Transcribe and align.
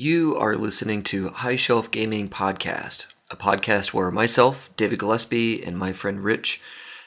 You 0.00 0.36
are 0.36 0.54
listening 0.54 1.02
to 1.10 1.30
High 1.30 1.56
Shelf 1.56 1.90
Gaming 1.90 2.28
Podcast, 2.28 3.08
a 3.32 3.36
podcast 3.36 3.92
where 3.92 4.12
myself, 4.12 4.70
David 4.76 5.00
Gillespie, 5.00 5.60
and 5.64 5.76
my 5.76 5.92
friend 5.92 6.22
Rich 6.22 6.60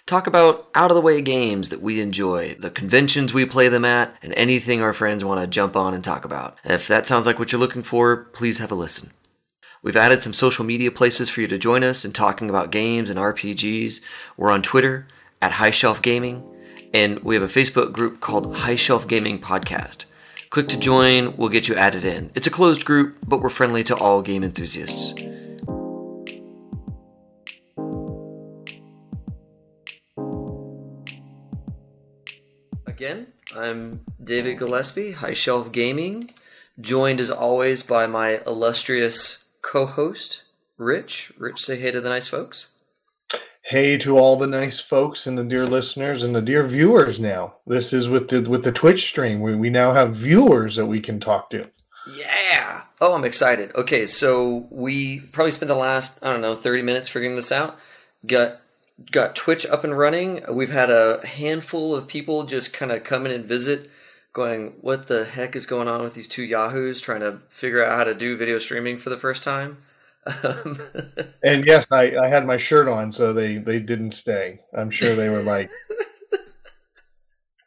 talk 0.06 0.28
about 0.28 0.68
out 0.76 0.92
of 0.92 0.96
the 0.96 1.02
way 1.02 1.22
games 1.22 1.70
that 1.70 1.82
we 1.82 2.02
enjoy, 2.02 2.54
the 2.56 2.70
conventions 2.70 3.34
we 3.34 3.46
play 3.46 3.70
them 3.70 3.86
at, 3.86 4.14
and 4.22 4.34
anything 4.34 4.82
our 4.82 4.92
friends 4.92 5.24
want 5.24 5.40
to 5.40 5.48
jump 5.48 5.78
on 5.78 5.94
and 5.94 6.04
talk 6.04 6.26
about. 6.26 6.58
If 6.66 6.86
that 6.90 7.08
sounds 7.08 7.26
like 7.26 7.40
what 7.40 7.54
you're 7.54 7.62
looking 7.62 7.82
for, 7.82 8.26
please 8.34 8.60
have 8.60 8.74
a 8.74 8.76
listen. 8.76 9.12
We've 9.82 9.96
added 9.96 10.22
some 10.22 10.34
social 10.34 10.66
media 10.66 10.92
places 10.92 11.30
for 11.30 11.40
you 11.40 11.48
to 11.48 11.58
join 11.58 11.86
us 11.86 12.04
in 12.04 12.12
talking 12.12 12.50
about 12.50 12.74
games 12.74 13.10
and 13.10 13.18
RPGs. 13.18 14.02
We're 14.36 14.52
on 14.52 14.62
Twitter 14.62 15.08
at 15.42 15.54
High 15.54 15.72
Shelf 15.72 16.02
Gaming, 16.02 16.44
and 16.94 17.20
we 17.20 17.36
have 17.36 17.44
a 17.44 17.48
Facebook 17.48 17.94
group 17.94 18.20
called 18.20 18.54
High 18.54 18.76
Shelf 18.76 19.08
Gaming 19.08 19.40
Podcast. 19.40 20.08
Click 20.52 20.68
to 20.68 20.78
join, 20.78 21.38
we'll 21.38 21.48
get 21.48 21.70
you 21.70 21.76
added 21.76 22.04
in. 22.04 22.30
It's 22.36 22.46
a 22.46 22.50
closed 22.52 22.84
group, 22.84 23.20
but 23.26 23.40
we're 23.40 23.50
friendly 23.50 23.86
to 23.86 23.96
all 23.96 24.22
game 24.22 24.44
enthusiasts. 24.44 25.14
Again, 32.86 33.28
I'm 33.56 34.02
David 34.22 34.60
Gillespie, 34.60 35.14
High 35.14 35.34
Shelf 35.34 35.72
Gaming, 35.72 36.30
joined 36.82 37.22
as 37.22 37.32
always 37.32 37.82
by 37.82 38.06
my 38.06 38.42
illustrious 38.46 39.46
co 39.62 39.86
host, 39.86 40.44
Rich. 40.78 41.32
Rich, 41.38 41.62
say 41.62 41.80
hey 41.80 41.92
to 41.92 42.02
the 42.02 42.10
nice 42.10 42.28
folks. 42.28 42.71
Hey 43.64 43.98
to 44.00 44.18
all 44.18 44.38
the 44.38 44.48
nice 44.48 44.80
folks 44.80 45.28
and 45.28 45.38
the 45.38 45.44
dear 45.44 45.66
listeners 45.66 46.24
and 46.24 46.36
the 46.36 46.42
dear 46.42 46.66
viewers 46.68 47.20
now. 47.20 47.56
This 47.68 47.94
is 47.94 48.10
with 48.10 48.28
the 48.30 48.42
with 48.42 48.64
the 48.64 48.72
Twitch 48.72 49.08
stream. 49.08 49.40
We 49.40 49.56
we 49.56 49.70
now 49.70 49.94
have 49.94 50.16
viewers 50.16 50.76
that 50.76 50.88
we 50.88 51.00
can 51.00 51.20
talk 51.20 51.52
to. 51.52 51.70
Yeah. 52.12 52.84
Oh, 53.00 53.14
I'm 53.14 53.24
excited. 53.24 53.74
Okay, 53.76 54.06
so 54.06 54.68
we 54.72 55.20
probably 55.20 55.52
spent 55.52 55.70
the 55.70 55.76
last, 55.76 56.20
I 56.24 56.32
don't 56.32 56.42
know, 56.42 56.54
30 56.56 56.82
minutes 56.82 57.10
figuring 57.10 57.36
this 57.36 57.52
out. 57.52 57.80
Got 58.26 58.60
got 59.12 59.36
Twitch 59.36 59.66
up 59.68 59.84
and 59.84 59.98
running. 59.98 60.44
We've 60.50 60.72
had 60.72 60.90
a 60.90 61.26
handful 61.26 61.96
of 61.96 62.08
people 62.08 62.44
just 62.44 62.74
kind 62.74 62.92
of 62.92 63.04
come 63.04 63.26
in 63.26 63.32
and 63.32 63.46
visit 63.46 63.90
going, 64.34 64.74
"What 64.82 65.08
the 65.08 65.26
heck 65.26 65.56
is 65.56 65.66
going 65.68 65.88
on 65.88 66.02
with 66.02 66.16
these 66.16 66.28
two 66.28 66.44
yahoos 66.44 67.00
trying 67.00 67.22
to 67.22 67.40
figure 67.50 67.86
out 67.86 67.98
how 67.98 68.04
to 68.06 68.16
do 68.16 68.36
video 68.38 68.58
streaming 68.58 68.98
for 68.98 69.12
the 69.12 69.18
first 69.18 69.44
time?" 69.44 69.78
Um, 70.26 70.78
And 71.44 71.66
yes, 71.66 71.88
I, 71.90 72.16
I 72.18 72.28
had 72.28 72.46
my 72.46 72.58
shirt 72.58 72.88
on, 72.88 73.12
so 73.12 73.34
they, 73.34 73.58
they 73.58 73.80
didn't 73.80 74.12
stay. 74.12 74.60
I'm 74.78 74.92
sure 74.92 75.16
they 75.16 75.30
were 75.30 75.42
like, 75.42 75.70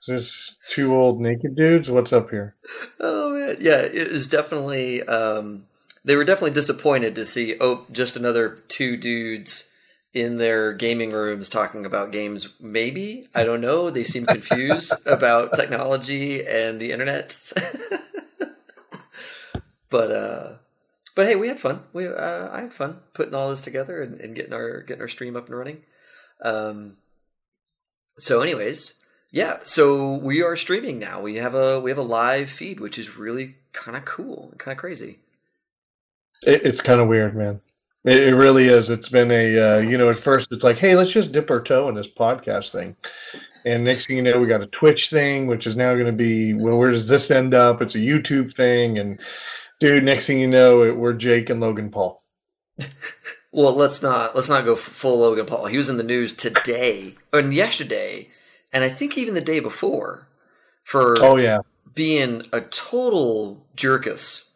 "Is 0.03 0.07
this 0.07 0.57
two 0.71 0.95
old 0.95 1.21
naked 1.21 1.57
dudes? 1.57 1.91
What's 1.91 2.13
up 2.13 2.31
here?" 2.31 2.55
Oh 3.01 3.33
man, 3.33 3.57
yeah, 3.59 3.81
it 3.81 4.13
was 4.13 4.29
definitely. 4.29 5.03
Um, 5.03 5.67
they 6.05 6.15
were 6.15 6.25
definitely 6.25 6.53
disappointed 6.53 7.17
to 7.17 7.25
see 7.25 7.57
oh, 7.61 7.85
just 7.91 8.15
another 8.15 8.63
two 8.69 8.97
dudes 8.97 9.69
in 10.13 10.37
their 10.37 10.73
gaming 10.73 11.11
rooms 11.11 11.49
talking 11.49 11.85
about 11.85 12.13
games. 12.13 12.49
Maybe 12.61 13.29
I 13.35 13.43
don't 13.43 13.61
know. 13.61 13.91
They 13.91 14.05
seem 14.05 14.25
confused 14.27 14.93
about 15.07 15.55
technology 15.55 16.47
and 16.47 16.81
the 16.81 16.93
internet. 16.93 17.53
but 19.91 20.11
uh, 20.13 20.53
but 21.15 21.27
hey, 21.27 21.37
we 21.37 21.49
had 21.49 21.61
fun. 21.61 21.81
We 21.93 22.07
uh, 22.07 22.49
I 22.51 22.63
had 22.63 22.73
fun 22.73 23.01
putting 23.13 23.35
all 23.35 23.51
this 23.51 23.63
together 23.63 24.03
and, 24.03 24.21
and 24.21 24.35
getting 24.35 24.53
our 24.53 24.83
getting 24.83 25.03
our 25.03 25.09
stream 25.09 25.37
up 25.37 25.47
and 25.47 25.57
running. 25.57 25.83
Um, 26.43 26.97
so, 28.19 28.43
anyways, 28.43 28.95
yeah. 29.33 29.59
So 29.65 30.15
we 30.15 30.43
are 30.43 30.57
streaming 30.57 30.99
now. 30.99 31.21
We 31.21 31.37
have 31.37 31.55
a 31.55 31.81
we 31.81 31.91
have 31.91 31.99
a 31.99 32.03
live 32.03 32.51
feed, 32.51 32.81
which 32.81 32.99
is 32.99 33.17
really 33.17 33.57
kind 33.73 33.97
of 33.97 34.05
cool, 34.05 34.53
kind 34.59 34.73
of 34.73 34.79
crazy. 34.79 35.21
It, 36.43 36.65
it's 36.65 36.81
kind 36.81 37.01
of 37.01 37.09
weird, 37.09 37.37
man. 37.37 37.61
It, 38.05 38.23
it 38.23 38.35
really 38.35 38.67
is. 38.67 38.91
It's 38.91 39.09
been 39.09 39.31
a 39.31 39.59
uh, 39.59 39.79
you 39.79 39.97
know 39.97 40.11
at 40.11 40.19
first 40.19 40.53
it's 40.53 40.65
like, 40.65 40.79
hey, 40.79 40.95
let's 40.97 41.11
just 41.13 41.33
dip 41.33 41.51
our 41.51 41.63
toe 41.63 41.89
in 41.89 41.95
this 41.95 42.11
podcast 42.11 42.73
thing, 42.73 42.97
and 43.65 43.85
next 43.85 44.07
thing 44.07 44.17
you 44.17 44.23
know, 44.23 44.39
we 44.39 44.47
got 44.47 44.63
a 44.63 44.67
Twitch 44.67 45.11
thing, 45.11 45.47
which 45.47 45.67
is 45.67 45.77
now 45.77 45.95
going 45.95 46.07
to 46.07 46.13
be 46.13 46.55
well, 46.55 46.79
where 46.79 46.91
does 46.91 47.09
this 47.09 47.31
end 47.31 47.55
up? 47.55 47.81
It's 47.81 47.95
a 47.95 47.99
YouTube 47.99 48.55
thing, 48.55 48.99
and 48.99 49.21
dude, 49.85 50.05
next 50.05 50.27
thing 50.27 50.41
you 50.41 50.47
know, 50.47 50.83
it, 50.83 50.97
we're 50.97 51.13
Jake 51.13 51.51
and 51.51 51.61
Logan 51.61 51.91
Paul. 51.91 52.23
Well, 53.57 53.77
let's 53.77 54.03
not 54.03 54.35
let's 54.35 54.49
not 54.49 54.65
go 54.65 54.75
full 54.75 55.21
Logan 55.21 55.47
Paul. 55.47 55.67
He 55.67 55.77
was 55.77 55.89
in 55.89 55.97
the 55.97 56.03
news 56.03 56.35
today 56.35 57.15
and 57.33 57.55
yesterday, 57.55 58.31
and 58.73 58.83
I 58.83 58.89
think 58.89 59.17
even 59.17 59.35
the 59.35 59.41
day 59.41 59.61
before 59.61 60.27
for 60.83 61.15
Oh 61.21 61.37
yeah, 61.37 61.61
being 61.95 62.43
a 62.53 62.61
total 62.61 63.65
jerkus. 63.77 64.49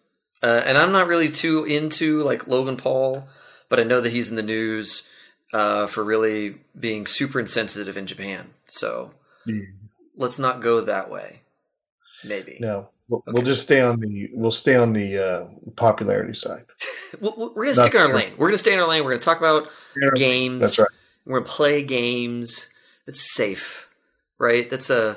Uh, 0.42 0.62
and 0.66 0.76
I'm 0.76 0.90
not 0.90 1.06
really 1.06 1.30
too 1.30 1.62
into 1.62 2.24
like 2.24 2.48
Logan 2.48 2.76
Paul, 2.76 3.28
but 3.68 3.78
I 3.78 3.84
know 3.84 4.00
that 4.00 4.10
he's 4.10 4.30
in 4.30 4.34
the 4.34 4.42
news 4.42 5.06
uh, 5.52 5.86
for 5.86 6.02
really 6.02 6.56
being 6.76 7.06
super 7.06 7.38
insensitive 7.38 7.96
in 7.96 8.08
Japan. 8.08 8.50
So 8.66 9.12
let's 10.16 10.40
not 10.40 10.60
go 10.60 10.80
that 10.80 11.08
way. 11.08 11.42
Maybe. 12.24 12.58
no. 12.60 12.88
We'll, 13.08 13.22
we'll 13.26 13.42
just 13.42 13.62
stay 13.62 13.80
on 13.80 14.00
the 14.00 14.30
we'll 14.34 14.50
stay 14.50 14.74
on 14.76 14.92
the 14.92 15.18
uh, 15.18 15.46
popularity 15.76 16.34
side. 16.34 16.64
We'll- 17.20 17.54
we're 17.56 17.64
gonna 17.64 17.74
stick 17.74 17.94
in 17.94 18.00
our 18.02 18.12
lane. 18.14 18.32
We're 18.36 18.48
gonna 18.48 18.58
stay 18.58 18.74
in 18.74 18.80
our 18.80 18.86
lane. 18.88 19.02
We're 19.02 19.12
gonna 19.12 19.22
talk 19.22 19.38
about 19.38 19.68
games. 20.14 20.60
That's 20.60 20.78
right. 20.78 20.88
We're 21.24 21.38
gonna 21.40 21.50
play 21.50 21.82
games. 21.82 22.68
It's 23.06 23.34
safe, 23.34 23.88
right? 24.38 24.68
That's 24.68 24.90
a 24.90 25.16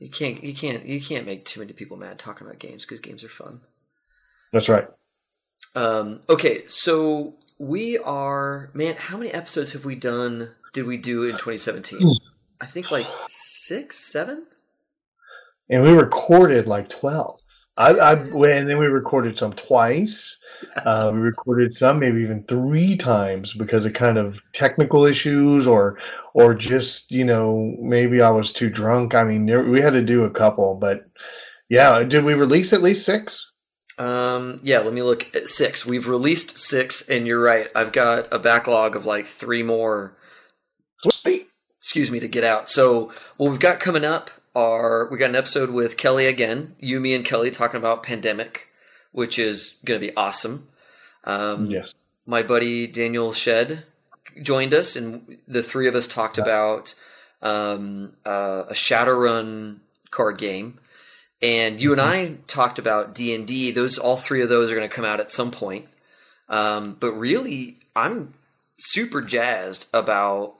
you 0.00 0.08
can't 0.08 0.42
you 0.42 0.52
can't 0.52 0.84
you 0.84 1.00
can't 1.00 1.24
make 1.24 1.44
too 1.44 1.60
many 1.60 1.72
people 1.74 1.96
mad 1.96 2.18
talking 2.18 2.44
about 2.44 2.58
games 2.58 2.84
because 2.84 2.98
games 2.98 3.22
are 3.22 3.28
fun. 3.28 3.60
That's 4.52 4.68
right. 4.68 4.88
Um, 5.76 6.20
okay, 6.28 6.66
so 6.66 7.34
we 7.60 7.98
are 7.98 8.70
man. 8.74 8.96
How 8.96 9.16
many 9.16 9.30
episodes 9.30 9.72
have 9.74 9.84
we 9.84 9.94
done? 9.94 10.50
Did 10.72 10.86
we 10.86 10.96
do 10.96 11.22
in 11.22 11.32
2017? 11.32 12.00
Hmm. 12.00 12.08
I 12.60 12.66
think 12.66 12.90
like 12.90 13.06
six, 13.28 14.10
seven. 14.12 14.46
And 15.68 15.82
we 15.82 15.90
recorded 15.90 16.66
like 16.66 16.88
12 16.88 17.38
I, 17.76 17.92
I 17.92 18.12
and 18.12 18.68
then 18.68 18.78
we 18.78 18.86
recorded 18.86 19.38
some 19.38 19.52
twice 19.54 20.38
uh, 20.84 21.10
we 21.12 21.20
recorded 21.20 21.74
some 21.74 21.98
maybe 21.98 22.20
even 22.20 22.44
three 22.44 22.96
times 22.96 23.54
because 23.54 23.84
of 23.84 23.94
kind 23.94 24.18
of 24.18 24.40
technical 24.52 25.04
issues 25.04 25.66
or 25.66 25.98
or 26.34 26.54
just 26.54 27.10
you 27.10 27.24
know 27.24 27.74
maybe 27.80 28.20
i 28.20 28.30
was 28.30 28.52
too 28.52 28.70
drunk 28.70 29.14
i 29.14 29.24
mean 29.24 29.46
there, 29.46 29.64
we 29.64 29.80
had 29.80 29.94
to 29.94 30.02
do 30.02 30.24
a 30.24 30.30
couple 30.30 30.76
but 30.76 31.06
yeah 31.68 32.02
did 32.04 32.24
we 32.24 32.34
release 32.34 32.72
at 32.72 32.82
least 32.82 33.04
six 33.04 33.48
Um, 33.98 34.60
yeah, 34.62 34.78
let 34.78 34.94
me 34.94 35.02
look 35.02 35.28
at 35.36 35.48
six. 35.48 35.84
We've 35.84 36.08
released 36.08 36.56
six, 36.56 37.06
and 37.10 37.26
you're 37.26 37.42
right. 37.42 37.68
I've 37.76 37.92
got 37.92 38.26
a 38.32 38.38
backlog 38.38 38.96
of 38.96 39.04
like 39.04 39.26
three 39.26 39.62
more 39.62 40.16
excuse 41.76 42.10
me, 42.10 42.20
to 42.20 42.28
get 42.28 42.44
out. 42.44 42.70
So 42.70 43.12
what 43.36 43.50
we've 43.50 43.60
got 43.60 43.80
coming 43.80 44.04
up 44.04 44.30
are 44.54 45.08
we 45.10 45.18
got 45.18 45.30
an 45.30 45.36
episode 45.36 45.70
with 45.70 45.96
Kelly 45.96 46.26
again, 46.26 46.74
you, 46.78 47.00
me, 47.00 47.14
and 47.14 47.24
Kelly 47.24 47.50
talking 47.50 47.78
about 47.78 48.02
pandemic, 48.02 48.68
which 49.12 49.38
is 49.38 49.76
going 49.84 50.00
to 50.00 50.06
be 50.06 50.14
awesome. 50.16 50.68
Um, 51.24 51.66
yes 51.66 51.94
My 52.26 52.42
buddy 52.42 52.86
Daniel 52.86 53.32
Shed 53.32 53.84
joined 54.40 54.74
us, 54.74 54.96
and 54.96 55.38
the 55.46 55.62
three 55.62 55.88
of 55.88 55.94
us 55.94 56.06
talked 56.06 56.38
about 56.38 56.94
um, 57.42 58.14
uh, 58.24 58.64
a 58.68 58.74
Shadowrun 58.74 59.78
card 60.10 60.38
game. 60.38 60.78
And 61.40 61.80
you 61.80 61.92
and 61.92 62.00
I 62.00 62.36
talked 62.46 62.78
about 62.78 63.14
D 63.14 63.34
and 63.34 63.46
D. 63.46 63.72
Those 63.72 63.98
all 63.98 64.16
three 64.16 64.42
of 64.42 64.48
those 64.48 64.70
are 64.70 64.76
going 64.76 64.88
to 64.88 64.94
come 64.94 65.04
out 65.04 65.20
at 65.20 65.32
some 65.32 65.50
point. 65.50 65.88
Um, 66.48 66.96
but 67.00 67.12
really, 67.12 67.78
I'm 67.96 68.34
super 68.78 69.22
jazzed 69.22 69.88
about 69.92 70.54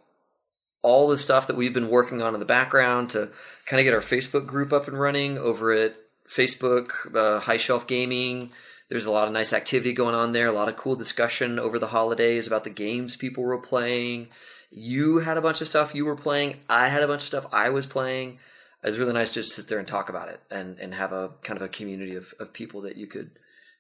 all 0.83 1.09
the 1.09 1.19
stuff 1.19 1.47
that 1.47 1.57
we've 1.57 1.73
been 1.73 1.89
working 1.89 2.21
on 2.21 2.35
in 2.35 2.41
the 2.41 2.47
background 2.47 3.11
to 3.11 3.31
kind 3.67 3.81
of 3.81 3.85
get 3.85 3.95
our 3.95 4.01
Facebook 4.01 4.47
group 4.47 4.73
up 4.73 4.89
and 4.89 4.99
running 4.99 5.39
over 5.39 5.73
at 5.73 5.95
Facebook, 6.29 7.15
uh, 7.15 7.41
High 7.41 7.57
Shelf 7.57 7.87
Gaming. 7.87 8.51
There's 8.89 9.07
a 9.07 9.11
lot 9.11 9.27
of 9.27 9.33
nice 9.33 9.53
activity 9.53 9.93
going 9.93 10.15
on 10.15 10.33
there, 10.33 10.49
a 10.49 10.53
lot 10.53 10.69
of 10.69 10.77
cool 10.77 10.97
discussion 10.97 11.59
over 11.59 11.79
the 11.79 11.89
holidays 11.89 12.47
about 12.47 12.65
the 12.65 12.71
games 12.71 13.17
people 13.17 13.45
were 13.45 13.59
playing. 13.59 14.29
You 14.71 15.19
had 15.19 15.37
a 15.37 15.43
bunch 15.43 15.61
of 15.61 15.69
stuff 15.69 15.95
you 15.95 16.05
were 16.05 16.17
playing. 16.17 16.61
I 16.69 16.89
had 16.89 17.03
a 17.03 17.07
bunch 17.07 17.23
of 17.23 17.29
stuff 17.29 17.47
I 17.53 17.71
was 17.71 17.87
playing. 17.87 18.39
It 18.83 18.91
was 18.91 18.99
really 18.99 19.13
nice 19.13 19.29
to 19.31 19.43
just 19.43 19.55
sit 19.55 19.69
there 19.69 19.79
and 19.79 19.87
talk 19.87 20.09
about 20.09 20.29
it 20.29 20.41
and, 20.51 20.79
and 20.81 20.95
have 20.95 21.13
a 21.13 21.31
kind 21.43 21.57
of 21.57 21.63
a 21.63 21.69
community 21.69 22.17
of, 22.17 22.35
of 22.41 22.53
people 22.53 22.81
that 22.83 22.97
you 22.97 23.07
could 23.07 23.31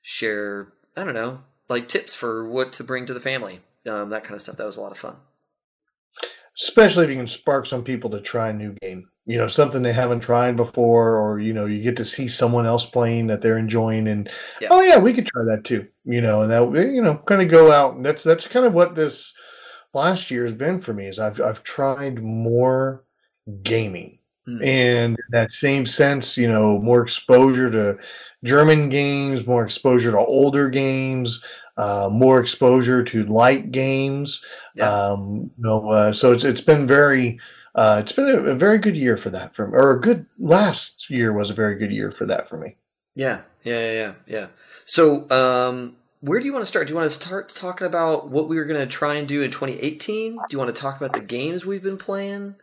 share, 0.00 0.72
I 0.96 1.02
don't 1.02 1.14
know, 1.14 1.40
like 1.68 1.88
tips 1.88 2.14
for 2.14 2.48
what 2.48 2.72
to 2.74 2.84
bring 2.84 3.06
to 3.06 3.14
the 3.14 3.20
family, 3.20 3.60
um, 3.86 4.10
that 4.10 4.22
kind 4.22 4.34
of 4.34 4.40
stuff. 4.40 4.56
That 4.56 4.66
was 4.66 4.76
a 4.76 4.80
lot 4.80 4.92
of 4.92 4.98
fun. 4.98 5.16
Especially 6.58 7.04
if 7.04 7.10
you 7.10 7.16
can 7.16 7.26
spark 7.26 7.66
some 7.66 7.82
people 7.82 8.10
to 8.10 8.20
try 8.20 8.50
a 8.50 8.52
new 8.52 8.72
game 8.82 9.08
you 9.24 9.38
know 9.38 9.46
something 9.46 9.82
they 9.82 9.92
haven't 9.92 10.20
tried 10.20 10.56
before 10.56 11.16
or 11.16 11.38
you 11.38 11.52
know 11.52 11.66
you 11.66 11.82
get 11.82 11.96
to 11.96 12.04
see 12.04 12.26
someone 12.28 12.66
else 12.66 12.86
playing 12.86 13.26
that 13.26 13.40
they're 13.40 13.58
enjoying 13.58 14.08
and 14.08 14.30
Yeah. 14.60 14.68
oh 14.70 14.80
yeah 14.82 14.98
we 14.98 15.14
could 15.14 15.26
try 15.26 15.44
that 15.44 15.64
too 15.64 15.86
you 16.04 16.20
know 16.20 16.42
and 16.42 16.50
that 16.50 16.92
you 16.92 17.02
know 17.02 17.16
kind 17.26 17.42
of 17.42 17.48
go 17.48 17.72
out 17.72 17.94
and 17.94 18.04
that's 18.04 18.22
that's 18.22 18.48
kind 18.48 18.66
of 18.66 18.74
what 18.74 18.94
this 18.94 19.32
last 19.94 20.30
year 20.30 20.44
has 20.44 20.54
been 20.54 20.80
for 20.80 20.92
me 20.92 21.06
is 21.06 21.18
i've 21.18 21.40
i've 21.40 21.62
tried 21.62 22.22
more 22.22 23.04
gaming 23.62 24.18
Mm. 24.48 24.66
And 24.66 25.16
in 25.16 25.24
that 25.30 25.52
same 25.52 25.86
sense, 25.86 26.36
you 26.36 26.48
know, 26.48 26.78
more 26.80 27.02
exposure 27.02 27.70
to 27.70 27.96
German 28.44 28.88
games, 28.88 29.46
more 29.46 29.64
exposure 29.64 30.10
to 30.10 30.18
older 30.18 30.68
games, 30.68 31.44
uh, 31.76 32.08
more 32.10 32.40
exposure 32.40 33.02
to 33.04 33.24
light 33.24 33.72
games. 33.72 34.44
Yeah. 34.74 34.90
Um, 34.90 35.50
you 35.56 35.64
know, 35.64 35.88
uh, 35.88 36.12
so 36.12 36.32
it's 36.32 36.44
it's 36.44 36.60
been 36.60 36.86
very 36.86 37.40
uh, 37.74 37.98
it's 38.02 38.12
been 38.12 38.28
a, 38.28 38.38
a, 38.50 38.54
very 38.54 38.78
good 38.78 38.96
year 38.96 39.16
for 39.16 39.30
that 39.30 39.54
for 39.54 39.66
me, 39.68 39.78
or 39.78 39.92
a 39.92 40.00
good 40.00 40.26
last 40.38 41.08
year 41.08 41.32
was 41.32 41.50
a 41.50 41.54
very 41.54 41.74
good 41.76 41.90
year 41.90 42.10
for 42.10 42.26
that 42.26 42.48
for 42.48 42.58
me. 42.58 42.76
Yeah, 43.14 43.42
yeah, 43.64 43.80
yeah, 43.80 43.92
yeah. 43.92 44.12
yeah. 44.26 44.46
So, 44.84 45.30
um, 45.30 45.96
where 46.20 46.38
do 46.38 46.46
you 46.46 46.52
want 46.52 46.62
to 46.62 46.66
start? 46.66 46.86
Do 46.86 46.92
you 46.92 46.96
want 46.96 47.10
to 47.10 47.14
start 47.14 47.48
talking 47.48 47.86
about 47.86 48.28
what 48.28 48.48
we 48.48 48.56
were 48.56 48.64
going 48.64 48.80
to 48.80 48.86
try 48.86 49.14
and 49.14 49.26
do 49.26 49.42
in 49.42 49.50
2018? 49.50 50.32
Do 50.34 50.40
you 50.50 50.58
want 50.58 50.74
to 50.74 50.80
talk 50.80 50.96
about 50.96 51.14
the 51.14 51.20
games 51.20 51.64
we've 51.64 51.82
been 51.82 51.98
playing? 51.98 52.56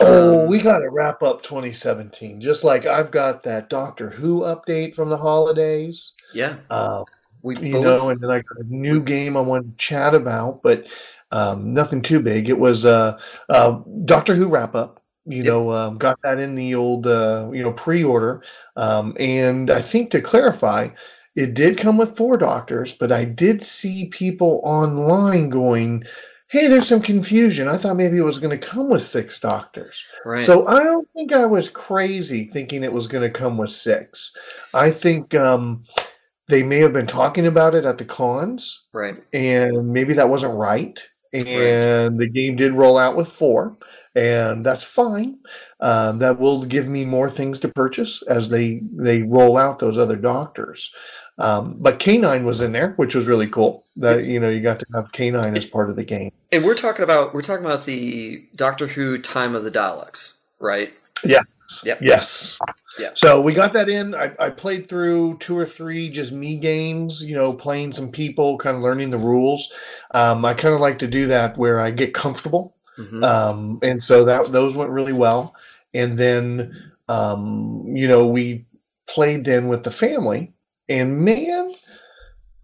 Oh, 0.00 0.42
um, 0.42 0.48
we 0.48 0.60
got 0.60 0.78
to 0.78 0.90
wrap 0.90 1.22
up 1.22 1.42
2017. 1.42 2.40
Just 2.40 2.64
like 2.64 2.84
I've 2.84 3.10
got 3.10 3.42
that 3.44 3.70
Doctor 3.70 4.10
Who 4.10 4.40
update 4.40 4.94
from 4.94 5.08
the 5.08 5.16
holidays. 5.16 6.12
Yeah. 6.32 6.56
Uh, 6.68 7.04
we 7.44 7.56
you 7.58 7.72
both, 7.74 7.84
know, 7.84 8.08
and 8.08 8.20
then 8.20 8.30
I 8.30 8.38
got 8.38 8.58
a 8.58 8.64
new 8.64 9.00
game 9.00 9.36
I 9.36 9.40
want 9.40 9.66
to 9.66 9.76
chat 9.76 10.14
about, 10.14 10.62
but 10.62 10.88
um, 11.30 11.74
nothing 11.74 12.00
too 12.00 12.20
big. 12.20 12.48
It 12.48 12.58
was 12.58 12.86
uh, 12.86 13.20
uh, 13.50 13.80
Doctor 14.06 14.34
Who 14.34 14.48
wrap 14.48 14.74
up. 14.74 15.02
You 15.26 15.38
yep. 15.38 15.46
know, 15.46 15.70
um, 15.70 15.98
got 15.98 16.18
that 16.22 16.38
in 16.38 16.54
the 16.54 16.74
old 16.74 17.06
uh, 17.06 17.50
you 17.52 17.62
know 17.62 17.72
pre-order, 17.72 18.42
um, 18.76 19.14
and 19.20 19.70
I 19.70 19.82
think 19.82 20.10
to 20.10 20.20
clarify, 20.20 20.88
it 21.36 21.54
did 21.54 21.78
come 21.78 21.98
with 21.98 22.16
four 22.16 22.36
doctors, 22.36 22.94
but 22.94 23.12
I 23.12 23.24
did 23.24 23.62
see 23.62 24.06
people 24.06 24.60
online 24.64 25.48
going, 25.50 26.04
hey, 26.48 26.66
there's 26.66 26.86
some 26.86 27.02
confusion. 27.02 27.68
I 27.68 27.76
thought 27.76 27.96
maybe 27.96 28.16
it 28.18 28.22
was 28.22 28.38
going 28.38 28.58
to 28.58 28.66
come 28.66 28.88
with 28.88 29.02
six 29.02 29.40
doctors. 29.40 30.04
Right. 30.24 30.44
So 30.44 30.66
I 30.66 30.82
don't 30.84 31.08
think 31.14 31.32
I 31.32 31.46
was 31.46 31.68
crazy 31.68 32.44
thinking 32.44 32.84
it 32.84 32.92
was 32.92 33.06
going 33.06 33.24
to 33.24 33.38
come 33.38 33.56
with 33.56 33.72
six. 33.72 34.36
I 34.72 34.90
think 34.90 35.34
um, 35.34 35.84
they 36.48 36.62
may 36.62 36.78
have 36.78 36.92
been 36.92 37.06
talking 37.06 37.46
about 37.46 37.74
it 37.74 37.84
at 37.84 37.98
the 37.98 38.04
cons. 38.04 38.82
Right. 38.92 39.16
And 39.32 39.92
maybe 39.92 40.14
that 40.14 40.28
wasn't 40.28 40.54
right. 40.54 41.02
And 41.32 41.46
right. 41.46 42.18
the 42.18 42.28
game 42.28 42.56
did 42.56 42.72
roll 42.72 42.98
out 42.98 43.16
with 43.16 43.28
four. 43.28 43.76
And 44.16 44.64
that's 44.64 44.84
fine. 44.84 45.40
Um, 45.80 46.20
that 46.20 46.38
will 46.38 46.64
give 46.64 46.88
me 46.88 47.04
more 47.04 47.28
things 47.28 47.58
to 47.60 47.68
purchase 47.68 48.22
as 48.22 48.48
they 48.48 48.80
they 48.92 49.22
roll 49.22 49.56
out 49.56 49.80
those 49.80 49.98
other 49.98 50.14
doctors. 50.14 50.92
Um, 51.36 51.76
but 51.80 51.98
K9 51.98 52.44
was 52.44 52.60
in 52.60 52.70
there, 52.70 52.92
which 52.92 53.16
was 53.16 53.26
really 53.26 53.48
cool. 53.48 53.84
That 53.96 54.18
it's, 54.18 54.28
you 54.28 54.38
know 54.38 54.48
you 54.48 54.60
got 54.60 54.78
to 54.78 54.86
have 54.94 55.10
K9 55.10 55.58
as 55.58 55.66
part 55.66 55.90
of 55.90 55.96
the 55.96 56.04
game. 56.04 56.30
And 56.52 56.64
we're 56.64 56.76
talking 56.76 57.02
about 57.02 57.34
we're 57.34 57.42
talking 57.42 57.64
about 57.64 57.86
the 57.86 58.46
Doctor 58.54 58.86
Who 58.86 59.18
Time 59.18 59.56
of 59.56 59.64
the 59.64 59.70
Daleks, 59.70 60.36
right? 60.60 60.92
Yes. 61.24 61.44
Yep. 61.84 61.98
Yes. 62.02 62.58
Yeah. 62.98 63.10
So 63.14 63.40
we 63.40 63.54
got 63.54 63.72
that 63.72 63.88
in. 63.88 64.14
I, 64.14 64.32
I 64.38 64.50
played 64.50 64.88
through 64.88 65.38
two 65.38 65.56
or 65.56 65.66
three 65.66 66.08
just 66.08 66.32
me 66.32 66.56
games, 66.56 67.22
you 67.24 67.34
know, 67.34 67.52
playing 67.52 67.92
some 67.92 68.10
people, 68.10 68.58
kind 68.58 68.76
of 68.76 68.82
learning 68.82 69.10
the 69.10 69.18
rules. 69.18 69.72
Um, 70.12 70.44
I 70.44 70.54
kind 70.54 70.74
of 70.74 70.80
like 70.80 70.98
to 71.00 71.06
do 71.06 71.26
that 71.28 71.56
where 71.56 71.80
I 71.80 71.90
get 71.90 72.14
comfortable, 72.14 72.76
mm-hmm. 72.96 73.24
um, 73.24 73.78
and 73.82 74.02
so 74.02 74.24
that 74.24 74.52
those 74.52 74.76
went 74.76 74.90
really 74.90 75.12
well. 75.12 75.54
And 75.92 76.18
then, 76.18 76.92
um, 77.08 77.84
you 77.86 78.08
know, 78.08 78.26
we 78.26 78.66
played 79.06 79.44
then 79.44 79.68
with 79.68 79.82
the 79.82 79.90
family, 79.90 80.52
and 80.88 81.24
man, 81.24 81.72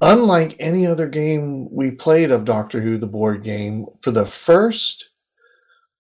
unlike 0.00 0.56
any 0.58 0.86
other 0.86 1.08
game 1.08 1.72
we 1.72 1.90
played 1.90 2.30
of 2.30 2.44
Doctor 2.44 2.80
Who, 2.80 2.98
the 2.98 3.06
board 3.06 3.42
game, 3.42 3.86
for 4.02 4.10
the 4.10 4.26
first, 4.26 5.10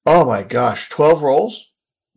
oh 0.06 0.24
my 0.24 0.42
gosh, 0.42 0.88
12 0.88 1.22
rolls, 1.22 1.69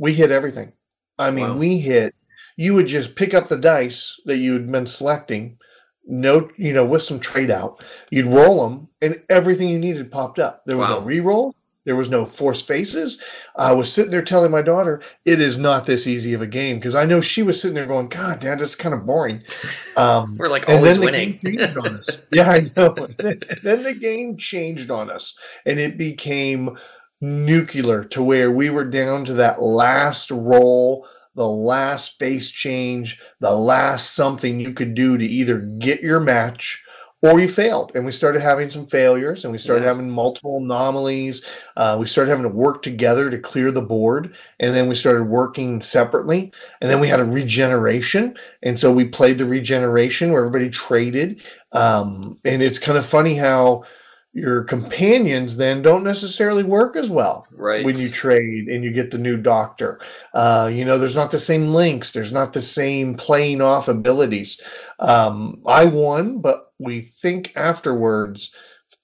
we 0.03 0.13
hit 0.13 0.31
everything. 0.31 0.73
I 1.17 1.31
mean, 1.31 1.47
wow. 1.47 1.55
we 1.55 1.79
hit, 1.79 2.13
you 2.57 2.73
would 2.73 2.88
just 2.88 3.15
pick 3.15 3.33
up 3.33 3.47
the 3.47 3.55
dice 3.55 4.19
that 4.25 4.35
you 4.35 4.51
had 4.51 4.69
been 4.69 4.85
selecting, 4.85 5.57
no, 6.05 6.50
you 6.57 6.73
know, 6.73 6.85
with 6.85 7.03
some 7.03 7.21
trade 7.21 7.50
out. 7.50 7.81
You'd 8.11 8.25
roll 8.25 8.67
them, 8.67 8.89
and 9.01 9.23
everything 9.29 9.69
you 9.69 9.79
needed 9.79 10.11
popped 10.11 10.39
up. 10.39 10.63
There 10.65 10.75
was 10.75 10.89
wow. 10.89 11.00
no 11.00 11.05
re-roll. 11.05 11.55
There 11.85 11.95
was 11.95 12.09
no 12.09 12.25
forced 12.25 12.67
faces. 12.67 13.21
I 13.55 13.71
was 13.71 13.91
sitting 13.91 14.11
there 14.11 14.21
telling 14.21 14.51
my 14.51 14.61
daughter, 14.61 15.01
it 15.23 15.39
is 15.39 15.57
not 15.57 15.85
this 15.85 16.06
easy 16.06 16.33
of 16.33 16.41
a 16.41 16.47
game 16.47 16.79
because 16.79 16.95
I 16.95 17.06
know 17.06 17.21
she 17.21 17.41
was 17.41 17.61
sitting 17.61 17.75
there 17.75 17.85
going, 17.85 18.09
God, 18.09 18.41
Dad, 18.41 18.59
this 18.59 18.69
is 18.69 18.75
kind 18.75 18.94
of 18.94 19.06
boring. 19.06 19.41
Um, 19.95 20.38
We're 20.38 20.49
like 20.49 20.67
always 20.67 20.97
winning. 20.97 21.39
yeah, 22.31 22.49
I 22.49 22.71
know. 22.75 22.95
then 23.19 23.83
the 23.83 23.94
game 23.94 24.38
changed 24.38 24.89
on 24.89 25.11
us 25.11 25.38
and 25.67 25.79
it 25.79 25.99
became 25.99 26.75
nuclear 27.23 28.03
to 28.03 28.21
where 28.21 28.51
we 28.51 28.69
were 28.69 28.85
down 28.85 29.25
to 29.25 29.33
that 29.33 29.61
last 29.61 30.29
roll, 30.29 31.07
the 31.35 31.47
last 31.47 32.19
face 32.19 32.51
change, 32.51 33.19
the 33.39 33.55
last 33.55 34.13
something 34.13 34.59
you 34.59 34.73
could 34.73 34.93
do 34.93 35.17
to 35.17 35.25
either 35.25 35.59
get 35.59 36.01
your 36.01 36.19
match 36.19 36.83
or 37.23 37.39
you 37.39 37.47
failed. 37.47 37.93
And 37.95 38.05
we 38.05 38.11
started 38.11 38.41
having 38.41 38.69
some 38.69 38.85
failures 38.85 39.45
and 39.45 39.51
we 39.53 39.57
started 39.57 39.83
yeah. 39.83 39.87
having 39.87 40.09
multiple 40.09 40.57
anomalies. 40.57 41.45
Uh, 41.77 41.95
we 41.97 42.05
started 42.05 42.29
having 42.29 42.43
to 42.43 42.49
work 42.49 42.83
together 42.83 43.31
to 43.31 43.39
clear 43.39 43.71
the 43.71 43.81
board 43.81 44.35
and 44.59 44.75
then 44.75 44.89
we 44.89 44.95
started 44.95 45.23
working 45.23 45.81
separately. 45.81 46.51
And 46.81 46.91
then 46.91 46.99
we 46.99 47.07
had 47.07 47.21
a 47.21 47.25
regeneration. 47.25 48.37
And 48.61 48.77
so 48.77 48.91
we 48.91 49.05
played 49.05 49.37
the 49.37 49.45
regeneration 49.45 50.33
where 50.33 50.45
everybody 50.45 50.69
traded. 50.69 51.41
Um, 51.71 52.37
and 52.43 52.61
it's 52.61 52.79
kind 52.79 52.97
of 52.97 53.05
funny 53.05 53.35
how 53.35 53.85
your 54.33 54.63
companions 54.63 55.57
then 55.57 55.83
don't 55.83 56.03
necessarily 56.03 56.63
work 56.63 56.95
as 56.95 57.07
well 57.07 57.45
right. 57.56 57.85
when 57.85 57.97
you 58.00 58.09
trade 58.09 58.68
and 58.68 58.83
you 58.83 58.91
get 58.91 59.12
the 59.12 59.18
new 59.18 59.38
doctor. 59.38 60.00
Uh, 60.33 60.69
you 60.74 60.83
know, 60.83 60.97
there's 60.97 61.15
not 61.15 61.30
the 61.30 61.39
same 61.39 61.69
links, 61.69 62.12
there's 62.12 62.33
not 62.33 62.51
the 62.51 62.62
same 62.62 63.13
playing 63.13 63.62
off 63.62 63.88
abilities. 63.88 64.59
Um, 65.00 65.62
I 65.68 65.85
won, 65.85 66.39
but 66.39 66.71
we 66.80 67.01
think 67.01 67.53
afterwards 67.56 68.51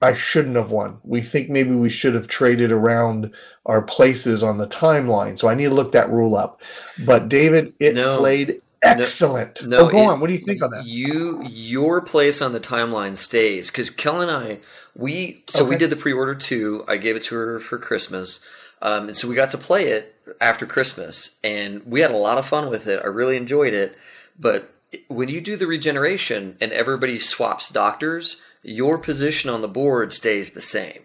I 0.01 0.15
shouldn't 0.15 0.55
have 0.55 0.71
won. 0.71 0.97
We 1.03 1.21
think 1.21 1.49
maybe 1.49 1.75
we 1.75 1.89
should 1.89 2.15
have 2.15 2.27
traded 2.27 2.71
around 2.71 3.31
our 3.65 3.83
places 3.83 4.41
on 4.41 4.57
the 4.57 4.67
timeline. 4.67 5.37
So 5.37 5.47
I 5.47 5.55
need 5.55 5.65
to 5.65 5.75
look 5.75 5.91
that 5.91 6.09
rule 6.09 6.35
up. 6.35 6.61
But 7.05 7.29
David, 7.29 7.73
it 7.79 7.95
no. 7.95 8.17
played 8.17 8.61
excellent. 8.83 9.63
No, 9.63 9.81
no 9.81 9.87
oh, 9.87 9.89
go 9.89 9.97
it, 9.97 10.05
on. 10.07 10.19
What 10.19 10.27
do 10.27 10.33
you 10.33 10.45
think 10.45 10.61
on 10.61 10.71
that? 10.71 10.85
You 10.85 11.43
your 11.43 12.01
place 12.01 12.41
on 12.41 12.53
the 12.53 12.59
timeline 12.59 13.17
stays 13.17 13.69
because 13.69 13.89
Kel 13.89 14.21
and 14.21 14.31
I 14.31 14.59
we 14.95 15.43
so 15.47 15.61
okay. 15.61 15.69
we 15.69 15.75
did 15.75 15.89
the 15.89 15.95
pre-order 15.95 16.35
too. 16.35 16.83
I 16.87 16.97
gave 16.97 17.15
it 17.15 17.23
to 17.23 17.35
her 17.35 17.59
for 17.59 17.77
Christmas, 17.77 18.39
um, 18.81 19.07
and 19.07 19.17
so 19.17 19.27
we 19.27 19.35
got 19.35 19.51
to 19.51 19.57
play 19.57 19.85
it 19.87 20.15
after 20.41 20.65
Christmas, 20.65 21.37
and 21.43 21.85
we 21.85 22.01
had 22.01 22.11
a 22.11 22.17
lot 22.17 22.37
of 22.37 22.45
fun 22.45 22.69
with 22.69 22.87
it. 22.87 23.01
I 23.03 23.07
really 23.07 23.37
enjoyed 23.37 23.73
it, 23.73 23.97
but 24.37 24.73
when 25.07 25.29
you 25.29 25.41
do 25.41 25.55
the 25.55 25.67
regeneration 25.67 26.57
and 26.59 26.71
everybody 26.71 27.19
swaps 27.19 27.69
doctors, 27.69 28.41
your 28.63 28.97
position 28.97 29.49
on 29.49 29.61
the 29.61 29.67
board 29.67 30.13
stays 30.13 30.53
the 30.53 30.61
same. 30.61 31.01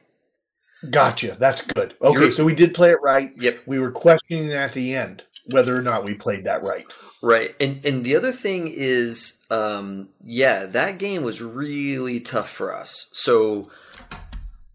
Gotcha. 0.90 1.36
That's 1.38 1.62
good. 1.62 1.94
Okay, 2.02 2.20
You're, 2.20 2.30
so 2.30 2.44
we 2.44 2.54
did 2.54 2.74
play 2.74 2.90
it 2.90 3.02
right. 3.02 3.32
Yep. 3.36 3.60
We 3.66 3.78
were 3.78 3.90
questioning 3.90 4.52
at 4.52 4.72
the 4.72 4.96
end 4.96 5.24
whether 5.50 5.76
or 5.76 5.82
not 5.82 6.04
we 6.04 6.14
played 6.14 6.44
that 6.44 6.62
right. 6.62 6.86
Right. 7.22 7.54
And 7.60 7.84
and 7.84 8.04
the 8.04 8.16
other 8.16 8.32
thing 8.32 8.68
is 8.68 9.40
um 9.50 10.08
yeah, 10.22 10.66
that 10.66 10.98
game 10.98 11.22
was 11.22 11.42
really 11.42 12.20
tough 12.20 12.50
for 12.50 12.74
us. 12.74 13.08
So 13.12 13.70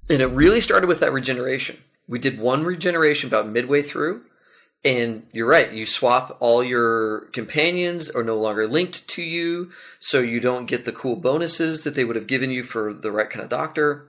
and 0.10 0.22
it 0.22 0.28
really 0.28 0.62
started 0.62 0.88
with 0.88 1.00
that 1.02 1.14
regeneration. 1.14 1.78
We 2.08 2.20
did 2.20 2.40
one 2.40 2.64
regeneration 2.64 3.30
about 3.30 3.48
midway 3.48 3.82
through 3.82 4.24
and 4.84 5.28
you're 5.34 5.48
right, 5.48 5.72
you 5.74 5.86
swap 5.86 6.38
all 6.40 6.64
your 6.64 7.22
companions 7.34 8.10
are 8.10 8.24
no 8.24 8.38
longer 8.38 8.66
linked 8.66 9.08
to 9.10 9.22
you, 9.22 9.72
so 10.00 10.20
you 10.22 10.40
don't 10.40 10.68
get 10.68 10.86
the 10.86 10.94
cool 10.94 11.18
bonuses 11.18 11.82
that 11.84 11.96
they 11.96 12.06
would 12.06 12.16
have 12.16 12.28
given 12.28 12.50
you 12.50 12.64
for 12.64 12.94
the 12.94 13.12
right 13.12 13.30
kind 13.30 13.44
of 13.44 13.50
doctor. 13.50 14.08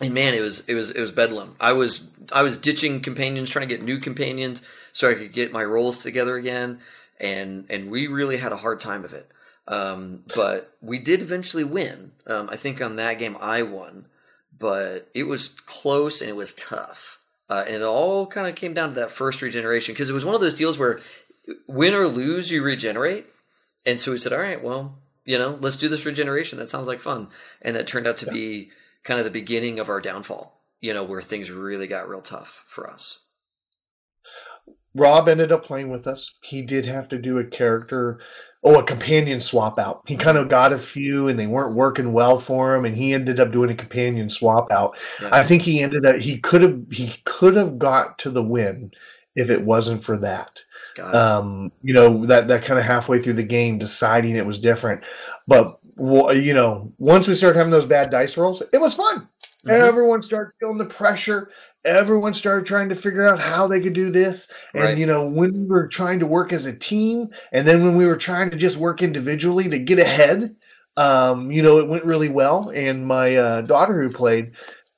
And 0.00 0.14
man, 0.14 0.34
it 0.34 0.40
was 0.40 0.60
it 0.66 0.74
was 0.74 0.90
it 0.90 1.00
was 1.00 1.12
bedlam. 1.12 1.56
I 1.60 1.72
was 1.72 2.08
I 2.32 2.42
was 2.42 2.56
ditching 2.56 3.00
companions, 3.00 3.50
trying 3.50 3.68
to 3.68 3.74
get 3.74 3.84
new 3.84 3.98
companions 3.98 4.62
so 4.92 5.10
I 5.10 5.14
could 5.14 5.32
get 5.32 5.52
my 5.52 5.62
rolls 5.62 6.02
together 6.02 6.36
again, 6.36 6.80
and 7.18 7.66
and 7.68 7.90
we 7.90 8.06
really 8.06 8.38
had 8.38 8.52
a 8.52 8.56
hard 8.56 8.80
time 8.80 9.04
of 9.04 9.12
it. 9.12 9.30
Um, 9.68 10.24
but 10.34 10.74
we 10.80 10.98
did 10.98 11.20
eventually 11.20 11.64
win. 11.64 12.12
Um, 12.26 12.48
I 12.50 12.56
think 12.56 12.80
on 12.82 12.96
that 12.96 13.18
game 13.18 13.36
I 13.40 13.62
won, 13.62 14.06
but 14.58 15.08
it 15.14 15.24
was 15.24 15.48
close 15.48 16.20
and 16.20 16.30
it 16.30 16.36
was 16.36 16.54
tough. 16.54 17.18
Uh, 17.48 17.64
and 17.66 17.76
it 17.76 17.82
all 17.82 18.26
kind 18.26 18.48
of 18.48 18.54
came 18.54 18.74
down 18.74 18.90
to 18.90 18.94
that 18.94 19.10
first 19.10 19.42
regeneration 19.42 19.92
because 19.92 20.08
it 20.08 20.12
was 20.12 20.24
one 20.24 20.34
of 20.34 20.40
those 20.40 20.56
deals 20.56 20.78
where 20.78 21.00
win 21.66 21.94
or 21.94 22.06
lose, 22.06 22.50
you 22.50 22.62
regenerate. 22.62 23.26
And 23.84 23.98
so 23.98 24.12
we 24.12 24.18
said, 24.18 24.32
all 24.32 24.38
right, 24.38 24.62
well, 24.62 24.98
you 25.24 25.38
know, 25.38 25.58
let's 25.60 25.76
do 25.76 25.88
this 25.88 26.04
regeneration. 26.04 26.58
That 26.58 26.68
sounds 26.68 26.86
like 26.86 27.00
fun. 27.00 27.28
And 27.62 27.76
that 27.76 27.86
turned 27.86 28.06
out 28.06 28.16
to 28.18 28.26
yeah. 28.26 28.32
be 28.32 28.70
kind 29.04 29.18
of 29.18 29.24
the 29.24 29.30
beginning 29.30 29.78
of 29.78 29.88
our 29.88 30.00
downfall, 30.00 30.60
you 30.80 30.94
know, 30.94 31.02
where 31.02 31.22
things 31.22 31.50
really 31.50 31.86
got 31.86 32.08
real 32.08 32.22
tough 32.22 32.64
for 32.66 32.88
us. 32.88 33.24
Rob 34.94 35.28
ended 35.28 35.52
up 35.52 35.64
playing 35.64 35.90
with 35.90 36.06
us. 36.06 36.34
He 36.42 36.62
did 36.62 36.84
have 36.84 37.08
to 37.10 37.18
do 37.18 37.38
a 37.38 37.44
character 37.44 38.20
oh, 38.62 38.78
a 38.78 38.84
companion 38.84 39.40
swap 39.40 39.78
out. 39.78 40.02
He 40.06 40.16
kind 40.16 40.36
of 40.38 40.48
got 40.48 40.72
a 40.72 40.78
few 40.78 41.28
and 41.28 41.38
they 41.38 41.46
weren't 41.46 41.74
working 41.74 42.12
well 42.12 42.38
for 42.38 42.74
him, 42.74 42.84
and 42.84 42.96
he 42.96 43.14
ended 43.14 43.40
up 43.40 43.52
doing 43.52 43.70
a 43.70 43.74
companion 43.74 44.30
swap 44.30 44.70
out. 44.70 44.96
Right. 45.20 45.32
I 45.32 45.44
think 45.44 45.62
he 45.62 45.82
ended 45.82 46.06
up 46.06 46.16
he 46.16 46.38
could 46.38 46.62
have 46.62 46.80
he 46.90 47.14
could 47.24 47.56
have 47.56 47.78
got 47.78 48.18
to 48.20 48.30
the 48.30 48.42
win 48.42 48.92
if 49.36 49.48
it 49.48 49.62
wasn't 49.62 50.04
for 50.04 50.18
that. 50.18 50.60
Um, 51.00 51.72
you 51.82 51.94
know 51.94 52.26
that 52.26 52.48
that 52.48 52.64
kind 52.64 52.78
of 52.78 52.84
halfway 52.84 53.22
through 53.22 53.34
the 53.34 53.42
game, 53.42 53.78
deciding 53.78 54.36
it 54.36 54.46
was 54.46 54.58
different. 54.58 55.02
But 55.46 55.79
you 55.98 56.54
know, 56.54 56.92
once 56.98 57.28
we 57.28 57.34
started 57.34 57.58
having 57.58 57.70
those 57.70 57.86
bad 57.86 58.10
dice 58.10 58.36
rolls, 58.36 58.62
it 58.72 58.80
was 58.80 58.94
fun. 58.94 59.28
Mm-hmm. 59.66 59.70
Everyone 59.70 60.22
started 60.22 60.52
feeling 60.58 60.78
the 60.78 60.86
pressure. 60.86 61.50
Everyone 61.84 62.34
started 62.34 62.66
trying 62.66 62.88
to 62.90 62.94
figure 62.94 63.26
out 63.26 63.40
how 63.40 63.66
they 63.66 63.80
could 63.80 63.92
do 63.92 64.10
this. 64.10 64.50
And 64.74 64.82
right. 64.82 64.98
you 64.98 65.06
know, 65.06 65.26
when 65.26 65.52
we 65.54 65.66
were 65.66 65.88
trying 65.88 66.18
to 66.20 66.26
work 66.26 66.52
as 66.52 66.66
a 66.66 66.76
team, 66.76 67.28
and 67.52 67.66
then 67.66 67.84
when 67.84 67.96
we 67.96 68.06
were 68.06 68.16
trying 68.16 68.50
to 68.50 68.56
just 68.56 68.78
work 68.78 69.02
individually 69.02 69.68
to 69.68 69.78
get 69.78 69.98
ahead, 69.98 70.56
um, 70.96 71.50
you 71.50 71.62
know, 71.62 71.78
it 71.78 71.88
went 71.88 72.04
really 72.04 72.28
well. 72.28 72.70
And 72.74 73.06
my 73.06 73.36
uh, 73.36 73.60
daughter 73.62 74.00
who 74.00 74.10
played, 74.10 74.52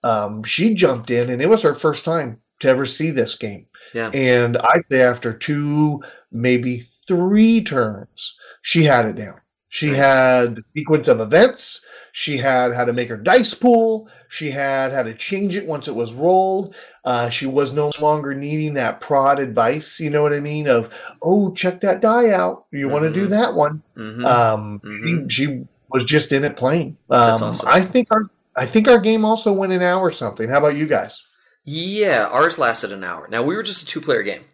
um, 0.04 0.42
she 0.42 0.74
jumped 0.74 1.10
in, 1.10 1.30
and 1.30 1.40
it 1.40 1.48
was 1.48 1.62
her 1.62 1.74
first 1.74 2.04
time 2.04 2.40
to 2.60 2.68
ever 2.68 2.86
see 2.86 3.10
this 3.10 3.34
game. 3.34 3.66
Yeah. 3.94 4.10
And 4.14 4.56
I'd 4.56 4.84
say 4.90 5.02
after 5.02 5.32
two, 5.32 6.02
maybe 6.30 6.84
three 7.06 7.62
turns, 7.62 8.36
she 8.62 8.84
had 8.84 9.06
it 9.06 9.16
down. 9.16 9.40
She 9.72 9.86
nice. 9.86 9.96
had 9.96 10.64
sequence 10.74 11.08
of 11.08 11.20
events. 11.20 11.80
She 12.12 12.36
had 12.36 12.74
how 12.74 12.84
to 12.84 12.92
make 12.92 13.08
her 13.08 13.16
dice 13.16 13.54
pool. 13.54 14.10
She 14.28 14.50
had 14.50 14.92
how 14.92 15.02
to 15.02 15.14
change 15.14 15.56
it 15.56 15.66
once 15.66 15.88
it 15.88 15.94
was 15.94 16.12
rolled. 16.12 16.76
Uh, 17.06 17.30
she 17.30 17.46
was 17.46 17.72
no 17.72 17.90
longer 17.98 18.34
needing 18.34 18.74
that 18.74 19.00
prod 19.00 19.40
advice. 19.40 19.98
You 19.98 20.10
know 20.10 20.22
what 20.22 20.34
I 20.34 20.40
mean? 20.40 20.68
Of 20.68 20.90
oh, 21.22 21.54
check 21.54 21.80
that 21.80 22.02
die 22.02 22.32
out. 22.32 22.66
You 22.70 22.80
mm-hmm. 22.80 22.92
want 22.92 23.04
to 23.04 23.12
do 23.12 23.28
that 23.28 23.54
one? 23.54 23.82
Mm-hmm. 23.96 24.26
Um, 24.26 24.80
mm-hmm. 24.84 25.28
She, 25.28 25.46
she 25.46 25.64
was 25.90 26.04
just 26.04 26.32
in 26.32 26.44
it 26.44 26.54
playing. 26.54 26.98
Um, 27.08 27.42
awesome. 27.42 27.66
I 27.66 27.80
think 27.80 28.08
our 28.10 28.28
I 28.54 28.66
think 28.66 28.88
our 28.88 28.98
game 28.98 29.24
also 29.24 29.54
went 29.54 29.72
an 29.72 29.80
hour 29.80 30.02
or 30.02 30.12
something. 30.12 30.50
How 30.50 30.58
about 30.58 30.76
you 30.76 30.86
guys? 30.86 31.22
Yeah, 31.64 32.26
ours 32.26 32.58
lasted 32.58 32.92
an 32.92 33.04
hour. 33.04 33.26
Now 33.26 33.42
we 33.42 33.56
were 33.56 33.62
just 33.62 33.84
a 33.84 33.86
two 33.86 34.02
player 34.02 34.22
game, 34.22 34.44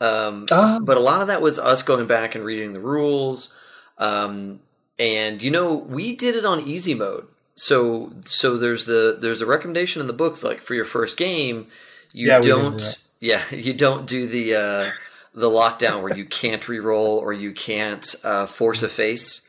um, 0.00 0.46
uh, 0.50 0.80
but 0.80 0.96
a 0.96 1.00
lot 1.00 1.20
of 1.20 1.28
that 1.28 1.42
was 1.42 1.60
us 1.60 1.82
going 1.82 2.08
back 2.08 2.34
and 2.34 2.44
reading 2.44 2.72
the 2.72 2.80
rules. 2.80 3.54
Um, 3.98 4.60
and 4.98 5.42
you 5.42 5.50
know, 5.50 5.74
we 5.74 6.14
did 6.14 6.34
it 6.34 6.44
on 6.44 6.66
easy 6.66 6.94
mode. 6.94 7.26
So 7.54 8.12
so 8.24 8.56
there's 8.56 8.84
the 8.84 9.18
there's 9.20 9.40
a 9.40 9.46
recommendation 9.46 10.00
in 10.00 10.06
the 10.06 10.12
book 10.12 10.42
like 10.42 10.60
for 10.60 10.74
your 10.74 10.84
first 10.84 11.16
game, 11.16 11.66
you 12.12 12.28
yeah, 12.28 12.40
don't 12.40 13.02
yeah 13.20 13.42
you 13.50 13.74
don't 13.74 14.06
do 14.06 14.26
the 14.26 14.54
uh, 14.54 14.90
the 15.34 15.48
lockdown 15.48 16.02
where 16.02 16.16
you 16.16 16.24
can't 16.24 16.68
re-roll 16.68 17.18
or 17.18 17.32
you 17.32 17.52
can't 17.52 18.14
uh, 18.24 18.46
force 18.46 18.82
a 18.82 18.88
face 18.88 19.46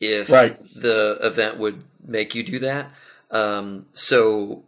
if 0.00 0.30
right. 0.30 0.56
the 0.74 1.18
event 1.20 1.58
would 1.58 1.82
make 2.06 2.34
you 2.34 2.42
do 2.42 2.58
that. 2.60 2.90
Um, 3.30 3.86
so 3.92 4.64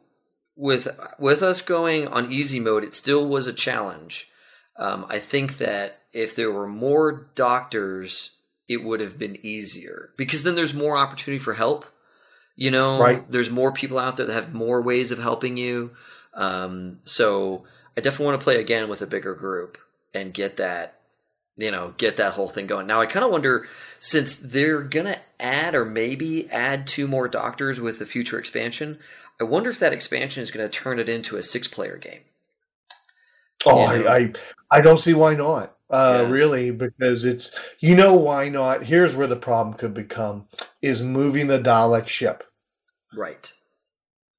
with 0.57 0.89
with 1.19 1.43
us 1.43 1.63
going 1.63 2.09
on 2.09 2.33
easy 2.33 2.61
mode, 2.61 2.85
it 2.85 2.95
still 2.95 3.27
was 3.27 3.47
a 3.47 3.53
challenge. 3.53 4.29
Um, 4.77 5.07
I 5.09 5.19
think 5.19 5.59
that 5.59 6.01
if 6.13 6.35
there 6.35 6.51
were 6.51 6.67
more 6.67 7.29
doctors 7.35 8.37
it 8.71 8.85
would 8.85 9.01
have 9.01 9.19
been 9.19 9.37
easier 9.45 10.11
because 10.17 10.45
then 10.45 10.55
there's 10.55 10.73
more 10.73 10.97
opportunity 10.97 11.43
for 11.43 11.55
help. 11.55 11.85
You 12.55 12.71
know, 12.71 13.01
right. 13.01 13.29
there's 13.29 13.51
more 13.51 13.73
people 13.73 13.99
out 13.99 14.17
there 14.17 14.27
that 14.27 14.33
have 14.33 14.55
more 14.55 14.81
ways 14.81 15.11
of 15.11 15.19
helping 15.19 15.57
you. 15.57 15.91
Um, 16.35 17.01
so 17.05 17.65
I 17.97 18.01
definitely 18.01 18.27
want 18.27 18.41
to 18.41 18.45
play 18.45 18.61
again 18.61 18.89
with 18.89 19.03
a 19.03 19.09
bigger 19.09 19.35
group 19.35 19.77
and 20.15 20.33
get 20.33 20.57
that, 20.59 21.01
you 21.57 21.73
know, 21.73 21.95
get 21.99 22.17
that 22.19 22.35
whole 22.35 22.49
thing 22.49 22.69
going. 22.69 22.87
Now 22.87 23.01
I 23.01 23.07
kind 23.07 23.25
of 23.25 23.33
wonder 23.33 23.67
since 23.99 24.37
they're 24.37 24.83
gonna 24.83 25.19
add 25.41 25.75
or 25.75 25.85
maybe 25.85 26.49
add 26.51 26.87
two 26.87 27.09
more 27.09 27.27
doctors 27.27 27.81
with 27.81 27.99
the 27.99 28.07
future 28.07 28.39
expansion. 28.39 29.01
I 29.41 29.45
wonder 29.45 29.71
if 29.71 29.81
that 29.81 29.93
expansion 29.93 30.45
is 30.45 30.53
going 30.53 30.69
to 30.69 30.79
turn 30.79 30.99
it 30.99 31.09
into 31.09 31.39
a 31.39 31.43
six-player 31.43 31.97
game. 31.97 32.21
Oh, 33.65 33.91
you 33.93 34.05
know? 34.05 34.11
I, 34.11 34.17
I 34.17 34.33
I 34.71 34.81
don't 34.83 35.01
see 35.01 35.15
why 35.15 35.35
not 35.35 35.75
uh, 35.91 36.23
yeah. 36.23 36.31
really, 36.31 36.71
because 36.71 37.25
it's 37.25 37.55
you 37.81 37.95
know 37.95 38.15
why 38.15 38.49
not. 38.49 38.85
Here's 38.85 39.15
where 39.15 39.27
the 39.27 39.37
problem 39.37 39.77
could 39.77 39.95
become: 39.95 40.47
is 40.83 41.03
moving 41.03 41.47
the 41.47 41.59
Dalek 41.59 42.09
ship. 42.09 42.45
Right. 43.15 43.53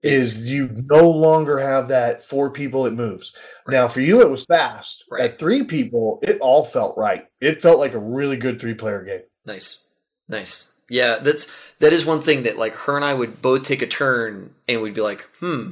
Is 0.03 0.39
it's, 0.39 0.47
you 0.47 0.69
no 0.89 1.09
longer 1.09 1.59
have 1.59 1.89
that 1.89 2.23
four 2.23 2.49
people 2.49 2.87
it 2.87 2.93
moves. 2.93 3.33
Right. 3.67 3.75
Now 3.75 3.87
for 3.87 4.01
you 4.01 4.21
it 4.21 4.29
was 4.29 4.45
fast. 4.45 5.03
Right. 5.11 5.23
At 5.23 5.39
three 5.39 5.63
people, 5.63 6.19
it 6.23 6.39
all 6.39 6.63
felt 6.63 6.97
right. 6.97 7.27
It 7.39 7.61
felt 7.61 7.79
like 7.79 7.93
a 7.93 7.99
really 7.99 8.37
good 8.37 8.59
three 8.59 8.73
player 8.73 9.03
game. 9.03 9.21
Nice. 9.45 9.83
Nice. 10.27 10.71
Yeah, 10.89 11.19
that's 11.19 11.49
that 11.79 11.93
is 11.93 12.05
one 12.05 12.21
thing 12.21 12.43
that 12.43 12.57
like 12.57 12.73
her 12.73 12.95
and 12.95 13.05
I 13.05 13.13
would 13.13 13.41
both 13.41 13.63
take 13.63 13.81
a 13.81 13.87
turn 13.87 14.55
and 14.67 14.81
we'd 14.81 14.95
be 14.95 15.01
like, 15.01 15.21
hmm, 15.39 15.71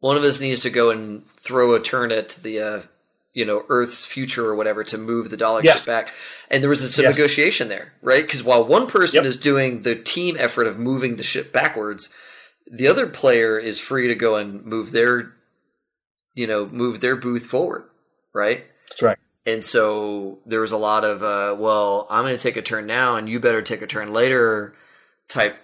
one 0.00 0.16
of 0.16 0.24
us 0.24 0.40
needs 0.40 0.60
to 0.60 0.70
go 0.70 0.90
and 0.90 1.26
throw 1.26 1.74
a 1.74 1.80
turn 1.80 2.12
at 2.12 2.28
the 2.28 2.60
uh, 2.60 2.82
you 3.34 3.44
know 3.44 3.62
Earth's 3.68 4.06
future 4.06 4.46
or 4.46 4.54
whatever 4.54 4.82
to 4.84 4.96
move 4.96 5.28
the 5.28 5.36
Dalek 5.36 5.64
yes. 5.64 5.80
ship 5.80 5.86
back. 5.86 6.14
And 6.50 6.62
there 6.62 6.70
was 6.70 6.94
some 6.94 7.04
yes. 7.04 7.16
negotiation 7.16 7.68
there, 7.68 7.92
right? 8.00 8.22
Because 8.22 8.42
while 8.42 8.64
one 8.64 8.86
person 8.86 9.18
yep. 9.18 9.24
is 9.24 9.36
doing 9.36 9.82
the 9.82 9.96
team 9.96 10.36
effort 10.38 10.66
of 10.66 10.78
moving 10.78 11.16
the 11.16 11.22
ship 11.22 11.52
backwards, 11.52 12.14
the 12.66 12.88
other 12.88 13.06
player 13.06 13.58
is 13.58 13.80
free 13.80 14.08
to 14.08 14.14
go 14.14 14.36
and 14.36 14.64
move 14.64 14.92
their, 14.92 15.34
you 16.34 16.46
know, 16.46 16.66
move 16.66 17.00
their 17.00 17.16
booth 17.16 17.44
forward, 17.44 17.84
right? 18.32 18.64
That's 18.88 19.02
right. 19.02 19.18
And 19.46 19.62
so 19.62 20.38
there 20.46 20.60
was 20.60 20.72
a 20.72 20.78
lot 20.78 21.04
of, 21.04 21.22
uh, 21.22 21.54
well, 21.58 22.06
I'm 22.08 22.24
going 22.24 22.36
to 22.36 22.42
take 22.42 22.56
a 22.56 22.62
turn 22.62 22.86
now, 22.86 23.16
and 23.16 23.28
you 23.28 23.40
better 23.40 23.60
take 23.60 23.82
a 23.82 23.86
turn 23.86 24.12
later, 24.12 24.74
type 25.28 25.58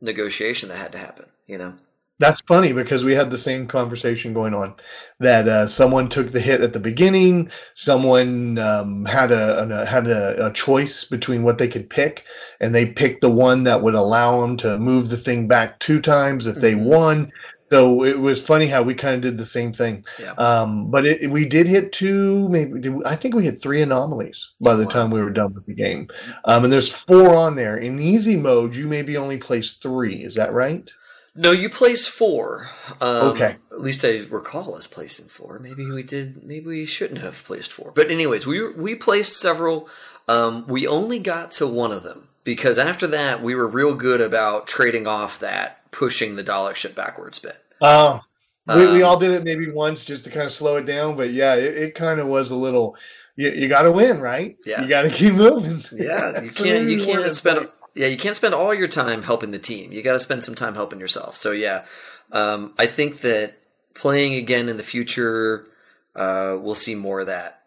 negotiation 0.00 0.68
that 0.68 0.78
had 0.78 0.92
to 0.92 0.98
happen. 0.98 1.26
You 1.46 1.58
know. 1.58 1.74
That's 2.20 2.40
funny 2.42 2.72
because 2.72 3.04
we 3.04 3.14
had 3.14 3.30
the 3.30 3.38
same 3.38 3.68
conversation 3.68 4.34
going 4.34 4.52
on. 4.52 4.74
That 5.20 5.46
uh, 5.46 5.66
someone 5.68 6.08
took 6.08 6.32
the 6.32 6.40
hit 6.40 6.60
at 6.62 6.72
the 6.72 6.80
beginning. 6.80 7.50
Someone 7.74 8.58
um, 8.58 9.04
had 9.04 9.30
a, 9.30 9.62
a 9.62 9.86
had 9.86 10.08
a, 10.08 10.46
a, 10.46 10.52
choice 10.52 11.04
between 11.04 11.44
what 11.44 11.58
they 11.58 11.68
could 11.68 11.88
pick, 11.88 12.24
and 12.60 12.74
they 12.74 12.86
picked 12.86 13.20
the 13.20 13.30
one 13.30 13.62
that 13.64 13.82
would 13.82 13.94
allow 13.94 14.40
them 14.40 14.56
to 14.58 14.78
move 14.78 15.08
the 15.08 15.16
thing 15.16 15.46
back 15.46 15.78
two 15.78 16.00
times 16.00 16.46
if 16.46 16.56
they 16.56 16.74
mm-hmm. 16.74 16.86
won. 16.86 17.32
So 17.70 18.02
it 18.02 18.18
was 18.18 18.44
funny 18.44 18.66
how 18.66 18.82
we 18.82 18.94
kind 18.94 19.14
of 19.14 19.20
did 19.20 19.36
the 19.36 19.44
same 19.44 19.72
thing. 19.72 20.04
Yeah. 20.18 20.32
Um, 20.32 20.90
but 20.90 21.06
it, 21.06 21.30
we 21.30 21.44
did 21.44 21.66
hit 21.66 21.92
two, 21.92 22.48
maybe 22.48 22.90
I 23.04 23.14
think 23.14 23.34
we 23.34 23.44
hit 23.44 23.60
three 23.60 23.82
anomalies 23.82 24.52
by 24.60 24.74
the 24.74 24.84
wow. 24.84 24.90
time 24.90 25.10
we 25.10 25.20
were 25.20 25.30
done 25.30 25.52
with 25.52 25.66
the 25.66 25.74
game. 25.74 26.08
Um, 26.46 26.64
and 26.64 26.72
there's 26.72 26.90
four 26.90 27.36
on 27.36 27.56
there. 27.56 27.76
In 27.76 28.00
easy 28.00 28.36
mode, 28.36 28.74
you 28.74 28.86
maybe 28.86 29.18
only 29.18 29.36
place 29.36 29.74
three. 29.74 30.14
Is 30.14 30.34
that 30.36 30.54
right? 30.54 30.90
No, 31.38 31.52
you 31.52 31.70
placed 31.70 32.10
four. 32.10 32.68
Um, 33.00 33.28
okay. 33.28 33.56
At 33.70 33.80
least 33.80 34.04
I 34.04 34.24
recall 34.28 34.74
us 34.74 34.88
placing 34.88 35.28
four. 35.28 35.60
Maybe 35.60 35.86
we 35.86 36.02
did. 36.02 36.42
Maybe 36.42 36.66
we 36.66 36.84
shouldn't 36.84 37.20
have 37.20 37.44
placed 37.44 37.72
four. 37.72 37.92
But 37.94 38.10
anyways, 38.10 38.44
we 38.44 38.72
we 38.72 38.96
placed 38.96 39.38
several. 39.38 39.88
Um, 40.26 40.66
we 40.66 40.88
only 40.88 41.20
got 41.20 41.52
to 41.52 41.66
one 41.68 41.92
of 41.92 42.02
them 42.02 42.26
because 42.42 42.76
after 42.76 43.06
that 43.06 43.40
we 43.40 43.54
were 43.54 43.68
real 43.68 43.94
good 43.94 44.20
about 44.20 44.66
trading 44.66 45.06
off 45.06 45.38
that 45.38 45.88
pushing 45.92 46.34
the 46.34 46.42
Dalek 46.42 46.74
ship 46.74 46.96
backwards 46.96 47.38
bit. 47.38 47.62
Oh, 47.80 48.20
we, 48.66 48.84
um, 48.86 48.92
we 48.92 49.02
all 49.02 49.16
did 49.16 49.30
it 49.30 49.44
maybe 49.44 49.70
once 49.70 50.04
just 50.04 50.24
to 50.24 50.30
kind 50.30 50.44
of 50.44 50.52
slow 50.52 50.76
it 50.76 50.86
down. 50.86 51.16
But 51.16 51.30
yeah, 51.30 51.54
it, 51.54 51.76
it 51.76 51.94
kind 51.94 52.18
of 52.18 52.26
was 52.26 52.50
a 52.50 52.56
little. 52.56 52.96
You, 53.36 53.50
you 53.50 53.68
got 53.68 53.82
to 53.82 53.92
win, 53.92 54.20
right? 54.20 54.56
Yeah. 54.66 54.82
You 54.82 54.88
got 54.88 55.02
to 55.02 55.10
keep 55.10 55.34
moving. 55.34 55.84
Yeah, 55.92 56.42
you 56.42 56.50
can't. 56.50 56.88
You 56.88 57.00
can't 57.00 57.32
spend 57.32 57.68
yeah, 57.98 58.06
you 58.06 58.16
can't 58.16 58.36
spend 58.36 58.54
all 58.54 58.72
your 58.72 58.86
time 58.86 59.24
helping 59.24 59.50
the 59.50 59.58
team. 59.58 59.90
You 59.90 60.02
got 60.02 60.12
to 60.12 60.20
spend 60.20 60.44
some 60.44 60.54
time 60.54 60.74
helping 60.74 61.00
yourself. 61.00 61.36
So 61.36 61.50
yeah, 61.50 61.84
um, 62.30 62.72
I 62.78 62.86
think 62.86 63.22
that 63.22 63.58
playing 63.94 64.34
again 64.34 64.68
in 64.68 64.76
the 64.76 64.84
future, 64.84 65.66
uh, 66.14 66.56
we'll 66.60 66.76
see 66.76 66.94
more 66.94 67.20
of 67.20 67.26
that 67.26 67.62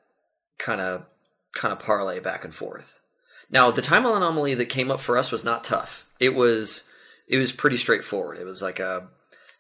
kind 0.58 0.80
of 0.80 1.06
kind 1.54 1.74
of 1.74 1.80
parlay 1.80 2.22
back 2.22 2.46
and 2.46 2.56
forth. 2.56 3.02
Now, 3.50 3.72
the 3.72 3.82
time 3.82 4.06
anomaly 4.06 4.54
that 4.56 4.68
came 4.68 4.90
up 4.90 5.02
for 5.02 5.18
us 5.18 5.34
was 5.34 5.44
not 5.44 5.66
tough. 5.66 6.08
It 6.18 6.34
was 6.34 6.86
it 7.28 7.38
was 7.38 7.52
pretty 7.52 7.76
straightforward. 7.76 8.38
It 8.38 8.46
was 8.46 8.62
like 8.62 8.80
a 8.80 9.10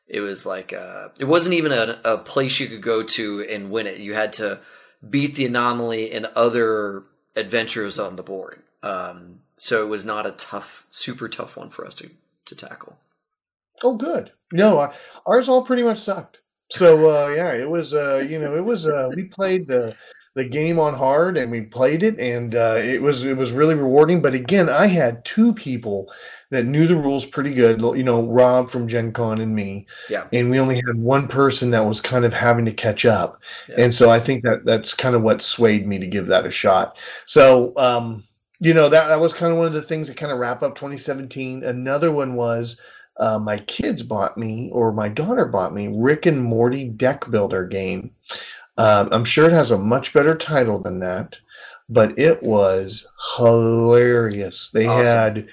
it 0.07 0.21
was 0.21 0.45
like 0.45 0.71
a, 0.71 1.11
it 1.19 1.25
wasn't 1.25 1.55
even 1.55 1.73
a, 1.73 1.99
a 2.05 2.17
place 2.17 2.61
you 2.61 2.67
could 2.67 2.81
go 2.81 3.03
to 3.03 3.45
and 3.49 3.71
win 3.71 3.87
it. 3.87 3.99
You 3.99 4.13
had 4.13 4.31
to 4.33 4.61
beat 5.07 5.35
the 5.35 5.45
anomaly 5.45 6.11
in 6.11 6.27
other 6.33 7.03
adventures 7.35 7.99
on 7.99 8.15
the 8.15 8.23
board. 8.23 8.61
Um, 8.83 9.40
so 9.61 9.83
it 9.83 9.89
was 9.89 10.03
not 10.03 10.25
a 10.25 10.31
tough, 10.31 10.87
super 10.89 11.29
tough 11.29 11.55
one 11.55 11.69
for 11.69 11.85
us 11.85 11.93
to 11.93 12.09
to 12.45 12.55
tackle. 12.55 12.97
Oh, 13.83 13.95
good. 13.95 14.31
No, 14.51 14.91
ours 15.27 15.49
all 15.49 15.61
pretty 15.61 15.83
much 15.83 15.99
sucked. 15.99 16.39
So 16.71 17.11
uh, 17.11 17.27
yeah, 17.27 17.53
it 17.53 17.69
was. 17.69 17.93
Uh, 17.93 18.25
you 18.27 18.39
know, 18.39 18.55
it 18.55 18.65
was. 18.65 18.87
Uh, 18.87 19.11
we 19.15 19.25
played 19.25 19.67
the 19.67 19.95
the 20.33 20.45
game 20.45 20.79
on 20.79 20.95
hard 20.95 21.37
and 21.37 21.51
we 21.51 21.61
played 21.61 22.01
it, 22.01 22.17
and 22.17 22.55
uh, 22.55 22.77
it 22.79 23.03
was 23.03 23.23
it 23.23 23.37
was 23.37 23.51
really 23.51 23.75
rewarding. 23.75 24.19
But 24.19 24.33
again, 24.33 24.67
I 24.67 24.87
had 24.87 25.23
two 25.25 25.53
people 25.53 26.11
that 26.49 26.65
knew 26.65 26.87
the 26.87 26.95
rules 26.95 27.27
pretty 27.27 27.53
good. 27.53 27.81
You 27.81 28.03
know, 28.03 28.25
Rob 28.25 28.67
from 28.67 28.87
Gen 28.87 29.13
Con 29.13 29.41
and 29.41 29.53
me. 29.53 29.85
Yeah. 30.09 30.25
And 30.33 30.49
we 30.49 30.59
only 30.59 30.77
had 30.77 30.95
one 30.95 31.27
person 31.27 31.69
that 31.69 31.85
was 31.85 32.01
kind 32.01 32.25
of 32.25 32.33
having 32.33 32.65
to 32.65 32.73
catch 32.73 33.05
up, 33.05 33.39
yeah. 33.69 33.75
and 33.77 33.93
so 33.93 34.09
I 34.09 34.19
think 34.19 34.43
that 34.43 34.65
that's 34.65 34.95
kind 34.95 35.15
of 35.15 35.21
what 35.21 35.43
swayed 35.43 35.85
me 35.85 35.99
to 35.99 36.07
give 36.07 36.25
that 36.27 36.47
a 36.47 36.51
shot. 36.51 36.97
So. 37.27 37.73
Um, 37.77 38.23
you 38.61 38.75
know 38.75 38.87
that 38.89 39.07
that 39.07 39.19
was 39.19 39.33
kind 39.33 39.51
of 39.51 39.57
one 39.57 39.65
of 39.67 39.73
the 39.73 39.81
things 39.81 40.07
that 40.07 40.17
kind 40.17 40.31
of 40.31 40.37
wrap 40.37 40.61
up 40.61 40.75
2017. 40.75 41.63
Another 41.63 42.11
one 42.11 42.35
was 42.35 42.79
uh, 43.17 43.39
my 43.39 43.57
kids 43.59 44.03
bought 44.03 44.37
me, 44.37 44.69
or 44.71 44.93
my 44.93 45.09
daughter 45.09 45.45
bought 45.45 45.73
me, 45.73 45.89
Rick 45.91 46.27
and 46.27 46.41
Morty 46.41 46.85
deck 46.85 47.29
builder 47.29 47.65
game. 47.65 48.11
Um, 48.77 49.09
I'm 49.11 49.25
sure 49.25 49.47
it 49.47 49.51
has 49.53 49.71
a 49.71 49.77
much 49.77 50.13
better 50.13 50.35
title 50.35 50.79
than 50.79 50.99
that, 50.99 51.37
but 51.89 52.17
it 52.19 52.41
was 52.43 53.07
hilarious. 53.37 54.69
They 54.69 54.85
Awesome. 54.85 55.17
had, 55.17 55.47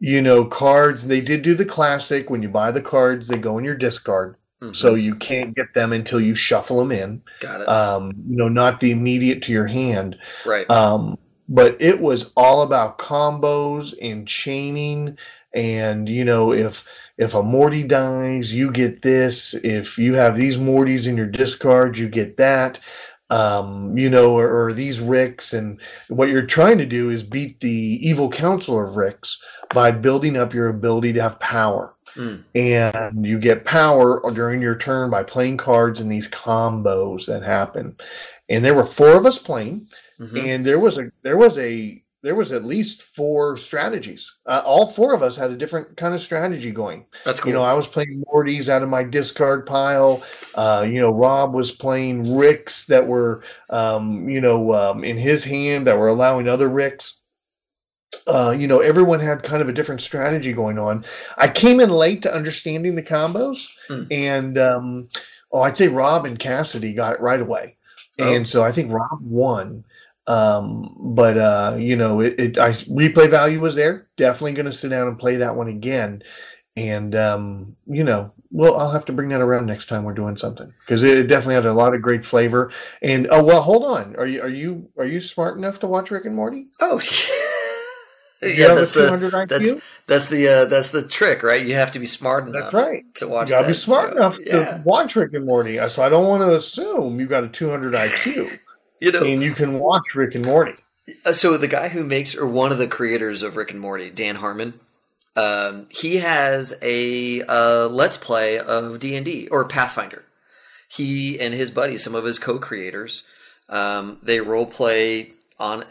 you 0.00 0.22
know, 0.22 0.44
cards. 0.46 1.06
They 1.06 1.20
did 1.20 1.42
do 1.42 1.54
the 1.54 1.64
classic. 1.64 2.30
When 2.30 2.42
you 2.42 2.48
buy 2.48 2.70
the 2.70 2.82
cards, 2.82 3.28
they 3.28 3.38
go 3.38 3.58
in 3.58 3.64
your 3.64 3.76
discard, 3.76 4.36
Mhm. 4.62 4.74
so 4.74 4.94
you 4.94 5.14
can't 5.14 5.54
get 5.54 5.72
them 5.74 5.92
until 5.92 6.20
you 6.20 6.34
shuffle 6.34 6.78
them 6.78 6.90
in. 6.92 7.22
got 7.40 7.60
it. 7.60 7.68
Um, 7.68 8.12
you 8.28 8.36
know, 8.36 8.48
not 8.48 8.80
the 8.80 8.92
immediate 8.92 9.42
to 9.42 9.52
your 9.52 9.66
hand. 9.66 10.16
right. 10.46 10.68
Um, 10.70 11.18
but 11.48 11.80
it 11.80 12.00
was 12.00 12.32
all 12.36 12.62
about 12.62 12.98
combos 12.98 13.94
and 14.00 14.26
chaining, 14.26 15.16
and 15.54 16.08
you 16.08 16.24
know, 16.24 16.52
if 16.52 16.84
if 17.18 17.34
a 17.34 17.42
Morty 17.42 17.82
dies, 17.82 18.52
you 18.52 18.70
get 18.70 19.02
this. 19.02 19.54
If 19.54 19.98
you 19.98 20.14
have 20.14 20.36
these 20.36 20.58
Mortys 20.58 21.06
in 21.06 21.16
your 21.16 21.26
discard, 21.26 21.98
you 21.98 22.08
get 22.08 22.36
that. 22.36 22.78
Um, 23.28 23.98
you 23.98 24.08
know, 24.08 24.38
or, 24.38 24.66
or 24.66 24.72
these 24.72 25.00
Ricks, 25.00 25.52
and 25.52 25.80
what 26.06 26.28
you're 26.28 26.46
trying 26.46 26.78
to 26.78 26.86
do 26.86 27.10
is 27.10 27.24
beat 27.24 27.58
the 27.58 27.98
evil 28.00 28.30
counselor 28.30 28.86
of 28.86 28.94
Ricks 28.94 29.42
by 29.74 29.90
building 29.90 30.36
up 30.36 30.54
your 30.54 30.68
ability 30.68 31.12
to 31.14 31.22
have 31.22 31.40
power. 31.40 31.92
Mm. 32.14 32.44
And 32.54 33.26
you 33.26 33.40
get 33.40 33.64
power 33.64 34.22
during 34.32 34.62
your 34.62 34.76
turn 34.76 35.10
by 35.10 35.24
playing 35.24 35.56
cards 35.56 36.00
in 36.00 36.08
these 36.08 36.28
combos 36.28 37.26
that 37.26 37.42
happen. 37.42 37.96
And 38.48 38.64
there 38.64 38.74
were 38.74 38.86
four 38.86 39.16
of 39.16 39.26
us 39.26 39.38
playing 39.38 39.88
Mhm. 40.20 40.44
and 40.44 40.64
there 40.64 40.78
was 40.78 40.98
a 40.98 41.10
there 41.22 41.36
was 41.36 41.58
a 41.58 42.02
there 42.22 42.34
was 42.34 42.50
at 42.50 42.64
least 42.64 43.02
four 43.02 43.56
strategies. 43.56 44.32
Uh, 44.46 44.60
all 44.64 44.90
four 44.90 45.14
of 45.14 45.22
us 45.22 45.36
had 45.36 45.50
a 45.52 45.56
different 45.56 45.96
kind 45.96 46.12
of 46.12 46.20
strategy 46.20 46.72
going. 46.72 47.04
That's 47.24 47.38
cool. 47.38 47.50
You 47.50 47.54
know, 47.56 47.62
I 47.62 47.74
was 47.74 47.86
playing 47.86 48.24
Mortys 48.26 48.68
out 48.68 48.82
of 48.82 48.88
my 48.88 49.04
discard 49.04 49.64
pile. 49.64 50.24
Uh, 50.56 50.84
you 50.88 50.98
know, 50.98 51.10
Rob 51.10 51.54
was 51.54 51.70
playing 51.70 52.34
Ricks 52.36 52.86
that 52.86 53.06
were, 53.06 53.44
um, 53.70 54.28
you 54.28 54.40
know, 54.40 54.72
um, 54.72 55.04
in 55.04 55.16
his 55.16 55.44
hand 55.44 55.86
that 55.86 55.98
were 55.98 56.08
allowing 56.08 56.48
other 56.48 56.68
Ricks. 56.68 57.20
Uh, 58.26 58.56
you 58.58 58.66
know, 58.66 58.80
everyone 58.80 59.20
had 59.20 59.42
kind 59.44 59.62
of 59.62 59.68
a 59.68 59.72
different 59.72 60.00
strategy 60.00 60.52
going 60.52 60.78
on. 60.78 61.04
I 61.36 61.46
came 61.46 61.78
in 61.78 61.90
late 61.90 62.22
to 62.22 62.34
understanding 62.34 62.96
the 62.96 63.02
combos, 63.02 63.68
Hmm. 63.88 64.04
and 64.10 64.58
um, 64.58 65.08
oh, 65.52 65.60
I'd 65.60 65.76
say 65.76 65.86
Rob 65.88 66.24
and 66.24 66.38
Cassidy 66.38 66.92
got 66.92 67.14
it 67.14 67.20
right 67.20 67.40
away, 67.40 67.76
Oh. 68.18 68.32
and 68.32 68.48
so 68.48 68.64
I 68.64 68.72
think 68.72 68.90
Rob 68.92 69.20
won. 69.22 69.84
Um, 70.28 70.94
but 70.98 71.36
uh, 71.38 71.76
you 71.78 71.96
know, 71.96 72.20
it, 72.20 72.34
it 72.38 72.58
I 72.58 72.70
replay 72.70 73.30
value 73.30 73.60
was 73.60 73.74
there. 73.76 74.08
Definitely 74.16 74.52
going 74.54 74.66
to 74.66 74.72
sit 74.72 74.88
down 74.88 75.06
and 75.08 75.18
play 75.18 75.36
that 75.36 75.54
one 75.56 75.68
again. 75.68 76.22
And 76.76 77.14
um, 77.14 77.76
you 77.86 78.04
know, 78.04 78.32
well, 78.50 78.76
I'll 78.76 78.90
have 78.90 79.04
to 79.06 79.12
bring 79.12 79.28
that 79.30 79.40
around 79.40 79.66
next 79.66 79.86
time 79.86 80.04
we're 80.04 80.12
doing 80.14 80.36
something 80.36 80.72
because 80.80 81.02
it 81.02 81.26
definitely 81.28 81.54
had 81.54 81.66
a 81.66 81.72
lot 81.72 81.94
of 81.94 82.02
great 82.02 82.26
flavor. 82.26 82.70
And 83.02 83.28
oh 83.30 83.42
well, 83.44 83.62
hold 83.62 83.84
on. 83.84 84.16
Are 84.16 84.26
you 84.26 84.42
are 84.42 84.48
you 84.48 84.88
are 84.98 85.06
you 85.06 85.20
smart 85.20 85.56
enough 85.56 85.78
to 85.80 85.86
watch 85.86 86.10
Rick 86.10 86.24
and 86.26 86.34
Morty? 86.36 86.66
oh, 86.80 87.00
yeah. 88.42 88.74
That's 88.74 88.92
the 88.92 89.46
that's 89.48 89.70
that's 90.06 90.26
the 90.26 90.48
uh, 90.48 90.64
that's 90.66 90.90
the 90.90 91.06
trick, 91.06 91.42
right? 91.42 91.64
You 91.64 91.74
have 91.74 91.92
to 91.92 91.98
be 91.98 92.06
smart 92.06 92.46
enough 92.48 92.72
That's 92.72 92.74
right. 92.74 93.14
to 93.16 93.28
watch. 93.28 93.48
You 93.48 93.54
gotta 93.54 93.66
that 93.66 93.72
be 93.72 93.78
smart 93.78 94.10
show. 94.10 94.16
enough 94.16 94.36
Yeah. 94.44 94.76
to 94.76 94.82
watch 94.84 95.16
Rick 95.16 95.32
and 95.34 95.46
Morty. 95.46 95.78
So 95.88 96.02
I 96.02 96.08
don't 96.08 96.26
want 96.26 96.42
to 96.42 96.54
assume 96.56 97.18
you 97.20 97.26
got 97.26 97.44
a 97.44 97.48
200 97.48 97.94
IQ 97.94 98.58
You 99.00 99.12
know, 99.12 99.24
and 99.24 99.42
you 99.42 99.52
can 99.52 99.78
watch 99.78 100.14
Rick 100.14 100.34
and 100.34 100.44
Morty. 100.44 100.74
Uh, 101.24 101.32
so 101.32 101.56
the 101.56 101.68
guy 101.68 101.88
who 101.88 102.02
makes 102.02 102.34
or 102.34 102.46
one 102.46 102.72
of 102.72 102.78
the 102.78 102.88
creators 102.88 103.42
of 103.42 103.56
Rick 103.56 103.70
and 103.70 103.80
Morty, 103.80 104.10
Dan 104.10 104.36
Harmon, 104.36 104.80
um, 105.36 105.86
he 105.90 106.16
has 106.16 106.74
a 106.82 107.42
uh, 107.42 107.88
let's 107.88 108.16
play 108.16 108.58
of 108.58 108.98
D 108.98 109.14
and 109.14 109.24
D 109.24 109.48
or 109.48 109.64
Pathfinder. 109.64 110.24
He 110.88 111.38
and 111.38 111.52
his 111.52 111.70
buddies, 111.70 112.02
some 112.04 112.14
of 112.14 112.24
his 112.24 112.38
co-creators, 112.38 113.24
um, 113.68 114.18
they 114.22 114.40
role 114.40 114.66
play 114.66 115.32
on 115.58 115.84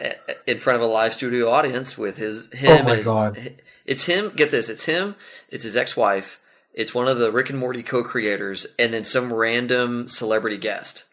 in 0.47 0.57
front 0.57 0.77
of 0.77 0.83
a 0.83 0.91
live 0.91 1.13
studio 1.13 1.49
audience 1.49 1.97
with 1.97 2.17
his 2.17 2.51
him. 2.53 2.81
Oh 2.81 2.83
my 2.83 2.95
his, 2.97 3.05
God. 3.05 3.61
It's 3.85 4.05
him. 4.05 4.31
Get 4.35 4.51
this. 4.51 4.69
It's 4.69 4.85
him. 4.85 5.15
It's 5.49 5.63
his 5.63 5.75
ex-wife. 5.75 6.39
It's 6.73 6.93
one 6.93 7.07
of 7.07 7.19
the 7.19 7.31
Rick 7.31 7.49
and 7.49 7.59
Morty 7.59 7.83
co-creators, 7.83 8.67
and 8.77 8.93
then 8.93 9.03
some 9.03 9.31
random 9.31 10.07
celebrity 10.07 10.57
guest. 10.57 11.05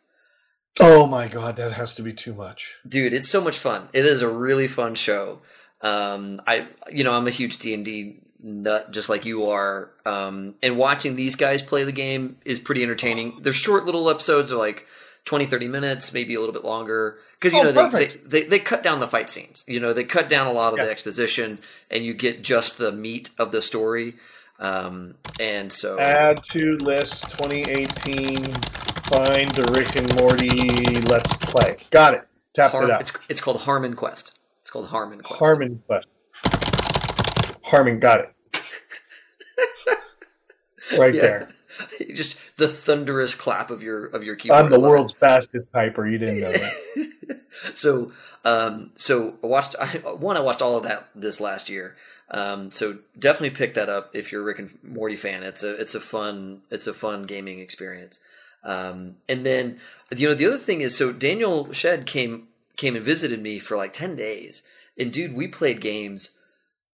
Oh 0.80 1.06
my 1.06 1.28
god, 1.28 1.56
that 1.56 1.72
has 1.72 1.94
to 1.96 2.02
be 2.02 2.12
too 2.12 2.35
much. 2.35 2.74
dude 2.88 3.12
it's 3.12 3.28
so 3.28 3.40
much 3.40 3.58
fun. 3.58 3.88
It 3.92 4.04
is 4.04 4.22
a 4.22 4.28
really 4.28 4.66
fun 4.68 4.94
show. 4.94 5.40
Um 5.80 6.40
i 6.46 6.66
you 6.90 7.02
know 7.04 7.12
i'm 7.12 7.26
a 7.26 7.30
huge 7.30 7.58
d&d 7.58 8.20
nut 8.42 8.90
just 8.92 9.08
like 9.08 9.24
you 9.26 9.46
are. 9.48 9.90
Um 10.06 10.54
and 10.62 10.76
watching 10.78 11.16
these 11.16 11.37
guys 11.37 11.62
play 11.62 11.85
the 11.85 11.92
game 11.92 12.38
is 12.44 12.58
pretty 12.58 12.82
entertaining. 12.82 13.38
They're 13.42 13.52
short 13.52 13.85
little 13.85 14.08
episodes 14.08 14.48
they're 14.48 14.58
like 14.58 14.87
20 15.24 15.46
30 15.46 15.68
minutes 15.68 16.12
maybe 16.12 16.35
a 16.35 16.40
little 16.40 16.54
bit 16.54 16.64
longer. 16.64 17.18
Because 17.38 17.52
you 17.52 17.61
Oh, 17.61 17.64
know 17.64 17.72
they, 17.72 17.88
they, 18.06 18.16
they 18.24 18.42
they 18.48 18.58
cut 18.58 18.82
down 18.82 19.00
the 19.00 19.08
fight 19.08 19.28
scenes. 19.28 19.64
You 19.68 19.78
know 19.80 19.92
they 19.92 20.04
cut 20.04 20.28
down 20.28 20.46
a 20.46 20.52
lot 20.52 20.72
of 20.72 20.78
Yeah. 20.78 20.87
the 20.87 20.90
exposition 20.90 21.58
and 21.90 22.04
you 22.04 22.14
get 22.14 22.42
just 22.42 22.78
the 22.78 22.92
meat 22.92 23.30
of 23.38 23.52
the 23.52 23.61
story. 23.62 24.14
Um 24.58 25.16
and 25.38 25.72
so 25.72 25.98
Add 25.98 26.40
to 26.52 26.76
list 26.78 27.24
2018. 27.38 28.54
Find 29.12 29.51
the 29.55 29.64
Rick 29.72 29.96
and 29.96 30.14
Morty 30.20 31.01
Let's 31.03 31.33
Play. 31.35 31.77
Got 31.90 32.14
it. 32.14 32.27
Tapped 32.55 32.75
it 32.75 32.90
out. 32.90 33.01
it's 33.01 33.12
it's 33.29 33.40
called 33.40 33.62
harmon 33.62 33.94
quest 33.94 34.38
it's 34.61 34.70
called 34.70 34.88
harmon 34.88 35.20
quest 35.22 35.38
Harmon 35.38 35.83
Quest. 35.87 36.07
Harmon 37.62 37.98
got 37.98 38.20
it. 38.20 38.35
right 40.98 41.14
Yeah. 41.14 41.20
there. 41.22 41.48
just 42.14 42.38
the 42.59 42.68
thunderous 42.68 43.35
clap 43.35 43.70
of 43.70 43.83
your 43.83 44.05
of 44.07 44.22
your 44.25 44.37
keyboard 44.37 44.61
I'm 44.64 44.70
the 44.70 44.77
it. 44.77 44.83
world's 44.83 45.14
fastest 45.14 45.70
typer. 45.72 46.11
You 46.11 46.18
didn't 46.18 46.40
know 46.40 46.53
that. 46.53 47.40
so 47.75 48.12
um 48.44 48.92
so 48.96 49.38
I 49.42 49.46
watched 49.46 49.75
I, 49.81 49.87
one 50.12 50.37
I 50.37 50.40
watched 50.40 50.61
all 50.62 50.77
of 50.77 50.85
that 50.85 51.09
this 51.14 51.40
last 51.40 51.68
year. 51.70 51.96
Um 52.31 52.70
so 52.70 52.98
definitely 53.18 53.51
pick 53.51 53.72
that 53.75 53.88
up 53.88 54.11
if 54.14 54.31
you're 54.33 54.42
a 54.42 54.44
Rick 54.44 54.59
and 54.59 54.79
Morty 54.83 55.16
fan. 55.16 55.42
It's 55.42 55.62
a 55.62 55.75
it's 55.81 55.94
a 55.94 56.01
fun 56.01 56.62
it's 56.70 56.87
a 56.87 56.92
fun 56.94 57.22
gaming 57.25 57.59
experience. 57.61 58.20
Um 58.64 59.16
and 59.29 59.44
then 59.44 59.79
you 60.14 60.29
know 60.29 60.35
the 60.35 60.46
other 60.46 60.59
thing 60.59 60.81
is 60.81 60.96
so 60.96 61.12
Daniel 61.12 61.72
Shed 61.72 62.07
came 62.07 62.48
came 62.77 62.96
and 62.96 63.05
visited 63.05 63.40
me 63.40 63.59
for 63.59 63.77
like 63.77 63.92
10 63.92 64.16
days. 64.16 64.62
And 64.98 65.12
dude, 65.12 65.35
we 65.35 65.48
played 65.48 65.81
games 65.81 66.37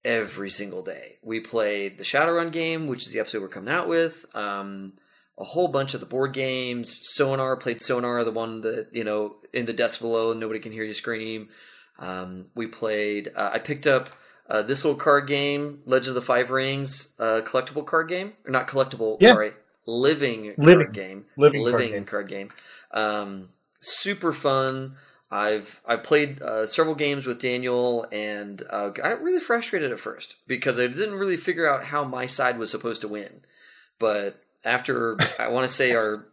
every 0.05 0.51
single 0.51 0.83
day. 0.83 1.17
We 1.23 1.41
played 1.41 1.99
the 1.99 2.05
Shadowrun 2.05 2.53
game, 2.53 2.87
which 2.87 3.07
is 3.07 3.13
the 3.13 3.21
episode 3.21 3.43
we're 3.43 3.49
coming 3.49 3.73
out 3.73 3.89
with. 3.89 4.27
Um 4.35 4.95
a 5.39 5.45
whole 5.45 5.69
bunch 5.69 5.95
of 5.95 6.01
the 6.01 6.07
board 6.07 6.33
games. 6.33 6.99
Sonar 7.03 7.57
played 7.57 7.81
Sonar, 7.81 8.25
the 8.25 8.33
one 8.33 8.61
that 8.63 8.89
you 8.93 9.05
know 9.05 9.37
in 9.53 9.67
the 9.67 9.73
desk 9.73 10.01
below, 10.01 10.33
nobody 10.33 10.59
can 10.59 10.73
hear 10.73 10.85
you 10.85 10.95
scream. 10.95 11.49
Um, 11.99 12.47
we 12.55 12.67
played. 12.67 13.31
Uh, 13.35 13.51
I 13.53 13.59
picked 13.59 13.87
up 13.87 14.11
uh, 14.49 14.63
this 14.63 14.85
little 14.85 14.99
card 14.99 15.27
game, 15.27 15.81
Legend 15.87 16.11
of 16.11 16.15
the 16.17 16.27
Five 16.27 16.51
Rings, 16.51 17.15
uh, 17.19 17.41
collectible 17.45 17.87
card 17.87 18.09
game, 18.09 18.35
or 18.45 18.51
not 18.51 18.69
collectible. 18.69 19.17
Yeah. 19.21 19.33
Sorry, 19.33 19.53
living, 19.89 20.55
Living. 20.59 20.85
card 20.85 20.93
game. 20.93 21.25
Living 21.37 21.63
card 21.63 21.75
living 21.75 21.93
game. 21.93 22.05
card 22.05 22.29
game. 22.29 22.51
Um, 22.93 23.49
super 23.81 24.33
fun. 24.33 24.97
I've 25.31 25.81
I 25.87 25.97
played 25.97 26.41
uh, 26.41 26.67
several 26.67 26.95
games 26.95 27.27
with 27.27 27.41
Daniel 27.41 28.07
and 28.11 28.63
uh, 28.71 28.89
got 28.91 29.23
really 29.23 29.41
frustrated 29.41 29.93
at 29.93 30.01
first 30.01 30.37
because 30.47 30.79
I 30.79 30.87
didn't 30.87 31.17
really 31.19 31.37
figure 31.37 31.69
out 31.69 31.85
how 31.85 32.05
my 32.05 32.27
side 32.27 32.59
was 32.59 32.71
supposed 32.71 33.03
to 33.03 33.09
win. 33.09 33.41
But 33.99 34.43
after 34.65 35.19
I 35.39 35.49
want 35.49 35.69
to 35.69 35.75
say 35.75 35.93
our 35.95 36.27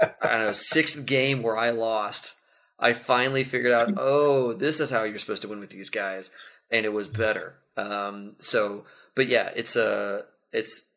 I 0.00 0.28
don't 0.28 0.46
know 0.46 0.52
sixth 0.52 1.06
game 1.06 1.42
where 1.42 1.56
I 1.56 1.70
lost, 1.70 2.34
I 2.78 2.92
finally 2.92 3.44
figured 3.44 3.72
out 3.72 3.94
oh 3.96 4.52
this 4.52 4.80
is 4.80 4.90
how 4.90 5.04
you're 5.04 5.18
supposed 5.18 5.42
to 5.42 5.48
win 5.48 5.60
with 5.60 5.70
these 5.70 5.90
guys, 5.90 6.32
and 6.70 6.84
it 6.84 6.92
was 6.92 7.06
better. 7.06 7.54
Um, 7.76 8.34
so, 8.40 8.84
but 9.14 9.28
yeah, 9.28 9.50
it's 9.54 9.76
a 9.76 10.24
it's 10.52 10.88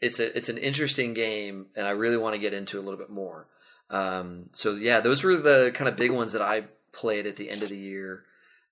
it's 0.00 0.20
a 0.20 0.36
it's 0.36 0.48
an 0.48 0.58
interesting 0.58 1.14
game, 1.14 1.66
and 1.76 1.86
I 1.86 1.90
really 1.90 2.16
want 2.16 2.34
to 2.34 2.40
get 2.40 2.54
into 2.54 2.78
a 2.78 2.82
little 2.82 2.98
bit 2.98 3.10
more. 3.10 3.48
Um, 3.90 4.50
so 4.52 4.74
yeah, 4.74 5.00
those 5.00 5.22
were 5.22 5.36
the 5.36 5.72
kind 5.74 5.88
of 5.88 5.96
big 5.96 6.10
ones 6.10 6.32
that 6.32 6.42
I 6.42 6.64
played 6.92 7.26
at 7.26 7.36
the 7.36 7.50
end 7.50 7.62
of 7.62 7.68
the 7.68 7.76
year, 7.76 8.24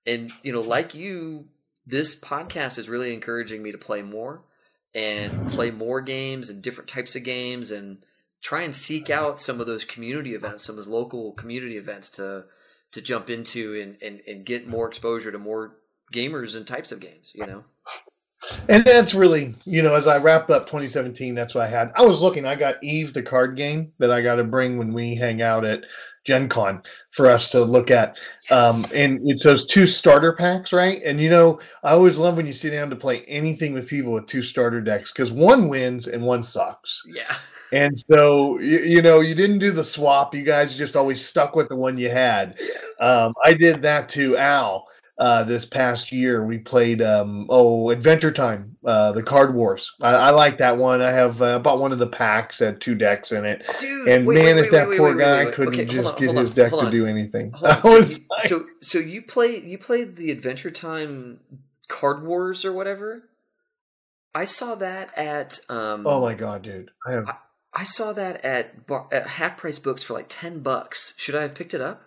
and 0.06 0.32
you 0.42 0.52
know, 0.52 0.60
like 0.60 0.94
you, 0.94 1.48
this 1.86 2.18
podcast 2.18 2.78
is 2.78 2.88
really 2.88 3.12
encouraging 3.12 3.62
me 3.62 3.72
to 3.72 3.78
play 3.78 4.02
more 4.02 4.42
and 4.94 5.50
play 5.50 5.70
more 5.70 6.00
games 6.00 6.48
and 6.48 6.62
different 6.62 6.88
types 6.88 7.14
of 7.14 7.24
games 7.24 7.70
and 7.70 7.98
try 8.40 8.62
and 8.62 8.74
seek 8.74 9.10
out 9.10 9.38
some 9.40 9.60
of 9.60 9.66
those 9.66 9.84
community 9.84 10.34
events, 10.34 10.64
some 10.64 10.74
of 10.74 10.76
those 10.76 10.88
local 10.88 11.32
community 11.32 11.76
events 11.76 12.08
to 12.10 12.44
to 12.90 13.02
jump 13.02 13.28
into 13.28 13.78
and, 13.80 13.96
and, 14.02 14.22
and 14.26 14.46
get 14.46 14.66
more 14.66 14.88
exposure 14.88 15.30
to 15.30 15.38
more 15.38 15.76
gamers 16.12 16.56
and 16.56 16.66
types 16.66 16.90
of 16.90 17.00
games, 17.00 17.32
you 17.34 17.46
know? 17.46 17.64
And 18.68 18.84
that's 18.84 19.14
really, 19.14 19.54
you 19.64 19.82
know, 19.82 19.94
as 19.94 20.06
I 20.06 20.18
wrap 20.18 20.48
up 20.50 20.66
2017, 20.66 21.34
that's 21.34 21.54
what 21.54 21.64
I 21.64 21.68
had. 21.68 21.92
I 21.96 22.02
was 22.02 22.22
looking, 22.22 22.46
I 22.46 22.54
got 22.54 22.82
Eve, 22.82 23.12
the 23.12 23.22
card 23.22 23.56
game 23.56 23.92
that 23.98 24.10
I 24.10 24.22
got 24.22 24.36
to 24.36 24.44
bring 24.44 24.78
when 24.78 24.92
we 24.92 25.14
hang 25.14 25.42
out 25.42 25.64
at 25.64 25.84
Gen 26.24 26.48
Con 26.48 26.82
for 27.10 27.26
us 27.26 27.50
to 27.50 27.62
look 27.62 27.90
at. 27.90 28.18
Um, 28.50 28.84
and 28.94 29.20
it's 29.24 29.44
those 29.44 29.66
two 29.66 29.86
starter 29.86 30.34
packs, 30.34 30.72
right? 30.72 31.02
And, 31.04 31.20
you 31.20 31.30
know, 31.30 31.58
I 31.82 31.92
always 31.92 32.16
love 32.16 32.36
when 32.36 32.46
you 32.46 32.52
sit 32.52 32.70
down 32.70 32.90
to 32.90 32.96
play 32.96 33.22
anything 33.22 33.72
with 33.72 33.88
people 33.88 34.12
with 34.12 34.26
two 34.26 34.42
starter 34.42 34.80
decks 34.80 35.12
because 35.12 35.32
one 35.32 35.68
wins 35.68 36.06
and 36.06 36.22
one 36.22 36.44
sucks. 36.44 37.02
yeah. 37.06 37.34
And 37.70 37.98
so, 37.98 38.58
you, 38.60 38.78
you, 38.78 39.02
know, 39.02 39.20
you 39.20 39.34
didn't 39.34 39.58
do 39.58 39.70
the 39.70 39.84
swap. 39.84 40.34
You 40.34 40.42
guys 40.42 40.74
just 40.74 40.96
always 40.96 41.22
stuck 41.22 41.54
with 41.54 41.68
the 41.68 41.76
one 41.76 41.98
you 41.98 42.08
had. 42.08 42.58
Um, 42.98 43.34
I 43.44 43.52
did 43.52 43.82
that 43.82 44.08
to 44.10 44.38
Al 44.38 44.87
uh, 45.18 45.42
this 45.44 45.64
past 45.64 46.12
year. 46.12 46.44
We 46.44 46.58
played, 46.58 47.02
um, 47.02 47.46
oh, 47.48 47.90
Adventure 47.90 48.30
Time, 48.30 48.76
uh, 48.84 49.12
the 49.12 49.22
Card 49.22 49.54
Wars. 49.54 49.92
I, 50.00 50.14
I 50.14 50.30
like 50.30 50.58
that 50.58 50.76
one. 50.76 51.02
I 51.02 51.10
have 51.10 51.42
uh, 51.42 51.58
bought 51.58 51.80
one 51.80 51.92
of 51.92 51.98
the 51.98 52.06
packs, 52.06 52.60
had 52.60 52.80
two 52.80 52.94
decks 52.94 53.32
in 53.32 53.44
it. 53.44 53.68
Dude, 53.80 54.08
and 54.08 54.26
wait, 54.26 54.36
man, 54.36 54.56
wait, 54.56 54.66
if 54.66 54.70
that 54.70 54.88
poor 54.96 55.14
guy 55.14 55.50
couldn't 55.50 55.74
okay, 55.74 55.84
just 55.84 56.14
on, 56.14 56.20
get 56.20 56.34
his 56.34 56.50
on, 56.50 56.56
deck 56.56 56.72
to 56.72 56.90
do 56.90 57.06
anything. 57.06 57.54
So 57.82 58.02
so, 58.38 58.66
so 58.80 58.98
you 58.98 59.22
play 59.22 59.60
you 59.60 59.78
played 59.78 60.16
the 60.16 60.30
Adventure 60.30 60.70
Time 60.70 61.40
Card 61.88 62.22
Wars 62.22 62.64
or 62.64 62.72
whatever? 62.72 63.24
I 64.34 64.44
saw 64.44 64.74
that 64.76 65.16
at. 65.16 65.58
Um, 65.68 66.06
oh 66.06 66.20
my 66.20 66.34
god, 66.34 66.62
dude! 66.62 66.90
I 67.06 67.12
have. 67.12 67.28
I, 67.28 67.34
I 67.74 67.84
saw 67.84 68.12
that 68.12 68.44
at, 68.44 68.86
bar, 68.86 69.08
at 69.12 69.26
half 69.26 69.56
price 69.56 69.78
books 69.78 70.02
for 70.02 70.14
like 70.14 70.26
ten 70.28 70.60
bucks. 70.60 71.14
Should 71.16 71.34
I 71.34 71.42
have 71.42 71.54
picked 71.54 71.74
it 71.74 71.80
up? 71.80 72.04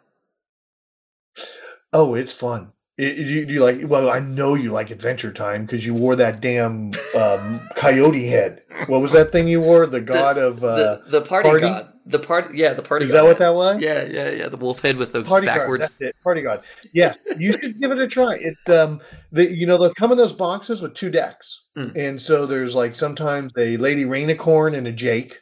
Oh, 1.94 2.14
it's 2.14 2.34
fun. 2.34 2.72
You, 3.02 3.46
you, 3.50 3.64
like? 3.64 3.80
Well, 3.84 4.12
I 4.12 4.20
know 4.20 4.54
you 4.54 4.72
like 4.72 4.92
Adventure 4.92 5.34
Time 5.34 5.66
because 5.66 5.84
you 5.84 5.96
wore 5.96 6.16
that 6.18 6.40
damn 6.40 6.92
um, 7.18 7.60
coyote 7.76 8.28
head. 8.28 8.62
What 8.86 9.02
was 9.02 9.12
that 9.14 9.32
thing 9.32 9.48
you 9.48 9.60
wore? 9.60 9.88
The 9.88 10.02
god 10.02 10.36
the, 10.36 10.48
of 10.48 10.64
uh, 10.64 10.76
the, 10.76 11.02
the 11.08 11.22
party, 11.22 11.50
party, 11.50 11.62
god. 11.62 11.94
The 12.06 12.20
party, 12.20 12.58
yeah, 12.60 12.74
the 12.74 12.84
party. 12.84 13.08
Is 13.08 13.12
that 13.14 13.24
what 13.24 13.40
that 13.40 13.56
was? 13.56 13.82
Yeah, 13.82 14.04
yeah, 14.04 14.30
yeah. 14.30 14.50
The 14.50 14.58
wolf 14.58 14.84
head 14.84 14.98
with 14.98 15.14
the 15.14 15.24
party 15.24 15.48
backwards. 15.48 15.82
God, 15.82 15.90
that's 16.00 16.10
it. 16.10 16.16
Party 16.24 16.44
god. 16.44 16.64
Yeah, 16.94 17.16
you 17.40 17.54
should 17.54 17.80
give 17.80 17.90
it 17.90 17.98
a 17.98 18.08
try. 18.08 18.36
It 18.36 18.72
um, 18.72 19.02
the 19.32 19.52
you 19.52 19.66
know 19.66 19.80
they'll 19.80 19.96
come 19.96 20.12
in 20.12 20.18
those 20.20 20.34
boxes 20.34 20.84
with 20.84 20.94
two 20.94 21.10
decks, 21.10 21.64
mm. 21.76 21.96
and 21.96 22.22
so 22.22 22.46
there's 22.46 22.76
like 22.76 22.94
sometimes 22.94 23.52
a 23.58 23.78
Lady 23.78 24.06
Rainicorn 24.06 24.78
and 24.78 24.86
a 24.86 24.92
Jake 24.92 25.41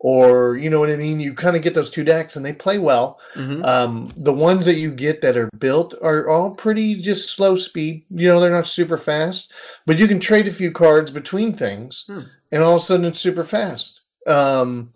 or 0.00 0.56
you 0.56 0.70
know 0.70 0.80
what 0.80 0.90
I 0.90 0.96
mean. 0.96 1.20
You 1.20 1.34
kind 1.34 1.56
of 1.56 1.62
get 1.62 1.74
those 1.74 1.90
two 1.90 2.04
decks, 2.04 2.36
and 2.36 2.44
they 2.44 2.52
play 2.52 2.78
well. 2.78 3.18
Mm-hmm. 3.34 3.64
Um, 3.64 4.10
the 4.16 4.32
ones 4.32 4.64
that 4.66 4.76
you 4.76 4.92
get 4.92 5.22
that 5.22 5.36
are 5.36 5.50
built 5.58 5.94
are 6.02 6.28
all 6.28 6.52
pretty 6.52 7.00
just 7.00 7.34
slow 7.34 7.56
speed. 7.56 8.04
You 8.10 8.28
know, 8.28 8.40
they're 8.40 8.50
not 8.50 8.68
super 8.68 8.98
fast, 8.98 9.52
but 9.86 9.98
you 9.98 10.06
can 10.06 10.20
trade 10.20 10.48
a 10.48 10.52
few 10.52 10.70
cards 10.70 11.10
between 11.10 11.52
things, 11.54 12.04
hmm. 12.06 12.20
and 12.52 12.62
all 12.62 12.76
of 12.76 12.82
a 12.82 12.84
sudden 12.84 13.06
it's 13.06 13.20
super 13.20 13.44
fast. 13.44 14.00
Um, 14.26 14.92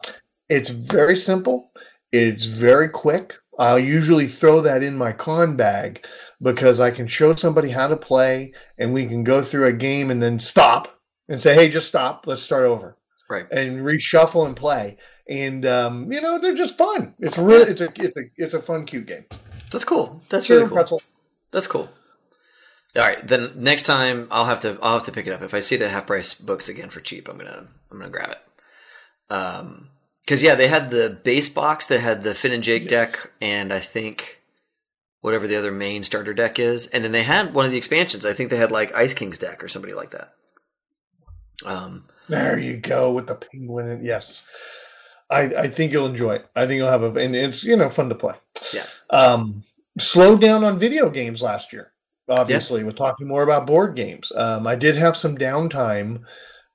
it's 0.48 0.68
very 0.68 1.16
simple. 1.16 1.72
It's 2.12 2.44
very 2.44 2.88
quick. 2.88 3.34
I'll 3.58 3.78
usually 3.78 4.26
throw 4.26 4.60
that 4.62 4.82
in 4.82 4.96
my 4.96 5.12
con 5.12 5.56
bag 5.56 6.06
because 6.40 6.80
I 6.80 6.90
can 6.90 7.06
show 7.06 7.34
somebody 7.34 7.70
how 7.70 7.88
to 7.88 7.96
play, 7.96 8.52
and 8.78 8.92
we 8.92 9.06
can 9.06 9.24
go 9.24 9.42
through 9.42 9.66
a 9.66 9.72
game 9.72 10.10
and 10.10 10.22
then 10.22 10.38
stop 10.38 10.98
and 11.28 11.40
say, 11.40 11.54
"Hey, 11.54 11.68
just 11.68 11.88
stop. 11.88 12.26
Let's 12.26 12.42
start 12.42 12.64
over." 12.64 12.96
Right. 13.32 13.50
and 13.50 13.80
reshuffle 13.80 14.46
and 14.46 14.56
play. 14.56 14.98
And 15.28 15.64
um, 15.66 16.12
you 16.12 16.20
know 16.20 16.38
they're 16.38 16.54
just 16.54 16.76
fun. 16.76 17.14
It's 17.18 17.38
really 17.38 17.70
it's 17.70 17.80
a 17.80 17.88
it's 17.96 18.16
a 18.16 18.22
it's 18.36 18.54
a 18.54 18.62
fun 18.62 18.86
cute 18.86 19.06
game. 19.06 19.24
That's 19.70 19.84
cool. 19.84 20.20
That's 20.28 20.50
really 20.50 20.66
cool. 20.66 20.76
pretzel. 20.76 21.02
that's 21.50 21.66
cool. 21.66 21.88
All 22.94 23.02
right 23.02 23.26
then 23.26 23.52
next 23.56 23.84
time 23.84 24.28
i'll 24.30 24.44
have 24.44 24.60
to 24.60 24.78
i'll 24.82 24.98
have 24.98 25.04
to 25.04 25.12
pick 25.12 25.26
it 25.26 25.32
up. 25.32 25.40
If 25.40 25.54
i 25.54 25.60
see 25.60 25.76
it 25.76 25.82
at 25.82 25.90
half 25.90 26.06
price 26.06 26.34
books 26.34 26.68
again 26.68 26.90
for 26.90 27.00
cheap 27.00 27.26
i'm 27.26 27.38
gonna 27.38 27.66
i'm 27.90 27.98
gonna 27.98 28.10
grab 28.10 28.30
it. 28.30 28.38
Um 29.30 29.88
because 30.20 30.42
yeah 30.42 30.54
they 30.54 30.68
had 30.68 30.90
the 30.90 31.18
base 31.24 31.48
box 31.48 31.86
that 31.86 32.00
had 32.00 32.22
the 32.22 32.34
finn 32.34 32.52
and 32.52 32.62
jake 32.62 32.82
yes. 32.82 32.90
deck 32.90 33.32
and 33.40 33.72
i 33.72 33.78
think 33.80 34.42
whatever 35.22 35.46
the 35.46 35.56
other 35.56 35.72
main 35.72 36.02
starter 36.02 36.34
deck 36.34 36.58
is. 36.58 36.88
And 36.88 37.02
then 37.02 37.12
they 37.12 37.22
had 37.22 37.54
one 37.54 37.64
of 37.64 37.70
the 37.72 37.78
expansions. 37.78 38.26
I 38.26 38.34
think 38.34 38.50
they 38.50 38.56
had 38.58 38.72
like 38.72 38.94
ice 38.94 39.14
king's 39.14 39.38
deck 39.38 39.64
or 39.64 39.68
somebody 39.68 39.94
like 39.94 40.10
that. 40.10 40.34
Um 41.64 42.04
there 42.28 42.58
you 42.58 42.76
go 42.76 43.12
with 43.12 43.26
the 43.26 43.35
penguin. 43.35 43.88
And 43.88 44.04
yes, 44.04 44.42
I, 45.30 45.42
I 45.42 45.68
think 45.68 45.92
you'll 45.92 46.06
enjoy 46.06 46.35
it. 46.35 46.46
I 46.54 46.66
think 46.66 46.78
you'll 46.78 46.88
have 46.88 47.02
a, 47.02 47.20
and 47.20 47.35
it's 47.35 47.64
you 47.64 47.76
know 47.76 47.88
fun 47.88 48.08
to 48.08 48.14
play. 48.14 48.35
Yeah. 48.72 48.87
Um, 49.11 49.64
slowed 49.98 50.40
down 50.40 50.64
on 50.64 50.78
video 50.78 51.11
games 51.11 51.42
last 51.42 51.72
year. 51.72 51.90
Obviously, 52.28 52.80
yeah. 52.80 52.87
with 52.87 52.96
talking 52.96 53.26
more 53.26 53.42
about 53.42 53.66
board 53.66 53.96
games. 53.96 54.30
Um, 54.35 54.66
I 54.66 54.76
did 54.76 54.96
have 54.96 55.16
some 55.16 55.37
downtime 55.37 56.22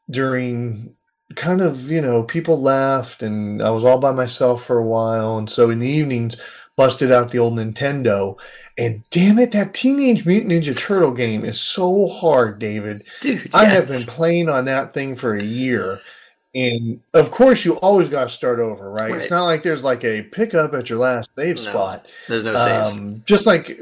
during 0.10 0.94
kind 1.36 1.62
of 1.62 1.92
you 1.92 2.02
know 2.02 2.24
people 2.24 2.62
left 2.62 3.22
and 3.22 3.62
I 3.62 3.70
was 3.70 3.84
all 3.84 4.00
by 4.00 4.12
myself 4.12 4.66
for 4.66 4.78
a 4.78 4.86
while, 4.86 5.38
and 5.38 5.50
so 5.50 5.70
in 5.70 5.80
the 5.80 5.88
evenings 5.88 6.38
busted 6.78 7.12
out 7.12 7.32
the 7.32 7.40
old 7.40 7.56
Nintendo 7.56 8.38
and 8.78 9.04
damn 9.10 9.40
it, 9.40 9.52
that 9.54 9.74
Teenage 9.74 10.26
Mutant 10.26 10.52
Ninja 10.52 10.78
Turtle 10.78 11.12
game 11.12 11.44
is 11.44 11.60
so 11.60 12.08
hard, 12.08 12.60
David. 12.60 13.02
Dude, 13.22 13.50
I 13.54 13.66
have 13.66 13.88
been 13.88 14.04
playing 14.08 14.50
on 14.50 14.66
that 14.66 14.94
thing 14.94 15.16
for 15.16 15.36
a 15.36 15.44
year. 15.44 16.00
And 16.54 17.02
of 17.14 17.32
course, 17.32 17.66
you 17.66 17.78
always 17.80 18.08
got 18.08 18.26
to 18.26 18.30
start 18.30 18.60
over, 18.60 18.92
right? 18.92 19.12
right? 19.12 19.20
It's 19.20 19.32
not 19.32 19.46
like 19.46 19.64
there's 19.64 19.84
like 19.84 20.04
a 20.04 20.24
pickup 20.24 20.74
at 20.74 20.90
your 20.90 21.00
last 21.00 21.30
save 21.36 21.56
no, 21.56 21.62
spot. 21.62 22.08
There's 22.28 22.44
no 22.44 22.56
saves. 22.56 22.98
Um, 22.98 23.24
just 23.26 23.48
like, 23.48 23.80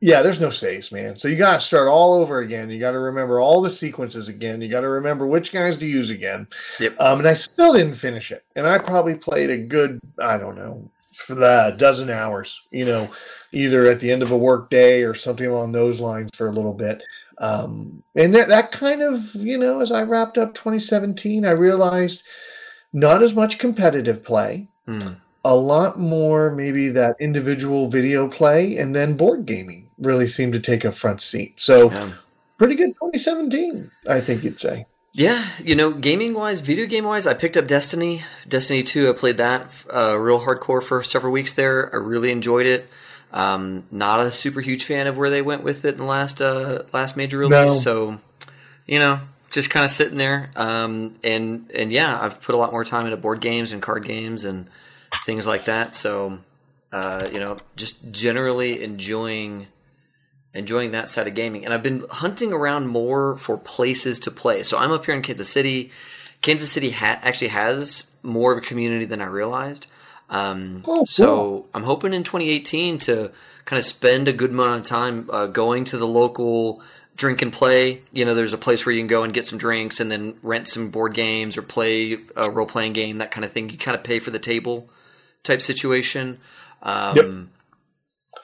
yeah, 0.00 0.22
there's 0.22 0.40
no 0.40 0.50
saves, 0.50 0.90
man. 0.90 1.16
So 1.16 1.28
you 1.28 1.36
got 1.36 1.54
to 1.54 1.60
start 1.60 1.86
all 1.86 2.14
over 2.14 2.40
again. 2.40 2.70
You 2.70 2.80
got 2.80 2.92
to 2.92 2.98
remember 2.98 3.40
all 3.40 3.62
the 3.62 3.70
sequences 3.70 4.28
again. 4.28 4.60
You 4.60 4.68
got 4.68 4.80
to 4.80 4.88
remember 4.88 5.28
which 5.28 5.52
guys 5.52 5.78
to 5.78 5.86
use 5.86 6.10
again. 6.10 6.48
Yep. 6.80 6.96
Um, 7.00 7.20
and 7.20 7.28
I 7.28 7.34
still 7.34 7.72
didn't 7.72 7.94
finish 7.94 8.32
it. 8.32 8.44
And 8.56 8.66
I 8.66 8.78
probably 8.78 9.14
played 9.14 9.50
a 9.50 9.58
good, 9.58 10.00
I 10.20 10.38
don't 10.38 10.56
know, 10.56 10.90
for 11.18 11.34
the 11.34 11.74
dozen 11.78 12.10
hours, 12.10 12.62
you 12.70 12.84
know, 12.84 13.10
either 13.52 13.90
at 13.90 14.00
the 14.00 14.10
end 14.10 14.22
of 14.22 14.30
a 14.30 14.36
work 14.36 14.70
day 14.70 15.02
or 15.02 15.14
something 15.14 15.46
along 15.46 15.72
those 15.72 16.00
lines 16.00 16.30
for 16.34 16.46
a 16.46 16.52
little 16.52 16.72
bit. 16.72 17.02
Um, 17.38 18.02
and 18.14 18.34
that, 18.34 18.48
that 18.48 18.72
kind 18.72 19.02
of, 19.02 19.34
you 19.34 19.58
know, 19.58 19.80
as 19.80 19.92
I 19.92 20.02
wrapped 20.02 20.38
up 20.38 20.54
2017, 20.54 21.44
I 21.44 21.50
realized 21.50 22.22
not 22.92 23.22
as 23.22 23.34
much 23.34 23.58
competitive 23.58 24.24
play, 24.24 24.68
mm. 24.86 25.16
a 25.44 25.54
lot 25.54 25.98
more 25.98 26.50
maybe 26.50 26.88
that 26.90 27.16
individual 27.20 27.88
video 27.88 28.28
play, 28.28 28.76
and 28.76 28.94
then 28.94 29.16
board 29.16 29.44
gaming 29.44 29.88
really 29.98 30.26
seemed 30.26 30.52
to 30.54 30.60
take 30.60 30.84
a 30.84 30.92
front 30.92 31.20
seat. 31.20 31.60
So, 31.60 31.90
yeah. 31.90 32.12
pretty 32.58 32.74
good 32.74 32.94
2017, 32.94 33.90
I 34.08 34.20
think 34.20 34.44
you'd 34.44 34.60
say. 34.60 34.86
Yeah, 35.18 35.44
you 35.64 35.74
know, 35.74 35.90
gaming 35.90 36.32
wise, 36.32 36.60
video 36.60 36.86
game 36.86 37.04
wise, 37.04 37.26
I 37.26 37.34
picked 37.34 37.56
up 37.56 37.66
Destiny, 37.66 38.22
Destiny 38.46 38.84
Two. 38.84 39.10
I 39.10 39.14
played 39.14 39.38
that 39.38 39.68
uh, 39.92 40.16
real 40.16 40.38
hardcore 40.38 40.80
for 40.80 41.02
several 41.02 41.32
weeks 41.32 41.54
there. 41.54 41.92
I 41.92 41.96
really 41.96 42.30
enjoyed 42.30 42.66
it. 42.66 42.88
Um, 43.32 43.84
not 43.90 44.20
a 44.20 44.30
super 44.30 44.60
huge 44.60 44.84
fan 44.84 45.08
of 45.08 45.18
where 45.18 45.28
they 45.28 45.42
went 45.42 45.64
with 45.64 45.84
it 45.84 45.94
in 45.94 45.98
the 45.98 46.04
last 46.04 46.40
uh, 46.40 46.84
last 46.92 47.16
major 47.16 47.38
release. 47.38 47.50
No. 47.50 47.66
So, 47.66 48.18
you 48.86 49.00
know, 49.00 49.18
just 49.50 49.70
kind 49.70 49.84
of 49.84 49.90
sitting 49.90 50.18
there. 50.18 50.50
Um, 50.54 51.16
and 51.24 51.68
and 51.74 51.90
yeah, 51.90 52.16
I've 52.16 52.40
put 52.40 52.54
a 52.54 52.58
lot 52.58 52.70
more 52.70 52.84
time 52.84 53.04
into 53.04 53.16
board 53.16 53.40
games 53.40 53.72
and 53.72 53.82
card 53.82 54.04
games 54.04 54.44
and 54.44 54.70
things 55.24 55.48
like 55.48 55.64
that. 55.64 55.96
So, 55.96 56.38
uh, 56.92 57.28
you 57.32 57.40
know, 57.40 57.58
just 57.74 58.08
generally 58.12 58.84
enjoying 58.84 59.66
enjoying 60.54 60.92
that 60.92 61.08
side 61.08 61.28
of 61.28 61.34
gaming. 61.34 61.64
And 61.64 61.74
I've 61.74 61.82
been 61.82 62.04
hunting 62.10 62.52
around 62.52 62.88
more 62.88 63.36
for 63.36 63.58
places 63.58 64.18
to 64.20 64.30
play. 64.30 64.62
So 64.62 64.78
I'm 64.78 64.90
up 64.90 65.04
here 65.04 65.14
in 65.14 65.22
Kansas 65.22 65.48
City. 65.48 65.90
Kansas 66.40 66.70
City 66.70 66.90
ha- 66.90 67.20
actually 67.22 67.48
has 67.48 68.10
more 68.22 68.52
of 68.52 68.58
a 68.58 68.60
community 68.62 69.04
than 69.04 69.20
I 69.20 69.26
realized. 69.26 69.86
Um, 70.30 70.82
oh, 70.84 70.96
cool. 70.96 71.06
So 71.06 71.68
I'm 71.74 71.84
hoping 71.84 72.12
in 72.12 72.24
2018 72.24 72.98
to 72.98 73.32
kind 73.64 73.78
of 73.78 73.84
spend 73.84 74.28
a 74.28 74.32
good 74.32 74.50
amount 74.50 74.80
of 74.80 74.86
time 74.86 75.28
uh, 75.30 75.46
going 75.46 75.84
to 75.84 75.98
the 75.98 76.06
local 76.06 76.82
drink 77.16 77.42
and 77.42 77.52
play. 77.52 78.02
You 78.12 78.24
know, 78.24 78.34
there's 78.34 78.52
a 78.52 78.58
place 78.58 78.86
where 78.86 78.94
you 78.94 79.00
can 79.00 79.08
go 79.08 79.24
and 79.24 79.34
get 79.34 79.44
some 79.44 79.58
drinks 79.58 80.00
and 80.00 80.10
then 80.10 80.38
rent 80.42 80.68
some 80.68 80.90
board 80.90 81.14
games 81.14 81.56
or 81.56 81.62
play 81.62 82.18
a 82.36 82.50
role 82.50 82.66
playing 82.66 82.94
game, 82.94 83.18
that 83.18 83.30
kind 83.30 83.44
of 83.44 83.52
thing. 83.52 83.68
You 83.68 83.78
kind 83.78 83.96
of 83.96 84.04
pay 84.04 84.18
for 84.18 84.30
the 84.30 84.38
table 84.38 84.88
type 85.42 85.60
situation. 85.60 86.38
Um, 86.82 87.16
yep. 87.16 87.26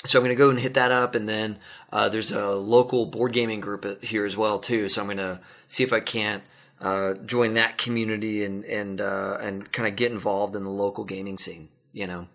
So 0.06 0.18
I'm 0.18 0.24
going 0.24 0.36
to 0.36 0.38
go 0.38 0.50
and 0.50 0.58
hit 0.58 0.74
that 0.74 0.92
up, 0.92 1.14
and 1.14 1.28
then 1.28 1.58
uh, 1.92 2.08
there's 2.08 2.30
a 2.30 2.50
local 2.50 3.06
board 3.06 3.32
gaming 3.32 3.60
group 3.60 4.02
here 4.04 4.24
as 4.24 4.36
well 4.36 4.58
too. 4.58 4.88
So 4.88 5.00
I'm 5.00 5.06
going 5.06 5.16
to 5.18 5.40
see 5.66 5.82
if 5.82 5.92
I 5.92 6.00
can't 6.00 6.42
uh, 6.80 7.14
join 7.14 7.54
that 7.54 7.78
community 7.78 8.44
and 8.44 8.64
and 8.64 9.00
uh, 9.00 9.38
and 9.40 9.70
kind 9.72 9.88
of 9.88 9.96
get 9.96 10.12
involved 10.12 10.56
in 10.56 10.64
the 10.64 10.70
local 10.70 11.04
gaming 11.04 11.38
scene. 11.38 11.68
You 11.92 12.06
know. 12.06 12.28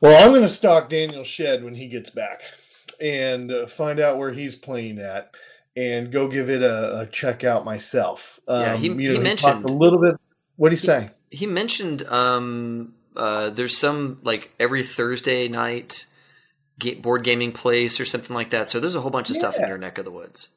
Well, 0.00 0.22
I'm 0.24 0.30
going 0.30 0.42
to 0.42 0.48
stalk 0.48 0.88
Daniel 0.88 1.24
Shed 1.24 1.64
when 1.64 1.74
he 1.74 1.88
gets 1.88 2.10
back 2.10 2.42
and 3.00 3.50
uh, 3.50 3.66
find 3.66 4.00
out 4.00 4.18
where 4.18 4.30
he's 4.30 4.54
playing 4.54 4.98
at, 4.98 5.34
and 5.76 6.12
go 6.12 6.28
give 6.28 6.50
it 6.50 6.62
a, 6.62 7.00
a 7.00 7.06
check 7.06 7.44
out 7.44 7.64
myself. 7.64 8.38
Um, 8.46 8.62
yeah, 8.62 8.76
he, 8.76 8.88
know, 8.88 8.96
he 8.96 9.18
mentioned 9.18 9.64
a 9.64 9.72
little 9.72 10.00
bit. 10.00 10.16
What 10.56 10.70
did 10.70 10.78
he 10.78 10.84
say? 10.84 11.10
He 11.30 11.46
mentioned 11.46 12.04
um, 12.06 12.94
uh, 13.16 13.50
there's 13.50 13.76
some 13.76 14.20
like 14.22 14.52
every 14.60 14.82
Thursday 14.82 15.48
night 15.48 16.06
board 17.00 17.24
gaming 17.24 17.52
place 17.52 18.00
or 18.00 18.04
something 18.04 18.34
like 18.34 18.50
that. 18.50 18.68
So 18.68 18.80
there's 18.80 18.94
a 18.94 19.00
whole 19.00 19.10
bunch 19.10 19.30
of 19.30 19.36
yeah. 19.36 19.40
stuff 19.40 19.58
in 19.58 19.68
your 19.68 19.78
neck 19.78 19.98
of 19.98 20.04
the 20.04 20.10
woods. 20.10 20.50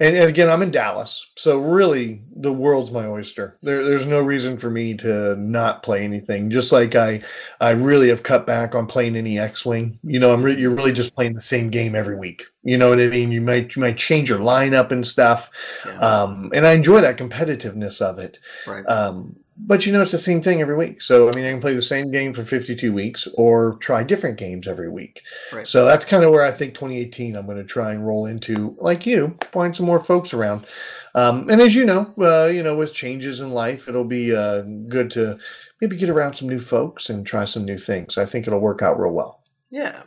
And, 0.00 0.16
and, 0.16 0.28
again, 0.28 0.48
I'm 0.48 0.62
in 0.62 0.70
Dallas, 0.70 1.26
so 1.36 1.58
really 1.58 2.22
the 2.34 2.52
world's 2.52 2.90
my 2.90 3.06
oyster. 3.06 3.58
There, 3.60 3.84
there's 3.84 4.06
no 4.06 4.20
reason 4.20 4.56
for 4.56 4.70
me 4.70 4.94
to 4.94 5.36
not 5.36 5.82
play 5.82 6.04
anything. 6.04 6.50
Just 6.50 6.72
like 6.72 6.94
I, 6.94 7.22
I 7.60 7.70
really 7.70 8.08
have 8.08 8.22
cut 8.22 8.46
back 8.46 8.74
on 8.74 8.86
playing 8.86 9.14
any 9.14 9.38
X-wing. 9.38 9.98
You 10.02 10.18
know, 10.18 10.32
I'm 10.32 10.42
re- 10.42 10.56
you're 10.56 10.74
really 10.74 10.94
just 10.94 11.14
playing 11.14 11.34
the 11.34 11.40
same 11.42 11.68
game 11.68 11.94
every 11.94 12.16
week. 12.16 12.44
You 12.62 12.78
know 12.78 12.88
what 12.88 12.98
I 12.98 13.08
mean? 13.08 13.30
You 13.30 13.42
might 13.42 13.76
you 13.76 13.80
might 13.80 13.98
change 13.98 14.30
your 14.30 14.38
lineup 14.38 14.90
and 14.90 15.06
stuff, 15.06 15.50
yeah. 15.86 15.98
um, 15.98 16.50
and 16.54 16.66
I 16.66 16.72
enjoy 16.72 17.02
that 17.02 17.18
competitiveness 17.18 18.00
of 18.00 18.18
it. 18.18 18.38
Right. 18.66 18.84
Um, 18.86 19.36
but 19.66 19.86
you 19.86 19.92
know, 19.92 20.02
it's 20.02 20.12
the 20.12 20.18
same 20.18 20.42
thing 20.42 20.60
every 20.60 20.76
week. 20.76 21.02
So, 21.02 21.28
I 21.28 21.36
mean, 21.36 21.44
I 21.44 21.50
can 21.50 21.60
play 21.60 21.74
the 21.74 21.82
same 21.82 22.10
game 22.10 22.32
for 22.32 22.44
52 22.44 22.92
weeks 22.92 23.28
or 23.34 23.76
try 23.76 24.02
different 24.02 24.38
games 24.38 24.66
every 24.66 24.88
week. 24.88 25.22
Right. 25.52 25.68
So 25.68 25.84
that's 25.84 26.04
kind 26.04 26.24
of 26.24 26.30
where 26.30 26.44
I 26.44 26.50
think 26.50 26.74
2018 26.74 27.36
I'm 27.36 27.46
going 27.46 27.58
to 27.58 27.64
try 27.64 27.92
and 27.92 28.06
roll 28.06 28.26
into, 28.26 28.76
like 28.78 29.06
you, 29.06 29.36
find 29.52 29.74
some 29.74 29.86
more 29.86 30.00
folks 30.00 30.32
around. 30.32 30.66
Um, 31.14 31.48
and 31.50 31.60
as 31.60 31.74
you 31.74 31.84
know, 31.84 32.12
uh, 32.18 32.46
you 32.46 32.62
know, 32.62 32.76
with 32.76 32.92
changes 32.92 33.40
in 33.40 33.50
life, 33.50 33.88
it'll 33.88 34.04
be 34.04 34.34
uh, 34.34 34.62
good 34.62 35.10
to 35.12 35.38
maybe 35.80 35.96
get 35.96 36.10
around 36.10 36.34
some 36.34 36.48
new 36.48 36.60
folks 36.60 37.10
and 37.10 37.26
try 37.26 37.44
some 37.44 37.64
new 37.64 37.78
things. 37.78 38.18
I 38.18 38.26
think 38.26 38.46
it'll 38.46 38.60
work 38.60 38.82
out 38.82 38.98
real 38.98 39.12
well. 39.12 39.40
Yeah, 39.70 40.02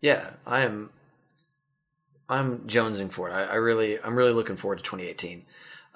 yeah. 0.00 0.30
I 0.46 0.62
am. 0.62 0.90
I'm 2.28 2.60
jonesing 2.66 3.10
for 3.10 3.30
it. 3.30 3.32
I, 3.32 3.44
I 3.44 3.54
really, 3.54 3.98
I'm 4.02 4.14
really 4.14 4.32
looking 4.32 4.56
forward 4.56 4.78
to 4.78 4.84
2018. 4.84 5.44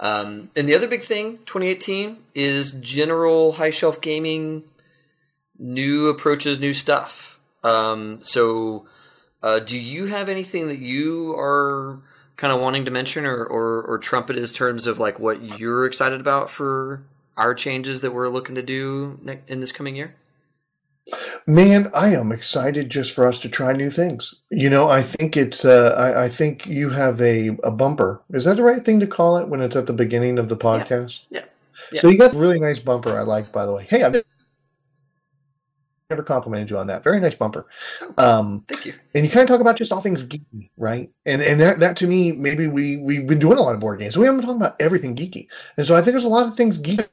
Um, 0.03 0.51
and 0.57 0.69
the 0.69 0.75
other 0.75 0.89
big 0.89 1.03
thing, 1.03 1.39
2018, 1.47 2.19
is 2.35 2.73
general 2.73 3.53
high 3.53 3.71
shelf 3.71 4.01
gaming, 4.01 4.65
new 5.61 6.09
approaches, 6.09 6.59
new 6.59 6.75
stuff. 6.75 7.39
Um, 7.63 8.21
so, 8.21 8.85
uh, 9.45 9.61
do 9.61 9.79
you 9.79 10.07
have 10.07 10.29
anything 10.29 10.67
that 10.67 10.81
you 10.81 11.33
are 11.39 12.01
kind 12.37 12.53
of 12.53 12.61
wanting 12.61 12.85
to 12.85 12.91
mention 12.91 13.25
or, 13.25 13.45
or, 13.45 13.83
or 13.83 13.99
trumpet 13.99 14.37
in 14.37 14.45
terms 14.47 14.89
of 14.89 14.99
like 14.99 15.21
what 15.21 15.41
you're 15.61 15.87
excited 15.87 16.21
about 16.21 16.51
for 16.51 17.05
our 17.37 17.55
changes 17.55 18.01
that 18.01 18.13
we're 18.13 18.29
looking 18.29 18.57
to 18.57 18.63
do 18.63 19.21
in 19.47 19.61
this 19.61 19.71
coming 19.71 19.95
year? 19.95 20.17
Man, 21.47 21.91
I 21.93 22.15
am 22.15 22.31
excited 22.31 22.89
just 22.89 23.13
for 23.15 23.27
us 23.27 23.39
to 23.41 23.49
try 23.49 23.73
new 23.73 23.91
things. 23.91 24.35
You 24.51 24.71
know, 24.71 24.89
I 24.89 25.03
think 25.03 25.37
it's. 25.37 25.65
Uh, 25.65 25.95
I, 25.97 26.25
I 26.25 26.29
think 26.29 26.67
you 26.67 26.89
have 26.91 27.21
a, 27.21 27.49
a 27.65 27.71
bumper. 27.71 28.23
Is 28.33 28.45
that 28.45 28.57
the 28.57 28.63
right 28.63 28.85
thing 28.85 29.01
to 29.01 29.07
call 29.07 29.39
it 29.39 29.49
when 29.49 29.61
it's 29.61 29.75
at 29.75 29.87
the 29.87 29.93
beginning 29.93 30.39
of 30.39 30.49
the 30.49 30.57
podcast? 30.57 31.21
Yeah. 31.31 31.41
yeah. 31.41 31.45
yeah. 31.93 32.01
So 32.01 32.09
you 32.09 32.19
got 32.19 32.35
a 32.35 32.39
really 32.39 32.61
nice 32.61 32.79
bumper. 32.79 33.19
I 33.19 33.23
like, 33.23 33.51
by 33.51 33.67
the 33.67 33.73
way. 33.73 33.87
Hey, 33.89 34.05
I've 34.05 34.23
never 36.11 36.23
complimented 36.23 36.71
you 36.71 36.79
on 36.79 36.87
that. 36.87 37.03
Very 37.03 37.19
nice 37.19 37.35
bumper. 37.35 37.67
Um, 38.19 38.65
Thank 38.69 38.87
you. 38.87 38.95
And 39.15 39.25
you 39.25 39.31
kind 39.31 39.43
of 39.43 39.49
talk 39.49 39.61
about 39.61 39.77
just 39.77 39.91
all 39.91 40.01
things 40.01 40.25
geeky, 40.25 40.71
right? 40.77 41.11
And 41.27 41.43
and 41.43 41.61
that, 41.61 41.81
that 41.81 41.97
to 41.99 42.07
me, 42.07 42.31
maybe 42.33 42.69
we 42.69 42.99
we've 42.99 43.27
been 43.27 43.41
doing 43.41 43.59
a 43.59 43.63
lot 43.63 43.75
of 43.75 43.81
board 43.81 43.99
games. 43.99 44.15
So 44.15 44.21
we 44.21 44.27
haven't 44.27 44.43
been 44.43 44.47
talking 44.47 44.63
about 44.63 44.81
everything 44.81 45.17
geeky. 45.17 45.49
And 45.77 45.87
so 45.87 45.97
I 45.97 45.99
think 45.99 46.13
there's 46.13 46.25
a 46.25 46.29
lot 46.29 46.47
of 46.47 46.55
things 46.55 46.79
geeky 46.79 47.09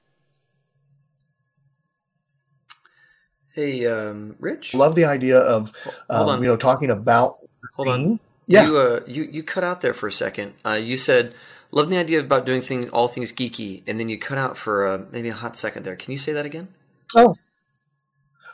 Hey, 3.54 3.86
um, 3.88 4.36
Rich. 4.40 4.74
Love 4.74 4.96
the 4.96 5.06
idea 5.06 5.40
of 5.40 5.72
um, 6.10 6.42
you 6.44 6.48
know 6.48 6.58
talking 6.58 6.92
about. 6.92 7.40
Hold 7.76 7.88
on. 7.88 8.20
Yeah. 8.48 8.66
You, 8.66 8.78
uh, 8.78 9.00
you 9.08 9.24
you 9.24 9.44
cut 9.44 9.64
out 9.64 9.82
there 9.82 9.94
for 9.94 10.08
a 10.08 10.12
second. 10.12 10.54
Uh, 10.66 10.74
you 10.74 10.98
said 10.98 11.34
love 11.72 11.90
the 11.90 11.98
idea 11.98 12.20
about 12.20 12.46
doing 12.46 12.62
things 12.62 12.90
all 12.90 13.08
things 13.08 13.32
geeky, 13.32 13.84
and 13.88 14.00
then 14.00 14.10
you 14.10 14.18
cut 14.18 14.38
out 14.38 14.58
for 14.58 14.88
uh, 14.88 15.02
maybe 15.12 15.30
a 15.30 15.34
hot 15.34 15.58
second 15.58 15.84
there. 15.84 15.96
Can 15.96 16.12
you 16.12 16.18
say 16.18 16.32
that 16.34 16.46
again? 16.46 16.68
Oh. 17.16 17.36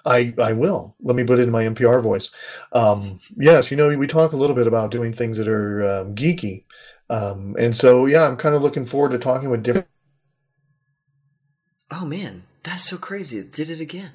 I, 0.08 0.36
I 0.40 0.54
will. 0.54 0.96
Let 1.02 1.16
me 1.16 1.24
put 1.24 1.40
it 1.40 1.44
in 1.44 1.50
my 1.50 1.64
NPR 1.64 2.04
voice. 2.04 2.30
Um, 2.74 3.20
yes, 3.38 3.72
you 3.72 3.78
know, 3.78 3.88
we 3.88 4.06
talk 4.06 4.34
a 4.34 4.38
little 4.38 4.56
bit 4.56 4.68
about 4.68 4.92
doing 4.92 5.14
things 5.14 5.36
that 5.38 5.48
are 5.48 5.84
um, 5.84 6.14
geeky. 6.14 6.66
Um, 7.10 7.56
and 7.58 7.76
so, 7.76 8.06
yeah, 8.06 8.28
I'm 8.28 8.38
kind 8.38 8.54
of 8.54 8.62
looking 8.62 8.86
forward 8.86 9.14
to 9.14 9.18
talking 9.18 9.50
with 9.50 9.64
different. 9.64 9.88
Oh, 11.90 12.06
man. 12.06 12.44
That's 12.62 12.88
so 12.88 12.98
crazy. 12.98 13.40
It 13.40 13.52
did 13.52 13.72
it 13.72 13.82
again 13.82 14.12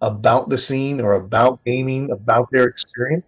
about 0.00 0.48
the 0.48 0.58
scene 0.58 1.00
or 1.00 1.14
about 1.14 1.64
gaming, 1.64 2.10
about 2.10 2.48
their 2.50 2.64
experience. 2.64 3.24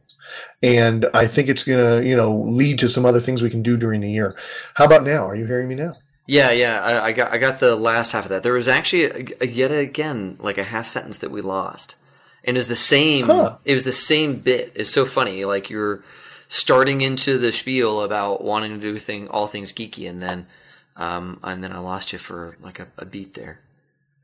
And 0.63 1.07
I 1.15 1.27
think 1.27 1.49
it's 1.49 1.65
going 1.65 1.79
to, 1.79 2.07
you 2.07 2.17
know, 2.17 2.37
lead 2.37 2.79
to 2.81 2.89
some 2.89 3.05
other 3.05 3.21
things 3.21 3.43
we 3.43 3.51
can 3.51 3.63
do 3.63 3.77
during 3.77 4.01
the 4.01 4.11
year. 4.11 4.33
How 4.75 4.85
about 4.85 5.03
now? 5.03 5.27
Are 5.27 5.35
you 5.35 5.47
hearing 5.47 5.69
me 5.69 5.75
now? 5.75 5.93
Yeah, 6.27 6.53
yeah, 6.53 6.81
I, 6.81 7.07
I 7.07 7.13
got 7.13 7.33
I 7.33 7.39
got 7.39 7.59
the 7.59 7.75
last 7.75 8.13
half 8.13 8.25
of 8.25 8.29
that. 8.29 8.45
There 8.45 8.53
was 8.53 8.69
actually 8.69 9.05
a, 9.05 9.27
a, 9.41 9.47
yet 9.49 9.73
again 9.73 10.37
like 10.39 10.59
a 10.59 10.63
half 10.63 10.87
sentence 10.87 11.19
that 11.19 11.33
we 11.33 11.41
lost, 11.41 11.97
and 12.45 12.57
was 12.57 12.69
the 12.69 12.77
same. 12.77 13.27
Huh. 13.27 13.57
It 13.65 13.75
was 13.75 13.83
the 13.83 13.91
same 13.91 14.37
bit. 14.37 14.71
It's 14.77 14.91
so 14.91 15.05
funny. 15.05 15.45
Like 15.45 15.71
you're 15.71 16.05
starting 16.47 17.01
into 17.01 17.37
the 17.37 17.51
spiel 17.51 18.03
about 18.03 18.45
wanting 18.45 18.75
to 18.75 18.81
do 18.81 18.97
thing 18.97 19.27
all 19.27 19.49
things 19.49 19.73
geeky, 19.73 20.09
and 20.09 20.23
then 20.23 20.47
um, 20.95 21.41
and 21.43 21.65
then 21.65 21.73
I 21.73 21.79
lost 21.79 22.13
you 22.13 22.19
for 22.21 22.57
like 22.61 22.79
a, 22.79 22.87
a 22.97 23.05
beat 23.05 23.35
there. 23.35 23.59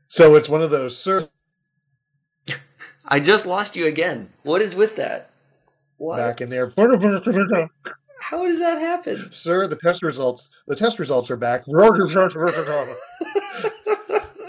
So 0.07 0.35
it's 0.35 0.47
one 0.47 0.61
of 0.61 0.71
those. 0.71 0.97
Sir- 0.97 1.27
I 3.07 3.19
just 3.19 3.45
lost 3.45 3.75
you 3.75 3.85
again. 3.85 4.29
What 4.43 4.61
is 4.61 4.75
with 4.75 4.95
that? 4.97 5.31
What? 5.97 6.17
Back 6.17 6.41
in 6.41 6.49
there. 6.49 6.71
How 8.19 8.45
does 8.45 8.59
that 8.59 8.79
happen? 8.79 9.29
Sir, 9.31 9.67
the 9.67 9.75
test 9.75 10.03
results 10.03 10.49
the 10.67 10.75
test 10.75 10.99
results 10.99 11.31
are 11.31 11.37
back. 11.37 11.63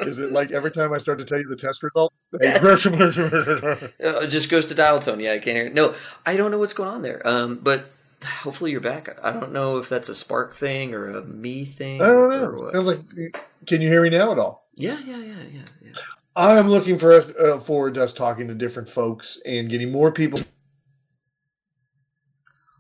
is 0.00 0.18
it 0.18 0.32
like 0.32 0.50
every 0.50 0.70
time 0.70 0.92
I 0.92 0.98
start 0.98 1.18
to 1.18 1.24
tell 1.24 1.38
you 1.38 1.48
the 1.48 1.56
test 1.56 1.82
result? 1.82 2.12
Yes. 2.40 2.84
it 2.87 4.28
just 4.28 4.50
goes 4.50 4.66
to 4.66 4.74
dial 4.74 5.00
tone. 5.00 5.20
Yeah, 5.20 5.32
I 5.32 5.38
can't 5.38 5.56
hear. 5.56 5.66
It. 5.66 5.74
No, 5.74 5.94
I 6.26 6.37
don't 6.37 6.50
know 6.50 6.58
what's 6.58 6.74
going 6.74 6.90
on 6.90 7.02
there. 7.02 7.26
Um, 7.26 7.58
but 7.62 7.90
hopefully 8.22 8.70
you're 8.70 8.80
back. 8.80 9.18
I 9.22 9.32
don't 9.32 9.52
know 9.52 9.78
if 9.78 9.88
that's 9.88 10.08
a 10.08 10.14
spark 10.14 10.54
thing 10.54 10.94
or 10.94 11.11
a 11.11 11.24
me 11.24 11.64
thing. 11.64 12.02
I 12.02 12.08
don't 12.08 12.30
know. 12.30 12.70
Sounds 12.72 12.88
like. 12.88 13.00
Can 13.66 13.80
you 13.80 13.88
hear 13.88 14.02
me 14.02 14.11
now 14.11 14.32
at 14.32 14.38
all? 14.38 14.68
Yeah, 14.76 14.98
yeah, 15.04 15.18
yeah, 15.18 15.42
yeah. 15.50 15.61
yeah. 15.82 15.92
I'm 16.38 16.68
looking 16.68 16.98
for 16.98 17.12
uh, 17.12 17.59
forward 17.59 17.94
to 17.94 18.05
us 18.05 18.14
talking 18.14 18.46
to 18.46 18.55
different 18.55 18.88
folks 18.88 19.40
and 19.44 19.68
getting 19.68 19.90
more 19.90 20.12
people. 20.12 20.40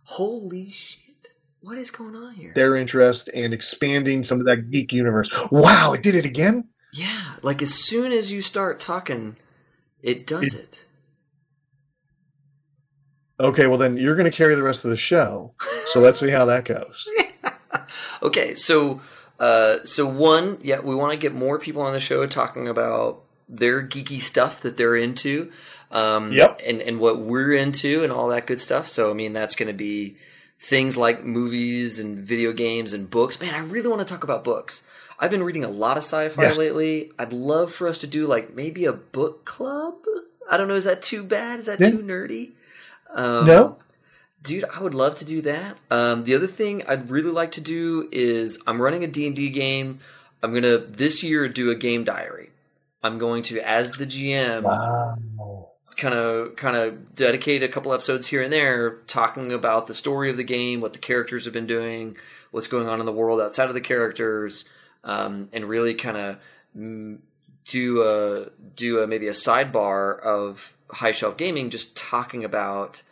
Holy 0.04 0.70
shit! 0.70 1.26
What 1.60 1.76
is 1.76 1.90
going 1.90 2.14
on 2.14 2.34
here? 2.34 2.52
Their 2.54 2.76
interest 2.76 3.28
and 3.34 3.52
expanding 3.52 4.22
some 4.22 4.38
of 4.38 4.46
that 4.46 4.70
geek 4.70 4.92
universe. 4.92 5.28
Wow! 5.50 5.92
It 5.92 6.02
did 6.02 6.14
it 6.14 6.24
again. 6.24 6.68
Yeah, 6.92 7.34
like 7.42 7.60
as 7.60 7.74
soon 7.74 8.12
as 8.12 8.30
you 8.30 8.42
start 8.42 8.78
talking, 8.78 9.36
it 10.02 10.24
does 10.24 10.54
it. 10.54 10.60
it. 10.60 10.84
Okay, 13.40 13.66
well 13.66 13.78
then 13.78 13.96
you're 13.96 14.14
going 14.14 14.30
to 14.30 14.36
carry 14.36 14.54
the 14.54 14.62
rest 14.62 14.84
of 14.84 14.90
the 14.90 14.96
show. 14.96 15.52
So 15.88 15.98
let's 15.98 16.20
see 16.20 16.30
how 16.30 16.44
that 16.44 16.64
goes. 16.64 17.08
okay, 18.22 18.54
so 18.54 19.00
uh, 19.40 19.78
so 19.84 20.06
one, 20.06 20.58
yeah, 20.62 20.78
we 20.78 20.94
want 20.94 21.10
to 21.10 21.18
get 21.18 21.34
more 21.34 21.58
people 21.58 21.82
on 21.82 21.92
the 21.92 22.00
show 22.00 22.24
talking 22.24 22.68
about 22.68 23.24
their 23.48 23.82
geeky 23.82 24.20
stuff 24.20 24.60
that 24.62 24.76
they're 24.76 24.96
into. 24.96 25.50
Um, 25.90 26.32
yep. 26.32 26.60
And, 26.66 26.80
and 26.80 27.00
what 27.00 27.18
we're 27.18 27.52
into 27.52 28.04
and 28.04 28.12
all 28.12 28.28
that 28.28 28.46
good 28.46 28.60
stuff. 28.60 28.88
So, 28.88 29.10
I 29.10 29.14
mean, 29.14 29.32
that's 29.32 29.56
going 29.56 29.68
to 29.68 29.74
be 29.74 30.16
things 30.58 30.96
like 30.96 31.24
movies 31.24 32.00
and 32.00 32.18
video 32.18 32.52
games 32.52 32.92
and 32.92 33.08
books. 33.08 33.40
Man, 33.40 33.54
I 33.54 33.60
really 33.60 33.88
want 33.88 34.06
to 34.06 34.12
talk 34.12 34.24
about 34.24 34.44
books. 34.44 34.86
I've 35.18 35.30
been 35.30 35.42
reading 35.42 35.64
a 35.64 35.68
lot 35.68 35.96
of 35.96 36.04
sci-fi 36.04 36.42
yeah. 36.42 36.52
lately. 36.52 37.12
I'd 37.18 37.32
love 37.32 37.72
for 37.72 37.88
us 37.88 37.98
to 37.98 38.06
do 38.06 38.26
like 38.26 38.54
maybe 38.54 38.84
a 38.84 38.92
book 38.92 39.44
club. 39.44 39.94
I 40.50 40.56
don't 40.56 40.68
know. 40.68 40.74
Is 40.74 40.84
that 40.84 41.02
too 41.02 41.22
bad? 41.22 41.58
Is 41.60 41.66
that 41.66 41.80
yeah. 41.80 41.90
too 41.90 41.98
nerdy? 41.98 42.52
Um, 43.12 43.46
no. 43.46 43.78
Dude, 44.42 44.64
I 44.64 44.82
would 44.82 44.94
love 44.94 45.16
to 45.16 45.24
do 45.24 45.42
that. 45.42 45.76
Um, 45.90 46.24
the 46.24 46.34
other 46.34 46.46
thing 46.46 46.84
I'd 46.88 47.10
really 47.10 47.32
like 47.32 47.52
to 47.52 47.60
do 47.60 48.08
is 48.12 48.58
I'm 48.66 48.80
running 48.80 49.02
a 49.02 49.08
D&D 49.08 49.50
game. 49.50 49.98
I'm 50.42 50.50
going 50.52 50.62
to 50.62 50.78
this 50.78 51.24
year 51.24 51.48
do 51.48 51.70
a 51.70 51.74
game 51.74 52.04
diary. 52.04 52.50
I'm 53.02 53.18
going 53.18 53.42
to, 53.44 53.60
as 53.60 53.92
the 53.92 54.04
GM, 54.04 54.64
kind 55.96 56.14
of 56.14 56.56
kind 56.56 56.76
of 56.76 57.14
dedicate 57.14 57.62
a 57.62 57.68
couple 57.68 57.92
episodes 57.92 58.28
here 58.28 58.42
and 58.42 58.52
there 58.52 58.98
talking 59.06 59.52
about 59.52 59.86
the 59.86 59.94
story 59.94 60.30
of 60.30 60.36
the 60.36 60.44
game, 60.44 60.80
what 60.80 60.92
the 60.92 60.98
characters 60.98 61.44
have 61.44 61.52
been 61.52 61.66
doing, 61.66 62.16
what's 62.50 62.68
going 62.68 62.88
on 62.88 63.00
in 63.00 63.06
the 63.06 63.12
world 63.12 63.40
outside 63.40 63.68
of 63.68 63.74
the 63.74 63.80
characters, 63.80 64.64
um, 65.04 65.48
and 65.52 65.64
really 65.64 65.94
kind 65.94 66.16
of 66.16 66.38
do 67.64 68.02
a 68.02 68.50
do 68.74 69.00
a 69.00 69.06
maybe 69.06 69.28
a 69.28 69.32
sidebar 69.32 70.18
of 70.20 70.74
high 70.90 71.12
shelf 71.12 71.36
gaming, 71.36 71.70
just 71.70 71.96
talking 71.96 72.44
about 72.44 73.02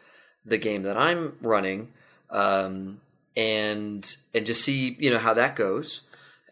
the 0.44 0.58
game 0.58 0.82
that 0.82 0.96
I'm 0.96 1.36
running, 1.42 1.92
um, 2.30 3.00
and 3.36 4.16
and 4.34 4.46
just 4.46 4.62
see 4.62 4.96
you 4.98 5.10
know 5.10 5.18
how 5.18 5.34
that 5.34 5.56
goes. 5.56 6.02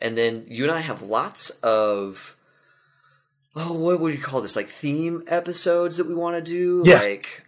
And 0.01 0.19
then 0.19 0.45
you 0.49 0.65
and 0.65 0.73
I 0.73 0.81
have 0.81 1.01
lots 1.01 1.51
of 1.51 2.37
oh, 3.57 3.73
what 3.73 4.01
would 4.01 4.15
you 4.15 4.21
call 4.21 4.41
this? 4.41 4.57
Like 4.57 4.69
theme 4.69 5.23
episodes 5.27 5.97
that 5.97 6.07
we 6.07 6.15
want 6.15 6.37
to 6.37 6.53
do? 6.53 6.83
Yeah. 6.85 6.99
Like, 6.99 7.45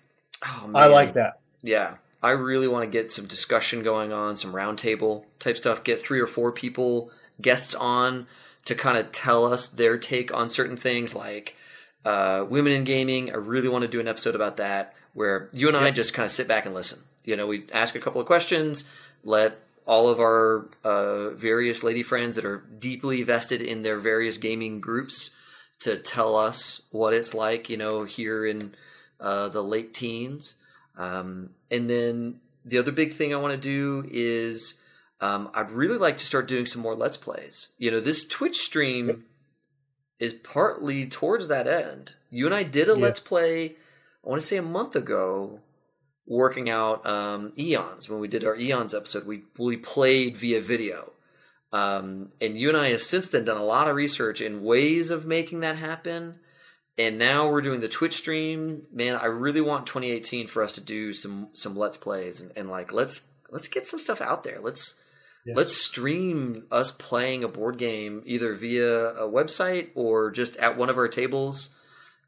oh, 0.46 0.68
man. 0.68 0.82
I 0.82 0.86
like 0.86 1.14
that. 1.14 1.40
Yeah. 1.62 1.96
I 2.22 2.30
really 2.30 2.68
want 2.68 2.84
to 2.84 2.90
get 2.90 3.12
some 3.12 3.26
discussion 3.26 3.82
going 3.82 4.12
on, 4.12 4.36
some 4.36 4.52
roundtable 4.52 5.24
type 5.38 5.56
stuff, 5.56 5.84
get 5.84 6.00
three 6.00 6.20
or 6.20 6.26
four 6.26 6.50
people, 6.50 7.10
guests 7.40 7.74
on 7.74 8.26
to 8.64 8.74
kind 8.74 8.98
of 8.98 9.12
tell 9.12 9.44
us 9.44 9.68
their 9.68 9.96
take 9.98 10.34
on 10.34 10.48
certain 10.48 10.76
things 10.76 11.14
like 11.14 11.56
uh, 12.04 12.44
women 12.48 12.72
in 12.72 12.84
gaming. 12.84 13.30
I 13.30 13.36
really 13.36 13.68
want 13.68 13.82
to 13.82 13.88
do 13.88 14.00
an 14.00 14.08
episode 14.08 14.34
about 14.34 14.56
that 14.56 14.94
where 15.12 15.48
you 15.52 15.68
and 15.68 15.76
I 15.76 15.90
just 15.90 16.14
kind 16.14 16.24
of 16.24 16.30
sit 16.30 16.48
back 16.48 16.66
and 16.66 16.74
listen. 16.74 17.00
You 17.24 17.36
know, 17.36 17.46
we 17.46 17.64
ask 17.72 17.94
a 17.94 18.00
couple 18.00 18.20
of 18.20 18.26
questions, 18.26 18.84
let 19.24 19.58
all 19.86 20.08
of 20.08 20.18
our 20.18 20.66
uh, 20.82 21.30
various 21.30 21.84
lady 21.84 22.02
friends 22.02 22.36
that 22.36 22.44
are 22.44 22.64
deeply 22.78 23.22
vested 23.22 23.60
in 23.60 23.82
their 23.82 23.98
various 23.98 24.36
gaming 24.36 24.80
groups 24.80 25.30
to 25.80 25.96
tell 25.96 26.36
us 26.36 26.82
what 26.90 27.14
it's 27.14 27.34
like, 27.34 27.68
you 27.68 27.76
know, 27.76 28.04
here 28.04 28.46
in 28.46 28.74
uh, 29.20 29.48
the 29.48 29.62
late 29.62 29.92
teens. 29.94 30.56
Um, 30.96 31.50
and 31.70 31.88
then 31.90 32.40
the 32.64 32.78
other 32.78 32.92
big 32.92 33.12
thing 33.12 33.32
I 33.32 33.38
want 33.38 33.52
to 33.52 33.58
do 33.58 34.08
is 34.10 34.74
um, 35.20 35.50
I'd 35.54 35.70
really 35.70 35.98
like 35.98 36.16
to 36.18 36.24
start 36.26 36.48
doing 36.48 36.66
some 36.66 36.82
more 36.82 36.94
Let's 36.94 37.16
Plays. 37.16 37.68
You 37.78 37.90
know, 37.90 38.00
this 38.00 38.26
Twitch 38.26 38.58
stream 38.58 39.24
is 40.18 40.32
partly 40.32 41.06
towards 41.06 41.48
that 41.48 41.66
end. 41.66 42.14
You 42.30 42.46
and 42.46 42.54
I 42.54 42.62
did 42.62 42.88
a 42.88 42.92
Yeah. 42.94 42.98
let's 43.02 43.20
play. 43.20 43.76
I 44.24 44.28
want 44.28 44.40
to 44.40 44.46
say 44.46 44.56
a 44.56 44.62
month 44.62 44.96
ago, 44.96 45.60
working 46.26 46.68
out 46.68 47.06
um, 47.06 47.52
eons 47.58 48.08
when 48.08 48.18
we 48.20 48.26
did 48.28 48.44
our 48.44 48.56
eons 48.56 48.94
episode. 48.94 49.26
We 49.26 49.42
we 49.58 49.76
played 49.76 50.36
via 50.36 50.60
video, 50.60 51.12
um, 51.76 52.32
and 52.40 52.56
you 52.56 52.68
and 52.68 52.78
I 52.78 52.88
have 52.88 53.02
since 53.02 53.28
then 53.28 53.44
done 53.44 53.58
a 53.58 53.64
lot 53.64 53.88
of 53.88 53.96
research 53.96 54.40
in 54.40 54.64
ways 54.64 55.10
of 55.10 55.26
making 55.26 55.60
that 55.60 55.76
happen. 55.76 56.36
And 56.96 57.18
now 57.18 57.50
we're 57.50 57.60
doing 57.60 57.80
the 57.80 57.88
Twitch 57.88 58.14
stream. 58.16 58.86
Man, 58.90 59.16
I 59.16 59.26
really 59.26 59.60
want 59.60 59.86
2018 59.86 60.46
for 60.46 60.62
us 60.62 60.72
to 60.72 60.80
do 60.80 61.12
some 61.12 61.48
some 61.52 61.76
let's 61.76 61.98
plays 61.98 62.40
and, 62.40 62.50
and 62.56 62.70
like 62.70 62.92
let's 62.92 63.28
let's 63.50 63.68
get 63.68 63.86
some 63.86 64.00
stuff 64.00 64.22
out 64.22 64.42
there. 64.42 64.60
Let's 64.62 64.98
Yeah. 65.44 65.54
let's 65.54 65.76
stream 65.76 66.64
us 66.70 66.90
playing 66.90 67.44
a 67.44 67.48
board 67.48 67.76
game 67.76 68.22
either 68.24 68.54
via 68.54 69.10
a 69.10 69.28
website 69.30 69.90
or 69.94 70.30
just 70.30 70.56
at 70.56 70.78
one 70.78 70.88
of 70.88 70.96
our 70.96 71.08
tables, 71.08 71.74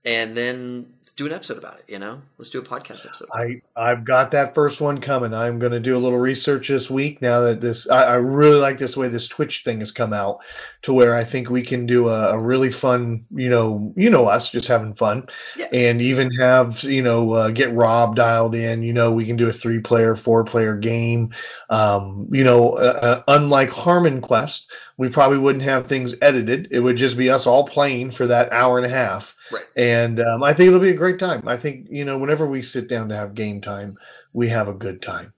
and 0.04 0.37
then 0.37 0.92
do 1.18 1.26
an 1.26 1.33
episode 1.33 1.59
about 1.59 1.76
it. 1.81 1.85
You 1.88 1.98
know, 1.98 2.22
let's 2.38 2.48
do 2.48 2.61
a 2.61 2.62
podcast 2.62 3.04
episode. 3.04 3.26
I 3.35 3.61
I've 3.76 4.04
got 4.04 4.31
that 4.31 4.54
first 4.54 4.81
one 4.81 5.00
coming. 5.00 5.35
I'm 5.35 5.59
going 5.59 5.72
to 5.72 5.81
do 5.81 5.96
a 5.96 5.98
little 5.98 6.20
research 6.20 6.68
this 6.68 6.88
week. 6.88 7.20
Now 7.20 7.40
that 7.40 7.61
this, 7.61 7.90
I, 7.90 8.04
I 8.04 8.14
really 8.14 8.61
like 8.61 8.78
this 8.78 8.96
way 8.96 9.09
this 9.09 9.26
Twitch 9.26 9.64
thing 9.64 9.81
has 9.81 9.90
come 9.90 10.12
out, 10.12 10.38
to 10.83 10.92
where 10.92 11.14
I 11.16 11.24
think 11.24 11.50
we 11.50 11.62
can 11.62 11.87
do 11.87 12.09
a, 12.09 12.35
a 12.35 12.38
really 12.38 12.70
fun, 12.70 13.26
you 13.33 13.48
know, 13.48 13.92
you 13.96 14.11
know 14.11 14.26
us 14.26 14.50
just 14.52 14.68
having 14.68 14.94
fun, 14.94 15.26
Yeah. 15.57 15.66
and 15.72 16.00
even 16.00 16.31
have 16.37 16.85
you 16.85 17.02
know 17.02 17.33
uh, 17.33 17.50
get 17.50 17.74
Rob 17.74 18.14
dialed 18.14 18.54
in. 18.54 18.85
You 18.85 18.92
know, 18.92 19.11
we 19.11 19.26
can 19.26 19.37
do 19.37 19.48
a 19.48 19.52
three 19.52 19.81
player, 19.81 20.14
four 20.14 20.44
player 20.44 20.76
game. 20.76 21.35
Um, 21.68 22.28
you 22.31 22.44
know, 22.44 22.74
uh, 22.74 22.98
uh, 23.02 23.22
unlike 23.26 23.70
Harmon 23.70 24.20
Quest, 24.20 24.70
we 24.98 25.09
probably 25.09 25.38
wouldn't 25.38 25.64
have 25.64 25.88
things 25.88 26.14
edited. 26.22 26.68
It 26.70 26.78
would 26.78 26.96
just 26.96 27.16
be 27.16 27.28
us 27.28 27.44
all 27.44 27.66
playing 27.66 28.12
for 28.12 28.28
that 28.28 28.52
hour 28.52 28.78
and 28.78 28.87
a 28.87 28.90
half. 28.90 29.35
Right. 29.50 29.64
And 29.76 30.20
um, 30.20 30.42
I 30.42 30.52
think 30.52 30.68
it'll 30.68 30.80
be 30.80 30.90
a 30.90 30.94
great 30.94 31.18
time. 31.18 31.46
I 31.48 31.56
think 31.56 31.88
you 31.90 32.04
know, 32.04 32.18
whenever 32.18 32.46
we 32.46 32.62
sit 32.62 32.88
down 32.88 33.08
to 33.08 33.16
have 33.16 33.34
game 33.34 33.61
time, 33.61 33.98
we 34.32 34.48
have 34.48 34.68
a 34.68 34.72
good 34.72 35.02
time. 35.02 35.32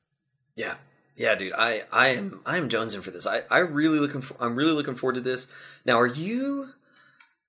Yeah, 0.56 0.74
yeah, 1.16 1.34
dude. 1.34 1.52
I 1.52 1.82
I 1.92 2.08
am 2.08 2.40
I 2.44 2.56
am 2.56 2.68
jonesing 2.68 3.02
for 3.02 3.10
this. 3.10 3.26
I 3.26 3.42
I 3.50 3.58
really 3.58 3.98
looking 3.98 4.20
for, 4.20 4.34
I'm 4.40 4.56
really 4.56 4.72
looking 4.72 4.94
forward 4.94 5.14
to 5.14 5.20
this. 5.20 5.46
Now, 5.84 5.98
are 5.98 6.06
you? 6.06 6.70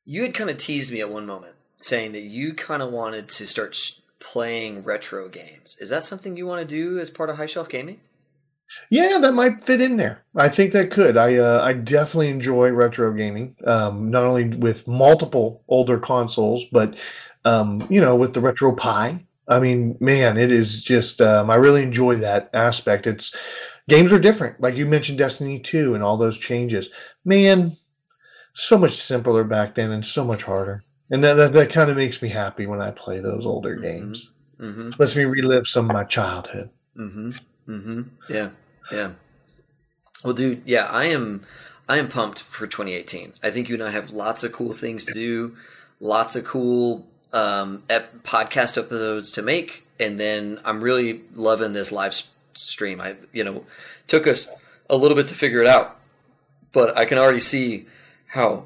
You 0.03 0.23
had 0.23 0.33
kind 0.33 0.49
of 0.49 0.57
teased 0.57 0.91
me 0.91 0.99
at 0.99 1.09
one 1.09 1.25
moment, 1.25 1.55
saying 1.77 2.13
that 2.13 2.21
you 2.21 2.53
kind 2.53 2.81
of 2.81 2.91
wanted 2.91 3.29
to 3.29 3.45
start 3.45 3.75
sh- 3.75 3.99
playing 4.19 4.83
retro 4.83 5.29
games. 5.29 5.77
Is 5.79 5.89
that 5.89 6.03
something 6.03 6.35
you 6.35 6.47
want 6.47 6.67
to 6.67 6.67
do 6.67 6.99
as 6.99 7.09
part 7.09 7.29
of 7.29 7.37
High 7.37 7.45
Shelf 7.45 7.69
Gaming? 7.69 7.99
Yeah, 8.89 9.17
that 9.21 9.33
might 9.33 9.63
fit 9.65 9.81
in 9.81 9.97
there. 9.97 10.23
I 10.35 10.49
think 10.49 10.71
that 10.73 10.91
could. 10.91 11.17
I 11.17 11.35
uh, 11.35 11.61
I 11.63 11.73
definitely 11.73 12.29
enjoy 12.29 12.69
retro 12.69 13.11
gaming. 13.13 13.55
Um, 13.65 14.09
not 14.09 14.23
only 14.23 14.49
with 14.49 14.87
multiple 14.87 15.63
older 15.67 15.99
consoles, 15.99 16.65
but 16.71 16.97
um, 17.45 17.81
you 17.89 18.01
know, 18.01 18.15
with 18.15 18.33
the 18.33 18.39
RetroPie. 18.41 19.23
I 19.47 19.59
mean, 19.59 19.97
man, 19.99 20.37
it 20.37 20.51
is 20.51 20.81
just. 20.83 21.21
Um, 21.21 21.49
I 21.49 21.55
really 21.55 21.83
enjoy 21.83 22.15
that 22.17 22.49
aspect. 22.53 23.07
It's 23.07 23.33
games 23.89 24.13
are 24.13 24.19
different, 24.19 24.61
like 24.61 24.75
you 24.75 24.85
mentioned, 24.85 25.17
Destiny 25.17 25.59
Two 25.59 25.95
and 25.95 26.03
all 26.03 26.17
those 26.17 26.37
changes. 26.37 26.89
Man, 27.25 27.75
so 28.53 28.77
much 28.77 28.95
simpler 28.95 29.43
back 29.43 29.75
then 29.75 29.91
and 29.91 30.05
so 30.05 30.23
much 30.23 30.43
harder. 30.43 30.83
And 31.09 31.23
that 31.23 31.33
that, 31.33 31.53
that 31.53 31.69
kind 31.71 31.89
of 31.89 31.97
makes 31.97 32.21
me 32.21 32.29
happy 32.29 32.65
when 32.67 32.81
I 32.81 32.91
play 32.91 33.19
those 33.19 33.45
older 33.45 33.75
Mhm. 33.75 33.81
games. 33.81 34.31
Mm-hmm. 34.59 34.91
Lets 34.99 35.15
me 35.15 35.25
relive 35.25 35.67
some 35.67 35.89
of 35.89 35.93
my 35.93 36.03
childhood. 36.03 36.69
Mm-hmm. 36.97 37.31
Mm-hmm. 37.67 38.01
Yeah. 38.29 38.49
Yeah. 38.91 39.11
Well, 40.23 40.33
dude, 40.33 40.61
yeah, 40.65 40.85
I 40.85 41.05
am. 41.05 41.45
I 41.89 41.97
am 41.97 42.07
pumped 42.07 42.39
for 42.43 42.67
2018. 42.67 43.33
I 43.43 43.49
think 43.49 43.67
you 43.67 43.75
and 43.75 43.83
I 43.83 43.89
have 43.89 44.11
lots 44.11 44.43
of 44.43 44.51
cool 44.51 44.71
things 44.71 45.03
to 45.05 45.13
do, 45.13 45.57
lots 45.99 46.35
of 46.35 46.45
cool 46.45 47.05
um, 47.33 47.83
ep- 47.89 48.23
podcast 48.23 48.77
episodes 48.77 49.31
to 49.31 49.41
make, 49.41 49.87
and 49.99 50.19
then 50.19 50.59
I'm 50.63 50.81
really 50.81 51.21
loving 51.33 51.73
this 51.73 51.91
live 51.91 52.21
stream. 52.53 53.01
I, 53.01 53.15
you 53.33 53.43
know, 53.43 53.65
took 54.07 54.27
us 54.27 54.49
a 54.89 54.95
little 54.95 55.17
bit 55.17 55.27
to 55.29 55.33
figure 55.33 55.61
it 55.61 55.67
out, 55.67 55.99
but 56.71 56.97
I 56.97 57.05
can 57.05 57.17
already 57.17 57.39
see 57.39 57.87
how 58.27 58.65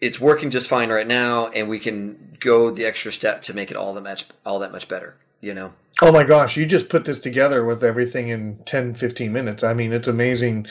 it's 0.00 0.18
working 0.18 0.50
just 0.50 0.68
fine 0.68 0.88
right 0.88 1.06
now, 1.06 1.48
and 1.48 1.68
we 1.68 1.78
can 1.78 2.36
go 2.40 2.70
the 2.70 2.86
extra 2.86 3.12
step 3.12 3.42
to 3.42 3.54
make 3.54 3.70
it 3.70 3.76
all 3.76 3.94
that 3.94 4.02
much 4.02 4.26
all 4.44 4.58
that 4.60 4.72
much 4.72 4.88
better. 4.88 5.16
You 5.40 5.54
know. 5.54 5.72
Oh 6.02 6.12
my 6.12 6.24
gosh, 6.24 6.56
you 6.56 6.66
just 6.66 6.88
put 6.88 7.04
this 7.04 7.20
together 7.20 7.64
with 7.64 7.84
everything 7.84 8.28
in 8.28 8.58
10, 8.64 8.94
15 8.94 9.32
minutes. 9.32 9.62
I 9.62 9.74
mean, 9.74 9.92
it's 9.92 10.08
amazing 10.08 10.66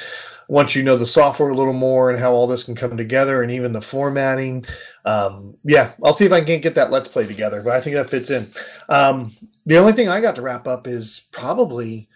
once 0.48 0.76
you 0.76 0.82
know 0.82 0.96
the 0.96 1.06
software 1.06 1.50
a 1.50 1.56
little 1.56 1.74
more 1.74 2.10
and 2.10 2.20
how 2.20 2.32
all 2.32 2.48
this 2.48 2.64
can 2.64 2.74
come 2.74 2.98
together 2.98 3.44
and 3.44 3.52
even 3.52 3.72
the 3.72 3.82
formatting. 3.82 4.66
Um, 5.06 5.56
yeah, 5.64 5.92
I'll 6.04 6.14
see 6.14 6.26
if 6.26 6.32
I 6.32 6.42
can 6.42 6.62
get 6.62 6.76
that 6.76 6.90
Let's 6.92 7.08
Play 7.08 7.28
together, 7.28 7.62
but 7.62 7.74
I 7.74 7.82
think 7.82 7.96
that 7.96 8.10
fits 8.10 8.32
in. 8.32 8.52
Um, 8.90 9.36
the 9.66 9.78
only 9.78 9.94
thing 9.94 10.10
I 10.10 10.22
got 10.22 10.36
to 10.36 10.42
wrap 10.42 10.68
up 10.68 10.88
is 10.88 11.22
probably 11.32 12.10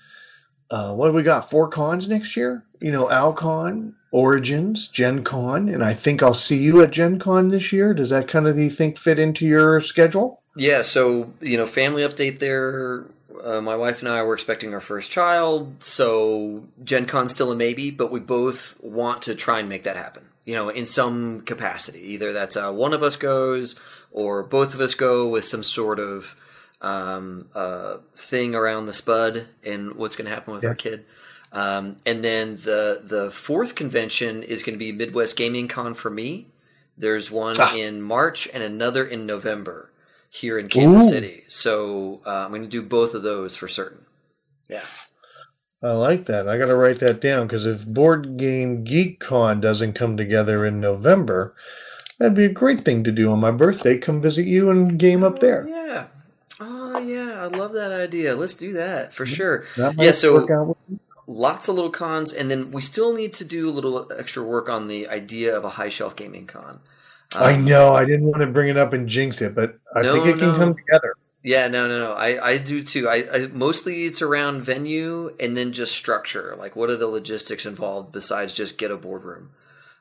uh, 0.71 0.95
what 0.95 1.13
we 1.13 1.21
got? 1.21 1.51
Four 1.51 1.69
cons 1.69 2.09
next 2.09 2.35
year? 2.35 2.65
You 2.81 2.91
know, 2.91 3.09
Alcon, 3.09 3.95
Origins, 4.11 4.87
Gen 4.87 5.23
Con, 5.23 5.69
and 5.69 5.83
I 5.83 5.93
think 5.93 6.23
I'll 6.23 6.33
see 6.33 6.57
you 6.57 6.81
at 6.81 6.91
Gen 6.91 7.19
Con 7.19 7.49
this 7.49 7.71
year. 7.71 7.93
Does 7.93 8.09
that 8.09 8.27
kind 8.27 8.47
of, 8.47 8.55
do 8.55 8.63
you 8.63 8.69
think, 8.71 8.97
fit 8.97 9.19
into 9.19 9.45
your 9.45 9.79
schedule? 9.81 10.42
Yeah, 10.55 10.81
so 10.83 11.33
you 11.41 11.57
know, 11.57 11.65
family 11.65 12.03
update 12.03 12.39
there. 12.39 13.05
Uh, 13.43 13.59
my 13.61 13.75
wife 13.75 13.99
and 13.99 14.07
I 14.07 14.21
were 14.23 14.35
expecting 14.35 14.73
our 14.73 14.79
first 14.79 15.11
child, 15.11 15.83
so 15.83 16.63
Gen 16.83 17.05
Con's 17.07 17.31
still 17.33 17.51
a 17.51 17.55
maybe, 17.55 17.89
but 17.91 18.11
we 18.11 18.19
both 18.19 18.79
want 18.81 19.23
to 19.23 19.35
try 19.35 19.59
and 19.59 19.67
make 19.67 19.83
that 19.83 19.95
happen. 19.97 20.29
You 20.45 20.55
know, 20.55 20.69
in 20.69 20.85
some 20.85 21.41
capacity, 21.41 21.99
either 22.13 22.31
that's 22.31 22.55
uh, 22.55 22.71
one 22.71 22.93
of 22.93 23.01
us 23.03 23.15
goes 23.15 23.75
or 24.11 24.43
both 24.43 24.73
of 24.75 24.79
us 24.81 24.93
go 24.93 25.27
with 25.27 25.43
some 25.45 25.63
sort 25.63 25.99
of 25.99 26.35
um, 26.81 27.47
uh, 27.55 27.97
thing 28.13 28.53
around 28.53 28.85
the 28.85 28.93
spud 28.93 29.47
and 29.63 29.95
what's 29.95 30.15
going 30.15 30.25
to 30.29 30.33
happen 30.33 30.53
with 30.53 30.63
Yeah. 30.63 30.69
our 30.69 30.75
kid. 30.75 31.05
Um, 31.51 31.97
and 32.05 32.23
then 32.23 32.57
the 32.57 33.01
the 33.03 33.29
fourth 33.31 33.75
convention 33.75 34.43
is 34.43 34.63
going 34.63 34.73
to 34.73 34.79
be 34.79 34.91
Midwest 34.91 35.35
Gaming 35.35 35.67
Con 35.67 35.93
for 35.95 36.09
me. 36.09 36.47
There's 36.97 37.31
one 37.31 37.55
Ah. 37.59 37.75
in 37.75 38.01
March 38.01 38.47
and 38.53 38.61
another 38.63 39.03
in 39.05 39.25
November 39.25 39.89
here 40.33 40.57
in 40.57 40.67
Kansas 40.67 41.03
Ooh. 41.03 41.09
City. 41.09 41.43
So 41.47 42.21
uh, 42.25 42.45
I'm 42.45 42.49
going 42.49 42.63
to 42.63 42.67
do 42.67 42.81
both 42.81 43.13
of 43.13 43.21
those 43.21 43.55
for 43.55 43.67
certain. 43.67 44.05
Yeah. 44.67 44.81
I 45.83 45.91
like 45.91 46.25
that. 46.25 46.47
I 46.47 46.57
got 46.57 46.67
to 46.67 46.75
write 46.75 46.99
that 47.01 47.21
down 47.21 47.45
because 47.45 47.65
if 47.65 47.85
Board 47.85 48.37
Game 48.37 48.83
Geek 48.83 49.19
Con 49.19 49.61
doesn't 49.61 49.93
come 49.93 50.17
together 50.17 50.65
in 50.65 50.79
November, 50.79 51.53
that'd 52.17 52.35
be 52.35 52.45
a 52.45 52.49
great 52.49 52.81
thing 52.83 53.03
to 53.03 53.11
do 53.11 53.31
on 53.31 53.39
my 53.39 53.51
birthday. 53.51 53.97
Come 53.97 54.21
visit 54.21 54.45
you 54.45 54.69
and 54.71 54.97
game 54.97 55.23
up 55.23 55.39
there. 55.39 55.67
Oh, 55.69 55.75
yeah. 55.85 56.07
Oh 56.61 56.99
yeah, 56.99 57.43
I 57.43 57.47
love 57.47 57.73
that 57.73 57.91
idea. 57.91 58.35
Let's 58.35 58.53
do 58.53 58.73
that 58.73 59.13
for 59.13 59.25
sure. 59.25 59.65
That 59.75 59.95
Yeah, 59.97 60.11
so- 60.13 60.35
work 60.35 60.49
out 60.51 60.67
with 60.67 60.77
me. 60.89 60.99
Lots 61.25 61.69
of 61.69 61.75
little 61.75 61.89
cons, 61.89 62.33
and 62.33 62.51
then 62.51 62.69
we 62.71 62.81
still 62.81 63.13
need 63.13 63.33
to 63.35 63.45
do 63.45 63.69
a 63.69 63.71
little 63.71 64.11
extra 64.17 64.43
work 64.43 64.67
on 64.67 64.89
the 64.89 65.07
idea 65.07 65.55
of 65.55 65.63
a 65.63 65.69
high 65.69 65.87
shelf 65.87 66.17
gaming 66.17 66.45
con. 66.47 66.81
I 67.35 67.53
Um, 67.53 67.65
know. 67.65 67.93
I 67.93 68.05
didn't 68.05 68.25
want 68.25 68.41
to 68.41 68.47
bring 68.47 68.69
it 68.69 68.77
up 68.77 68.93
and 68.93 69.07
jinx 69.07 69.41
it, 69.41 69.55
but 69.55 69.79
I 69.95 70.01
No, 70.01 70.13
think 70.13 70.27
it 70.27 70.39
can 70.39 70.51
no. 70.51 70.57
come 70.57 70.75
together. 70.75 71.15
Yeah, 71.43 71.67
no, 71.67 71.87
no, 71.87 71.99
no. 71.99 72.13
I, 72.13 72.51
I 72.51 72.57
do 72.57 72.83
too. 72.83 73.09
I, 73.09 73.25
I 73.33 73.47
mostly 73.47 74.05
it's 74.05 74.21
around 74.21 74.61
venue 74.61 75.35
and 75.39 75.57
then 75.57 75.73
just 75.73 75.93
structure. 75.93 76.55
Like, 76.57 76.75
what 76.75 76.89
are 76.89 76.95
the 76.95 77.07
logistics 77.07 77.65
involved 77.65 78.13
besides 78.13 78.53
just 78.53 78.77
get 78.77 78.91
a 78.91 78.97
boardroom 78.97 79.49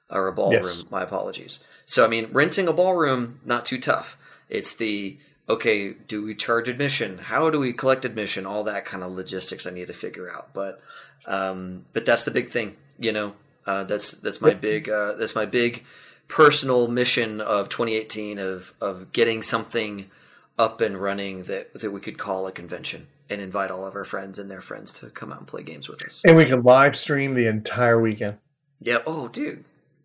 or 0.09 0.29
a 0.29 0.33
ballroom? 0.33 0.63
Yes. 0.63 0.85
My 0.91 1.03
apologies. 1.03 1.59
So, 1.85 2.05
I 2.05 2.09
mean, 2.09 2.29
renting 2.31 2.69
a 2.69 2.73
ballroom 2.73 3.41
not 3.45 3.67
too 3.67 3.81
tough. 3.81 4.17
It's 4.49 4.75
the 4.77 5.19
okay. 5.49 5.95
Do 5.95 6.23
we 6.25 6.35
charge 6.37 6.69
admission? 6.69 7.19
How 7.19 7.51
do 7.51 7.59
we 7.59 7.73
collect 7.73 8.05
admission? 8.05 8.47
All 8.47 8.63
that 8.65 8.85
kind 8.85 9.03
of 9.03 9.11
logistics 9.11 9.67
I 9.67 9.71
need 9.71 9.89
to 9.89 9.93
figure 9.93 10.31
out. 10.31 10.55
But, 10.55 10.81
um, 11.27 11.87
but 11.93 12.05
that's 12.05 12.23
the 12.23 12.31
big 12.31 12.51
thing. 12.51 12.77
You 13.01 13.11
know, 13.11 13.33
uh, 13.67 13.83
that's 13.83 14.13
that's 14.13 14.41
my 14.41 14.55
big 14.55 14.89
uh, 14.89 15.15
that's 15.15 15.35
my 15.35 15.47
big 15.47 15.85
personal 16.33 16.89
mission 16.89 17.43
of 17.43 17.69
2018 17.69 18.39
of 18.39 18.73
of 18.81 19.13
getting 19.13 19.43
something 19.43 20.11
up 20.59 20.81
and 20.81 20.97
running 20.97 21.45
that 21.45 21.71
that 21.75 21.91
we 21.91 22.01
could 22.01 22.17
call 22.17 22.47
a 22.47 22.53
convention 22.53 23.07
and 23.29 23.43
invite 23.43 23.71
all 23.71 23.87
of 23.87 23.95
our 23.95 24.05
friends 24.05 24.39
and 24.39 24.51
their 24.51 24.63
friends 24.63 24.95
to 24.95 25.09
come 25.11 25.31
out 25.31 25.39
and 25.41 25.47
play 25.47 25.63
games 25.63 25.91
with 25.91 26.03
us. 26.03 26.23
And 26.25 26.35
we 26.35 26.47
can 26.47 26.63
live 26.63 26.97
stream 26.97 27.35
the 27.35 27.47
entire 27.49 28.01
weekend. 28.01 28.39
Yeah. 28.81 28.99
Oh, 29.07 29.29
dude. 29.29 29.65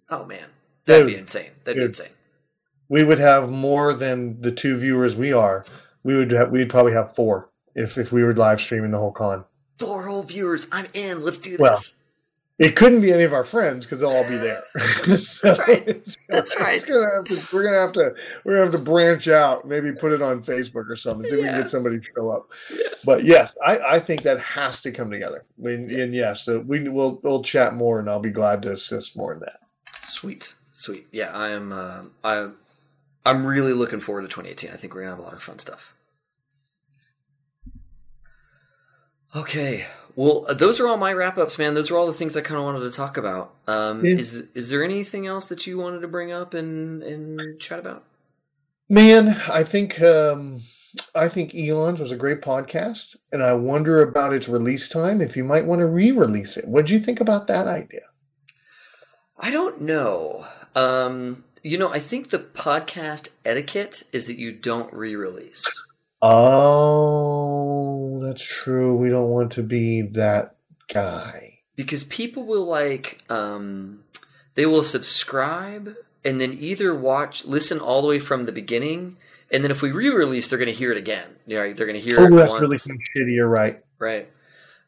Oh 0.10 0.26
man, 0.26 0.48
that'd 0.86 1.08
be 1.08 1.16
insane. 1.16 1.52
That'd 1.64 1.80
be 1.80 1.86
insane. 1.86 2.10
We 2.90 3.06
would 3.06 3.20
have 3.20 3.50
more 3.50 3.94
than 3.94 4.42
the 4.42 4.52
two 4.52 4.78
viewers 4.78 5.16
we 5.16 5.32
are. 5.32 5.64
We 6.04 6.16
would 6.18 6.32
have, 6.32 6.52
we'd 6.52 6.70
probably 6.70 6.94
have 6.94 7.16
four 7.16 7.50
if, 7.74 7.98
if 7.98 8.12
we 8.12 8.26
were 8.26 8.34
live 8.34 8.60
streaming 8.60 8.92
the 8.92 8.98
whole 8.98 9.14
con. 9.14 9.46
Four 9.78 10.04
whole 10.04 10.24
viewers. 10.24 10.68
I'm 10.74 10.88
in. 10.94 11.24
Let's 11.24 11.38
do 11.38 11.56
Well, 11.58 11.72
this. 11.72 12.02
It 12.60 12.76
couldn't 12.76 13.02
be 13.02 13.14
any 13.14 13.22
of 13.22 13.34
our 13.34 13.46
friends 13.46 13.86
because 13.86 14.00
they'll 14.00 14.10
all 14.10 14.28
be 14.28 14.38
there. 14.38 14.64
That's 15.06 15.60
right. 15.68 16.04
That's 16.28 16.60
right. 16.60 16.84
Gonna 16.88 17.24
to, 17.26 17.48
we're 17.54 17.64
gonna 17.64 17.78
have 17.78 17.94
to 17.94 18.16
we're 18.44 18.54
gonna 18.54 18.64
have 18.64 18.72
to 18.72 18.80
branch 18.80 19.28
out, 19.28 19.68
maybe 19.68 19.92
put 19.92 20.12
it 20.12 20.24
on 20.24 20.42
Facebook 20.42 20.90
or 20.90 20.96
something, 20.96 21.30
see 21.30 21.36
if 21.36 21.42
we 21.42 21.48
can 21.48 21.62
get 21.62 21.70
somebody 21.70 22.00
to 22.00 22.06
show 22.16 22.32
up. 22.32 22.50
Yeah. 22.74 22.88
But 23.06 23.26
yes, 23.26 23.54
I, 23.64 23.78
I 23.78 24.00
think 24.00 24.24
that 24.24 24.40
has 24.40 24.82
to 24.82 24.92
come 24.92 25.12
together. 25.12 25.46
I 25.60 25.62
mean, 25.62 25.92
and 25.92 26.16
yes, 26.16 26.44
so 26.46 26.60
we 26.60 26.90
will 26.90 27.20
we'll 27.22 27.44
chat 27.44 27.76
more, 27.76 28.00
and 28.00 28.10
I'll 28.10 28.20
be 28.20 28.32
glad 28.32 28.64
to 28.64 28.72
assist 28.72 29.16
more 29.16 29.34
in 29.34 29.40
that. 29.42 29.60
Sweet, 30.02 30.56
sweet. 30.72 31.06
Yeah, 31.12 31.30
I 31.38 31.50
am. 31.50 31.72
Uh, 31.72 32.02
I 32.24 32.50
I'm 33.24 33.46
really 33.46 33.74
looking 33.74 34.00
forward 34.00 34.22
to 34.24 34.30
2018. 34.30 34.72
I 34.72 34.78
think 34.78 34.96
we're 34.96 35.02
gonna 35.02 35.12
have 35.12 35.20
a 35.20 35.28
lot 35.28 35.34
of 35.34 35.44
fun 35.44 35.60
stuff. 35.60 35.94
Okay, 39.36 39.86
well, 40.18 40.48
those 40.50 40.80
are 40.80 40.88
all 40.88 40.98
my 40.98 41.14
wrap 41.14 41.38
ups, 41.38 41.60
man. 41.60 41.76
Those 41.76 41.92
are 41.92 41.96
all 41.96 42.08
the 42.08 42.12
things 42.12 42.36
I 42.36 42.42
kind 42.42 42.58
of 42.58 42.64
wanted 42.64 42.80
to 42.80 42.92
talk 42.92 43.18
about. 43.18 43.54
Um, 43.68 44.04
Yeah. 44.04 44.16
Is 44.16 44.34
is 44.56 44.72
there 44.72 44.84
anything 44.84 45.28
else 45.28 45.48
that 45.50 45.68
you 45.68 45.78
wanted 45.78 46.00
to 46.00 46.08
bring 46.08 46.32
up 46.32 46.56
and 46.56 47.04
and 47.04 47.60
chat 47.60 47.78
about? 47.78 48.04
Man, 48.90 49.40
I 49.48 49.64
think 49.64 50.02
um, 50.02 50.64
I 51.14 51.30
think 51.30 51.54
Elon's 51.54 52.00
was 52.00 52.12
a 52.12 52.16
great 52.16 52.42
podcast, 52.42 53.16
and 53.32 53.44
I 53.44 53.54
wonder 53.54 54.02
about 54.02 54.34
its 54.34 54.50
release 54.50 54.90
time. 54.90 55.22
If 55.22 55.38
you 55.38 55.44
might 55.44 55.66
want 55.66 55.82
to 55.82 55.86
re-release 55.86 56.58
it, 56.58 56.68
what 56.68 56.88
do 56.88 56.94
you 56.96 57.00
think 57.00 57.22
about 57.22 57.46
that 57.48 57.68
idea? 57.68 58.02
I 59.38 59.52
don't 59.52 59.82
know. 59.82 60.48
Um, 60.76 61.44
you 61.62 61.78
know, 61.78 61.94
I 61.94 62.00
think 62.00 62.32
the 62.32 62.40
podcast 62.40 63.30
etiquette 63.46 64.02
is 64.12 64.26
that 64.26 64.40
you 64.40 64.52
don't 64.52 64.92
re-release. 64.92 65.64
Oh, 66.22 68.20
that's 68.24 68.44
true. 68.44 68.96
We 68.96 69.10
don't 69.10 69.30
want 69.30 69.52
to 69.54 69.64
be 69.64 70.02
that 70.02 70.56
guy. 70.92 71.60
because 71.76 72.04
people 72.06 72.44
will 72.46 72.66
like 72.66 73.22
um 73.30 74.04
they 74.56 74.66
will 74.66 74.84
subscribe 74.84 75.96
and 76.24 76.40
then 76.42 76.54
either 76.60 76.96
watch 76.96 77.46
listen 77.46 77.80
all 77.80 78.02
the 78.02 78.08
way 78.08 78.20
from 78.20 78.46
the 78.46 78.52
beginning 78.54 79.18
and 79.52 79.64
then 79.64 79.70
if 79.72 79.82
we 79.82 79.92
re-release 79.92 80.48
they're 80.48 80.58
going 80.58 80.68
to 80.72 80.74
hear 80.74 80.92
it 80.92 80.98
again 80.98 81.30
you 81.46 81.58
know, 81.58 81.74
they're 81.74 81.86
going 81.86 82.00
to 82.00 82.02
hear 82.02 82.20
Oh, 82.20 82.26
it 82.26 82.32
that's 82.32 82.52
once 82.54 82.62
really 82.62 82.78
shitty. 82.78 83.36
You're 83.36 83.48
right. 83.50 83.84
right 84.00 84.30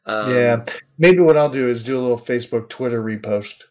um, 0.06 0.34
yeah, 0.34 0.64
maybe 0.98 1.18
what 1.20 1.36
I'll 1.36 1.50
do 1.50 1.68
is 1.68 1.82
do 1.84 2.00
a 2.00 2.02
little 2.02 2.18
Facebook, 2.18 2.68
Twitter 2.70 3.02
repost. 3.02 3.64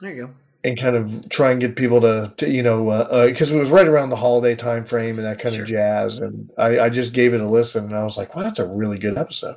there 0.00 0.12
you 0.12 0.26
go 0.26 0.30
and 0.66 0.78
kind 0.80 0.96
of 0.96 1.28
try 1.28 1.52
and 1.52 1.60
get 1.60 1.76
people 1.76 2.00
to, 2.00 2.32
to 2.38 2.50
you 2.50 2.62
know, 2.62 3.06
because 3.26 3.50
it 3.50 3.56
was 3.56 3.70
right 3.70 3.86
around 3.86 4.10
the 4.10 4.16
holiday 4.16 4.54
time 4.56 4.84
frame 4.84 5.16
and 5.18 5.26
that 5.26 5.38
kind 5.38 5.54
Sure. 5.54 5.64
of 5.64 5.68
jazz. 5.70 6.18
And 6.18 6.50
I, 6.58 6.80
I 6.80 6.88
just 6.90 7.12
gave 7.12 7.32
it 7.34 7.40
a 7.40 7.48
listen, 7.48 7.84
and 7.86 7.94
I 7.96 8.02
was 8.04 8.16
like, 8.16 8.34
wow, 8.34 8.42
that's 8.42 8.58
a 8.58 8.66
really 8.66 8.98
good 8.98 9.16
episode. 9.16 9.56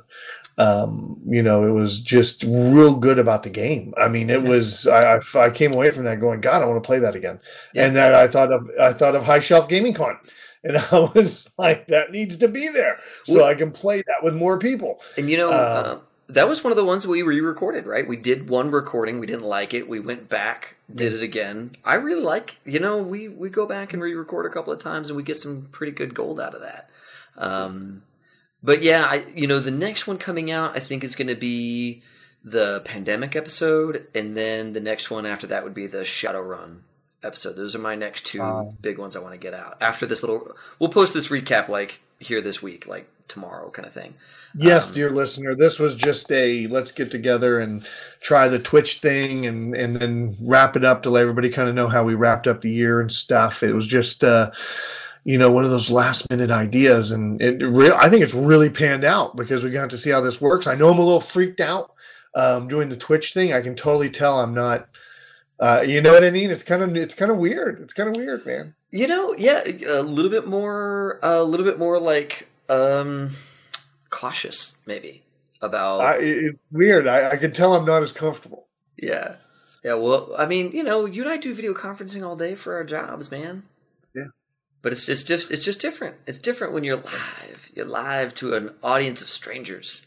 Um, 0.58 1.18
you 1.26 1.42
know, 1.42 1.66
it 1.66 1.70
was 1.70 2.00
just 2.00 2.42
real 2.44 2.94
good 2.94 3.18
about 3.18 3.42
the 3.42 3.50
game. 3.50 3.94
I 3.96 4.08
mean, 4.08 4.28
it 4.30 4.42
Yeah. 4.42 4.48
was. 4.48 4.86
I, 4.86 5.16
I 5.16 5.20
I 5.46 5.50
came 5.50 5.72
away 5.72 5.90
from 5.90 6.04
that 6.04 6.20
going, 6.20 6.40
God, 6.40 6.62
I 6.62 6.66
want 6.66 6.82
to 6.82 6.86
play 6.86 6.98
that 6.98 7.14
again. 7.14 7.40
Yeah. 7.72 7.86
And 7.86 7.96
then 7.96 8.14
I 8.14 8.26
thought 8.26 8.52
of 8.52 8.68
I 8.80 8.92
thought 8.92 9.14
of 9.14 9.22
High 9.24 9.40
Shelf 9.40 9.68
Gaming 9.68 9.94
Con. 9.94 10.18
And 10.62 10.76
I 10.92 11.10
was 11.14 11.48
like, 11.56 11.86
that 11.88 12.10
needs 12.12 12.36
to 12.38 12.48
be 12.48 12.68
there 12.68 12.98
so 13.24 13.36
Well- 13.36 13.46
I 13.46 13.54
can 13.54 13.70
play 13.72 13.98
that 13.98 14.22
with 14.22 14.34
more 14.34 14.58
people. 14.58 15.00
and 15.16 15.30
you 15.30 15.38
know 15.38 15.50
Uh, 15.50 15.54
uh, 15.54 15.98
that 16.32 16.48
was 16.48 16.62
one 16.64 16.72
of 16.72 16.76
the 16.76 16.84
ones 16.84 17.06
we 17.06 17.22
re-recorded 17.22 17.86
right? 17.86 18.06
We 18.08 18.16
did 18.16 18.48
one 18.48 18.70
recording. 18.70 19.18
We 19.20 19.26
didn't 19.26 19.44
like 19.44 19.74
it. 19.74 19.88
We 19.88 20.00
went 20.00 20.28
back 20.28 20.76
did 20.92 21.12
it 21.12 21.22
again. 21.22 21.72
I 21.84 21.94
really 21.94 22.22
like 22.22 22.58
you 22.64 22.80
know 22.80 23.02
we 23.02 23.28
we 23.28 23.48
go 23.50 23.66
back 23.66 23.92
and 23.92 24.02
re-record 24.02 24.46
a 24.46 24.50
couple 24.50 24.72
of 24.72 24.80
times 24.80 25.08
and 25.08 25.16
we 25.16 25.22
get 25.22 25.38
some 25.38 25.68
pretty 25.70 25.92
good 25.92 26.14
gold 26.14 26.40
out 26.40 26.54
of 26.54 26.62
that. 26.62 26.90
Um 27.36 28.02
but 28.62 28.82
yeah 28.82 29.06
i 29.06 29.24
you 29.34 29.46
know 29.46 29.58
the 29.60 29.70
next 29.70 30.06
one 30.06 30.18
coming 30.18 30.50
out 30.50 30.76
i 30.76 30.78
think 30.80 31.02
is 31.02 31.16
going 31.16 31.28
to 31.28 31.34
be 31.34 32.02
the 32.44 32.82
pandemic 32.84 33.34
episode 33.34 34.06
and 34.14 34.34
then 34.34 34.72
the 34.74 34.80
next 34.80 35.10
one 35.10 35.24
after 35.24 35.46
that 35.46 35.64
would 35.64 35.72
be 35.74 35.86
the 35.86 35.98
shadowrun 36.04 36.80
episode. 37.22 37.54
Those 37.56 37.74
are 37.74 37.78
my 37.80 37.94
next 37.94 38.26
two 38.26 38.40
Wow. 38.40 38.74
big 38.80 38.98
ones 38.98 39.14
i 39.16 39.18
want 39.20 39.32
to 39.34 39.38
get 39.38 39.54
out. 39.54 39.76
After 39.80 40.04
this 40.06 40.22
little 40.22 40.54
we'll 40.78 40.90
post 40.90 41.14
this 41.14 41.28
recap 41.28 41.68
like 41.68 42.00
here 42.18 42.40
this 42.42 42.60
week 42.62 42.86
like 42.86 43.08
tomorrow 43.30 43.70
kind 43.70 43.86
of 43.86 43.92
thing 43.94 44.14
Yes, 44.56 44.88
Um, 44.88 44.94
dear 44.96 45.10
listener, 45.10 45.54
this 45.54 45.78
was 45.78 45.94
just 45.94 46.30
a 46.32 46.66
let's 46.66 46.90
get 46.90 47.10
together 47.10 47.60
and 47.60 47.86
try 48.20 48.48
the 48.48 48.58
Twitch 48.58 48.98
thing 48.98 49.46
and 49.46 49.76
and 49.76 49.94
then 49.94 50.36
wrap 50.40 50.76
it 50.76 50.84
up 50.84 51.04
to 51.04 51.10
let 51.10 51.22
everybody 51.22 51.50
kind 51.50 51.68
of 51.68 51.76
know 51.76 51.86
how 51.86 52.02
we 52.02 52.16
wrapped 52.16 52.48
up 52.48 52.60
the 52.60 52.70
year 52.70 53.00
and 53.00 53.12
stuff. 53.12 53.62
It 53.62 53.72
was 53.72 53.86
just 53.86 54.24
uh 54.24 54.50
you 55.22 55.38
know 55.38 55.52
one 55.52 55.64
of 55.64 55.70
those 55.70 55.88
last 55.88 56.28
minute 56.30 56.50
ideas 56.50 57.12
and 57.12 57.40
it 57.40 57.64
re- 57.64 57.92
I 57.92 58.08
think 58.08 58.24
it's 58.24 58.34
really 58.34 58.70
panned 58.70 59.04
out 59.04 59.36
because 59.36 59.62
we 59.62 59.70
got 59.70 59.90
to 59.90 59.98
see 59.98 60.10
how 60.10 60.20
this 60.20 60.40
works. 60.40 60.66
I 60.66 60.74
know 60.74 60.90
I'm 60.90 60.98
a 60.98 61.04
little 61.04 61.20
freaked 61.20 61.60
out 61.60 61.92
um 62.34 62.66
doing 62.66 62.88
the 62.88 62.96
Twitch 62.96 63.32
thing. 63.32 63.52
I 63.52 63.60
can 63.60 63.76
totally 63.76 64.10
tell 64.10 64.40
I'm 64.40 64.54
not 64.54 64.88
uh, 65.60 65.84
you 65.86 66.00
know 66.00 66.12
what 66.12 66.24
I 66.24 66.30
mean? 66.30 66.50
It's 66.50 66.62
kind 66.62 66.82
of 66.82 66.96
it's 66.96 67.14
kind 67.14 67.30
of 67.30 67.36
weird. 67.36 67.82
It's 67.82 67.92
kind 67.92 68.08
of 68.08 68.16
weird, 68.16 68.44
man. 68.46 68.74
You 68.90 69.06
know, 69.06 69.34
yeah, 69.36 69.62
a 69.88 70.02
little 70.02 70.30
bit 70.30 70.48
more, 70.48 71.20
a 71.22 71.44
little 71.44 71.66
bit 71.66 71.78
more 71.78 72.00
like 72.00 72.48
um, 72.70 73.30
cautious, 74.10 74.76
maybe 74.86 75.22
about. 75.60 76.00
I, 76.00 76.16
it's 76.18 76.58
weird. 76.70 77.06
I, 77.06 77.30
I 77.30 77.36
can 77.36 77.52
tell 77.52 77.74
I'm 77.74 77.84
not 77.84 78.02
as 78.02 78.12
comfortable. 78.12 78.66
yeah, 78.96 79.36
yeah. 79.84 79.94
Well, 79.94 80.32
I 80.38 80.46
mean, 80.46 80.72
you 80.72 80.82
know, 80.82 81.04
you 81.06 81.22
and 81.22 81.30
I 81.30 81.36
do 81.36 81.54
video 81.54 81.74
conferencing 81.74 82.26
all 82.26 82.36
day 82.36 82.54
for 82.54 82.74
our 82.74 82.84
jobs, 82.84 83.30
man. 83.30 83.64
Yeah. 84.14 84.28
But 84.82 84.92
it's 84.92 85.06
just, 85.06 85.50
it's 85.50 85.64
just 85.64 85.80
different. 85.80 86.16
It's 86.26 86.38
different 86.38 86.72
when 86.72 86.84
you're 86.84 86.96
live. 86.96 87.70
You're 87.74 87.86
live 87.86 88.34
to 88.34 88.54
an 88.54 88.74
audience 88.82 89.20
of 89.22 89.28
strangers. 89.28 90.06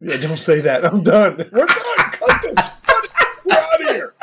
Yeah, 0.00 0.18
don't 0.18 0.36
say 0.36 0.60
that. 0.60 0.84
I'm 0.84 1.02
done. 1.02 1.36
We're 1.52 1.66
done. 1.66 1.96
Cut 1.96 2.42
this. 2.42 2.70
We're 3.44 3.56
out 3.56 3.80
of 3.80 3.86
here. 3.88 4.14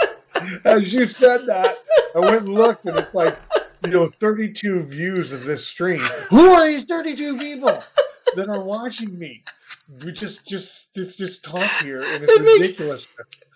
As 0.65 0.93
you 0.93 1.05
said 1.05 1.45
that, 1.47 1.76
I 2.15 2.19
went 2.19 2.45
and 2.45 2.49
looked, 2.49 2.86
and 2.86 2.97
it's 2.97 3.13
like, 3.13 3.38
you 3.84 3.89
know, 3.91 4.07
32 4.07 4.84
views 4.84 5.32
of 5.34 5.43
this 5.43 5.65
stream. 5.65 5.99
Who 6.29 6.49
are 6.51 6.65
these 6.67 6.86
32 6.86 7.38
people 7.38 7.84
that 8.36 8.49
are 8.49 8.61
watching 8.61 9.17
me? 9.17 9.43
We 10.05 10.11
just, 10.11 10.47
just, 10.47 10.93
just, 10.95 11.17
just 11.17 11.43
talk 11.43 11.69
here, 11.84 12.01
and 12.01 12.23
it's 12.23 12.32
It 12.32 12.41
makes- 12.43 12.59
ridiculous. 12.69 13.07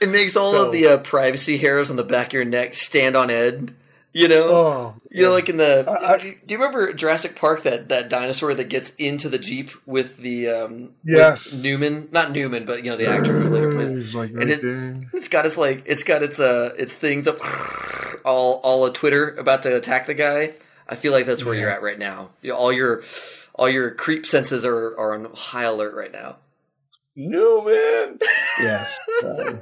It 0.02 0.10
makes 0.10 0.36
all 0.36 0.52
So- 0.54 0.66
of 0.68 0.72
the 0.74 0.88
uh, 0.88 0.98
privacy 0.98 1.58
hairs 1.58 1.90
on 1.90 1.96
the 1.96 2.04
back 2.04 2.28
of 2.28 2.34
your 2.34 2.46
neck 2.46 2.74
stand 2.74 3.16
on 3.16 3.30
end. 3.30 3.76
You 4.12 4.30
know. 4.30 4.50
Oh, 4.50 4.96
You 5.12 5.24
know, 5.24 5.32
like 5.32 5.50
in 5.50 5.58
the. 5.58 5.86
I- 5.90 6.14
I- 6.14 6.18
do 6.18 6.28
you 6.48 6.58
remember 6.58 6.94
Jurassic 6.94 7.36
Park? 7.36 7.64
That 7.64 7.90
that 7.90 8.08
dinosaur 8.08 8.54
that 8.54 8.70
gets 8.70 8.96
into 8.96 9.28
the 9.28 9.38
jeep 9.38 9.72
with 9.86 10.18
the 10.20 10.48
um, 10.48 10.92
Yes. 11.04 11.52
with 11.52 11.62
Newman, 11.64 12.08
not 12.14 12.32
Newman, 12.32 12.64
but 12.66 12.86
you 12.86 12.92
know 12.92 12.96
the 12.96 13.08
actor 13.10 13.38
who 13.38 13.50
later 13.50 13.72
plays. 13.74 14.16
Like 14.16 14.30
and 14.30 14.40
right 14.40 14.50
it- 14.50 15.06
It's 15.14 15.28
got 15.28 15.46
its 15.46 15.58
like 15.58 15.84
it's 15.86 16.04
got 16.04 16.24
its 16.24 16.40
uh 16.40 16.70
its 16.78 16.96
things 16.96 17.28
up 17.28 17.40
all 18.26 18.60
all 18.64 18.86
of 18.86 18.94
Twitter 18.94 19.36
about 19.36 19.62
to 19.64 19.76
attack 19.76 20.08
the 20.08 20.14
guy. 20.14 20.54
I 20.88 20.96
feel 20.96 21.14
like 21.14 21.26
that's 21.26 21.46
where 21.46 21.56
you're 21.56 21.70
at 21.70 21.82
right 21.82 21.98
now. 21.98 22.32
You 22.42 22.54
all 22.54 22.74
your 22.74 23.04
all 23.54 23.70
your 23.70 23.92
creep 23.92 24.26
senses 24.26 24.66
are 24.66 24.98
are 24.98 25.14
on 25.14 25.32
high 25.34 25.64
alert 25.64 25.96
right 25.96 26.12
now. 26.12 26.38
Newman. 27.16 28.20
Yes. 28.58 28.98
um, 29.26 29.62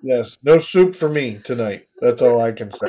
yes. 0.00 0.38
No 0.44 0.60
soup 0.60 0.94
for 0.94 1.08
me 1.08 1.40
tonight. 1.42 1.88
That's 2.00 2.22
all 2.22 2.40
I 2.40 2.52
can 2.52 2.70
say. 2.70 2.86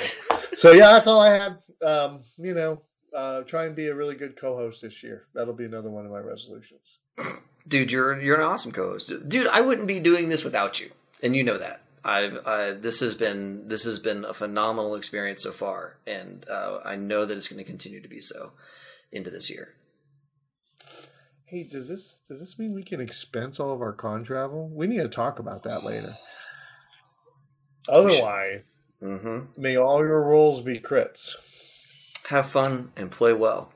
So 0.55 0.73
yeah, 0.73 0.91
that's 0.91 1.07
all 1.07 1.19
I 1.21 1.39
had. 1.39 1.57
Um, 1.83 2.19
you 2.37 2.53
know, 2.53 2.83
uh, 3.15 3.41
try 3.41 3.65
and 3.65 3.75
be 3.75 3.87
a 3.87 3.95
really 3.95 4.13
good 4.13 4.39
co-host 4.39 4.83
this 4.83 5.01
year. 5.01 5.23
That'll 5.33 5.55
be 5.55 5.65
another 5.65 5.89
one 5.89 6.05
of 6.05 6.11
my 6.11 6.19
resolutions. 6.19 6.99
Dude, 7.67 7.91
you're 7.91 8.21
you're 8.21 8.35
an 8.35 8.43
awesome 8.43 8.71
co-host. 8.71 9.11
Dude, 9.27 9.47
I 9.47 9.61
wouldn't 9.61 9.87
be 9.87 9.99
doing 9.99 10.29
this 10.29 10.43
without 10.43 10.79
you, 10.79 10.91
and 11.23 11.35
you 11.35 11.43
know 11.43 11.57
that. 11.57 11.81
I've 12.03 12.45
I, 12.45 12.71
this 12.71 12.99
has 13.01 13.15
been 13.15 13.67
this 13.67 13.83
has 13.83 13.99
been 13.99 14.25
a 14.25 14.33
phenomenal 14.33 14.95
experience 14.95 15.43
so 15.43 15.51
far, 15.51 15.97
and 16.07 16.45
uh, 16.49 16.79
I 16.85 16.95
know 16.95 17.25
that 17.25 17.37
it's 17.37 17.47
going 17.47 17.63
to 17.63 17.69
continue 17.69 18.01
to 18.01 18.07
be 18.07 18.21
so 18.21 18.53
into 19.11 19.29
this 19.29 19.49
year. 19.49 19.75
Hey, 21.45 21.63
does 21.63 21.87
this 21.87 22.15
does 22.27 22.39
this 22.39 22.59
mean 22.59 22.73
we 22.73 22.83
can 22.83 23.01
expense 23.01 23.59
all 23.59 23.73
of 23.73 23.81
our 23.81 23.93
con 23.93 24.23
travel? 24.23 24.69
We 24.69 24.87
need 24.87 25.01
to 25.01 25.09
talk 25.09 25.39
about 25.39 25.63
that 25.63 25.83
later. 25.83 26.13
Otherwise, 27.89 28.69
hmm 29.01 29.39
may 29.57 29.77
all 29.77 29.99
your 29.99 30.21
rolls 30.21 30.61
be 30.61 30.79
crits. 30.79 31.35
Have 32.29 32.45
fun 32.45 32.91
and 32.95 33.09
play 33.09 33.33
well. 33.33 33.71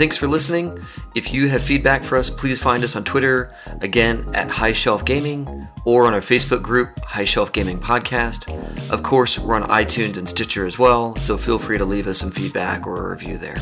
Thanks 0.00 0.16
for 0.16 0.28
listening. 0.28 0.82
If 1.14 1.30
you 1.30 1.50
have 1.50 1.62
feedback 1.62 2.02
for 2.02 2.16
us, 2.16 2.30
please 2.30 2.58
find 2.58 2.82
us 2.82 2.96
on 2.96 3.04
Twitter, 3.04 3.54
again 3.82 4.24
at 4.32 4.50
High 4.50 4.72
Shelf 4.72 5.04
Gaming, 5.04 5.68
or 5.84 6.06
on 6.06 6.14
our 6.14 6.22
Facebook 6.22 6.62
group, 6.62 6.98
High 7.00 7.26
Shelf 7.26 7.52
Gaming 7.52 7.78
Podcast. 7.78 8.48
Of 8.90 9.02
course, 9.02 9.38
we're 9.38 9.56
on 9.56 9.64
iTunes 9.64 10.16
and 10.16 10.26
Stitcher 10.26 10.64
as 10.64 10.78
well, 10.78 11.14
so 11.16 11.36
feel 11.36 11.58
free 11.58 11.76
to 11.76 11.84
leave 11.84 12.06
us 12.06 12.16
some 12.16 12.30
feedback 12.30 12.86
or 12.86 13.08
a 13.08 13.10
review 13.10 13.36
there. 13.36 13.58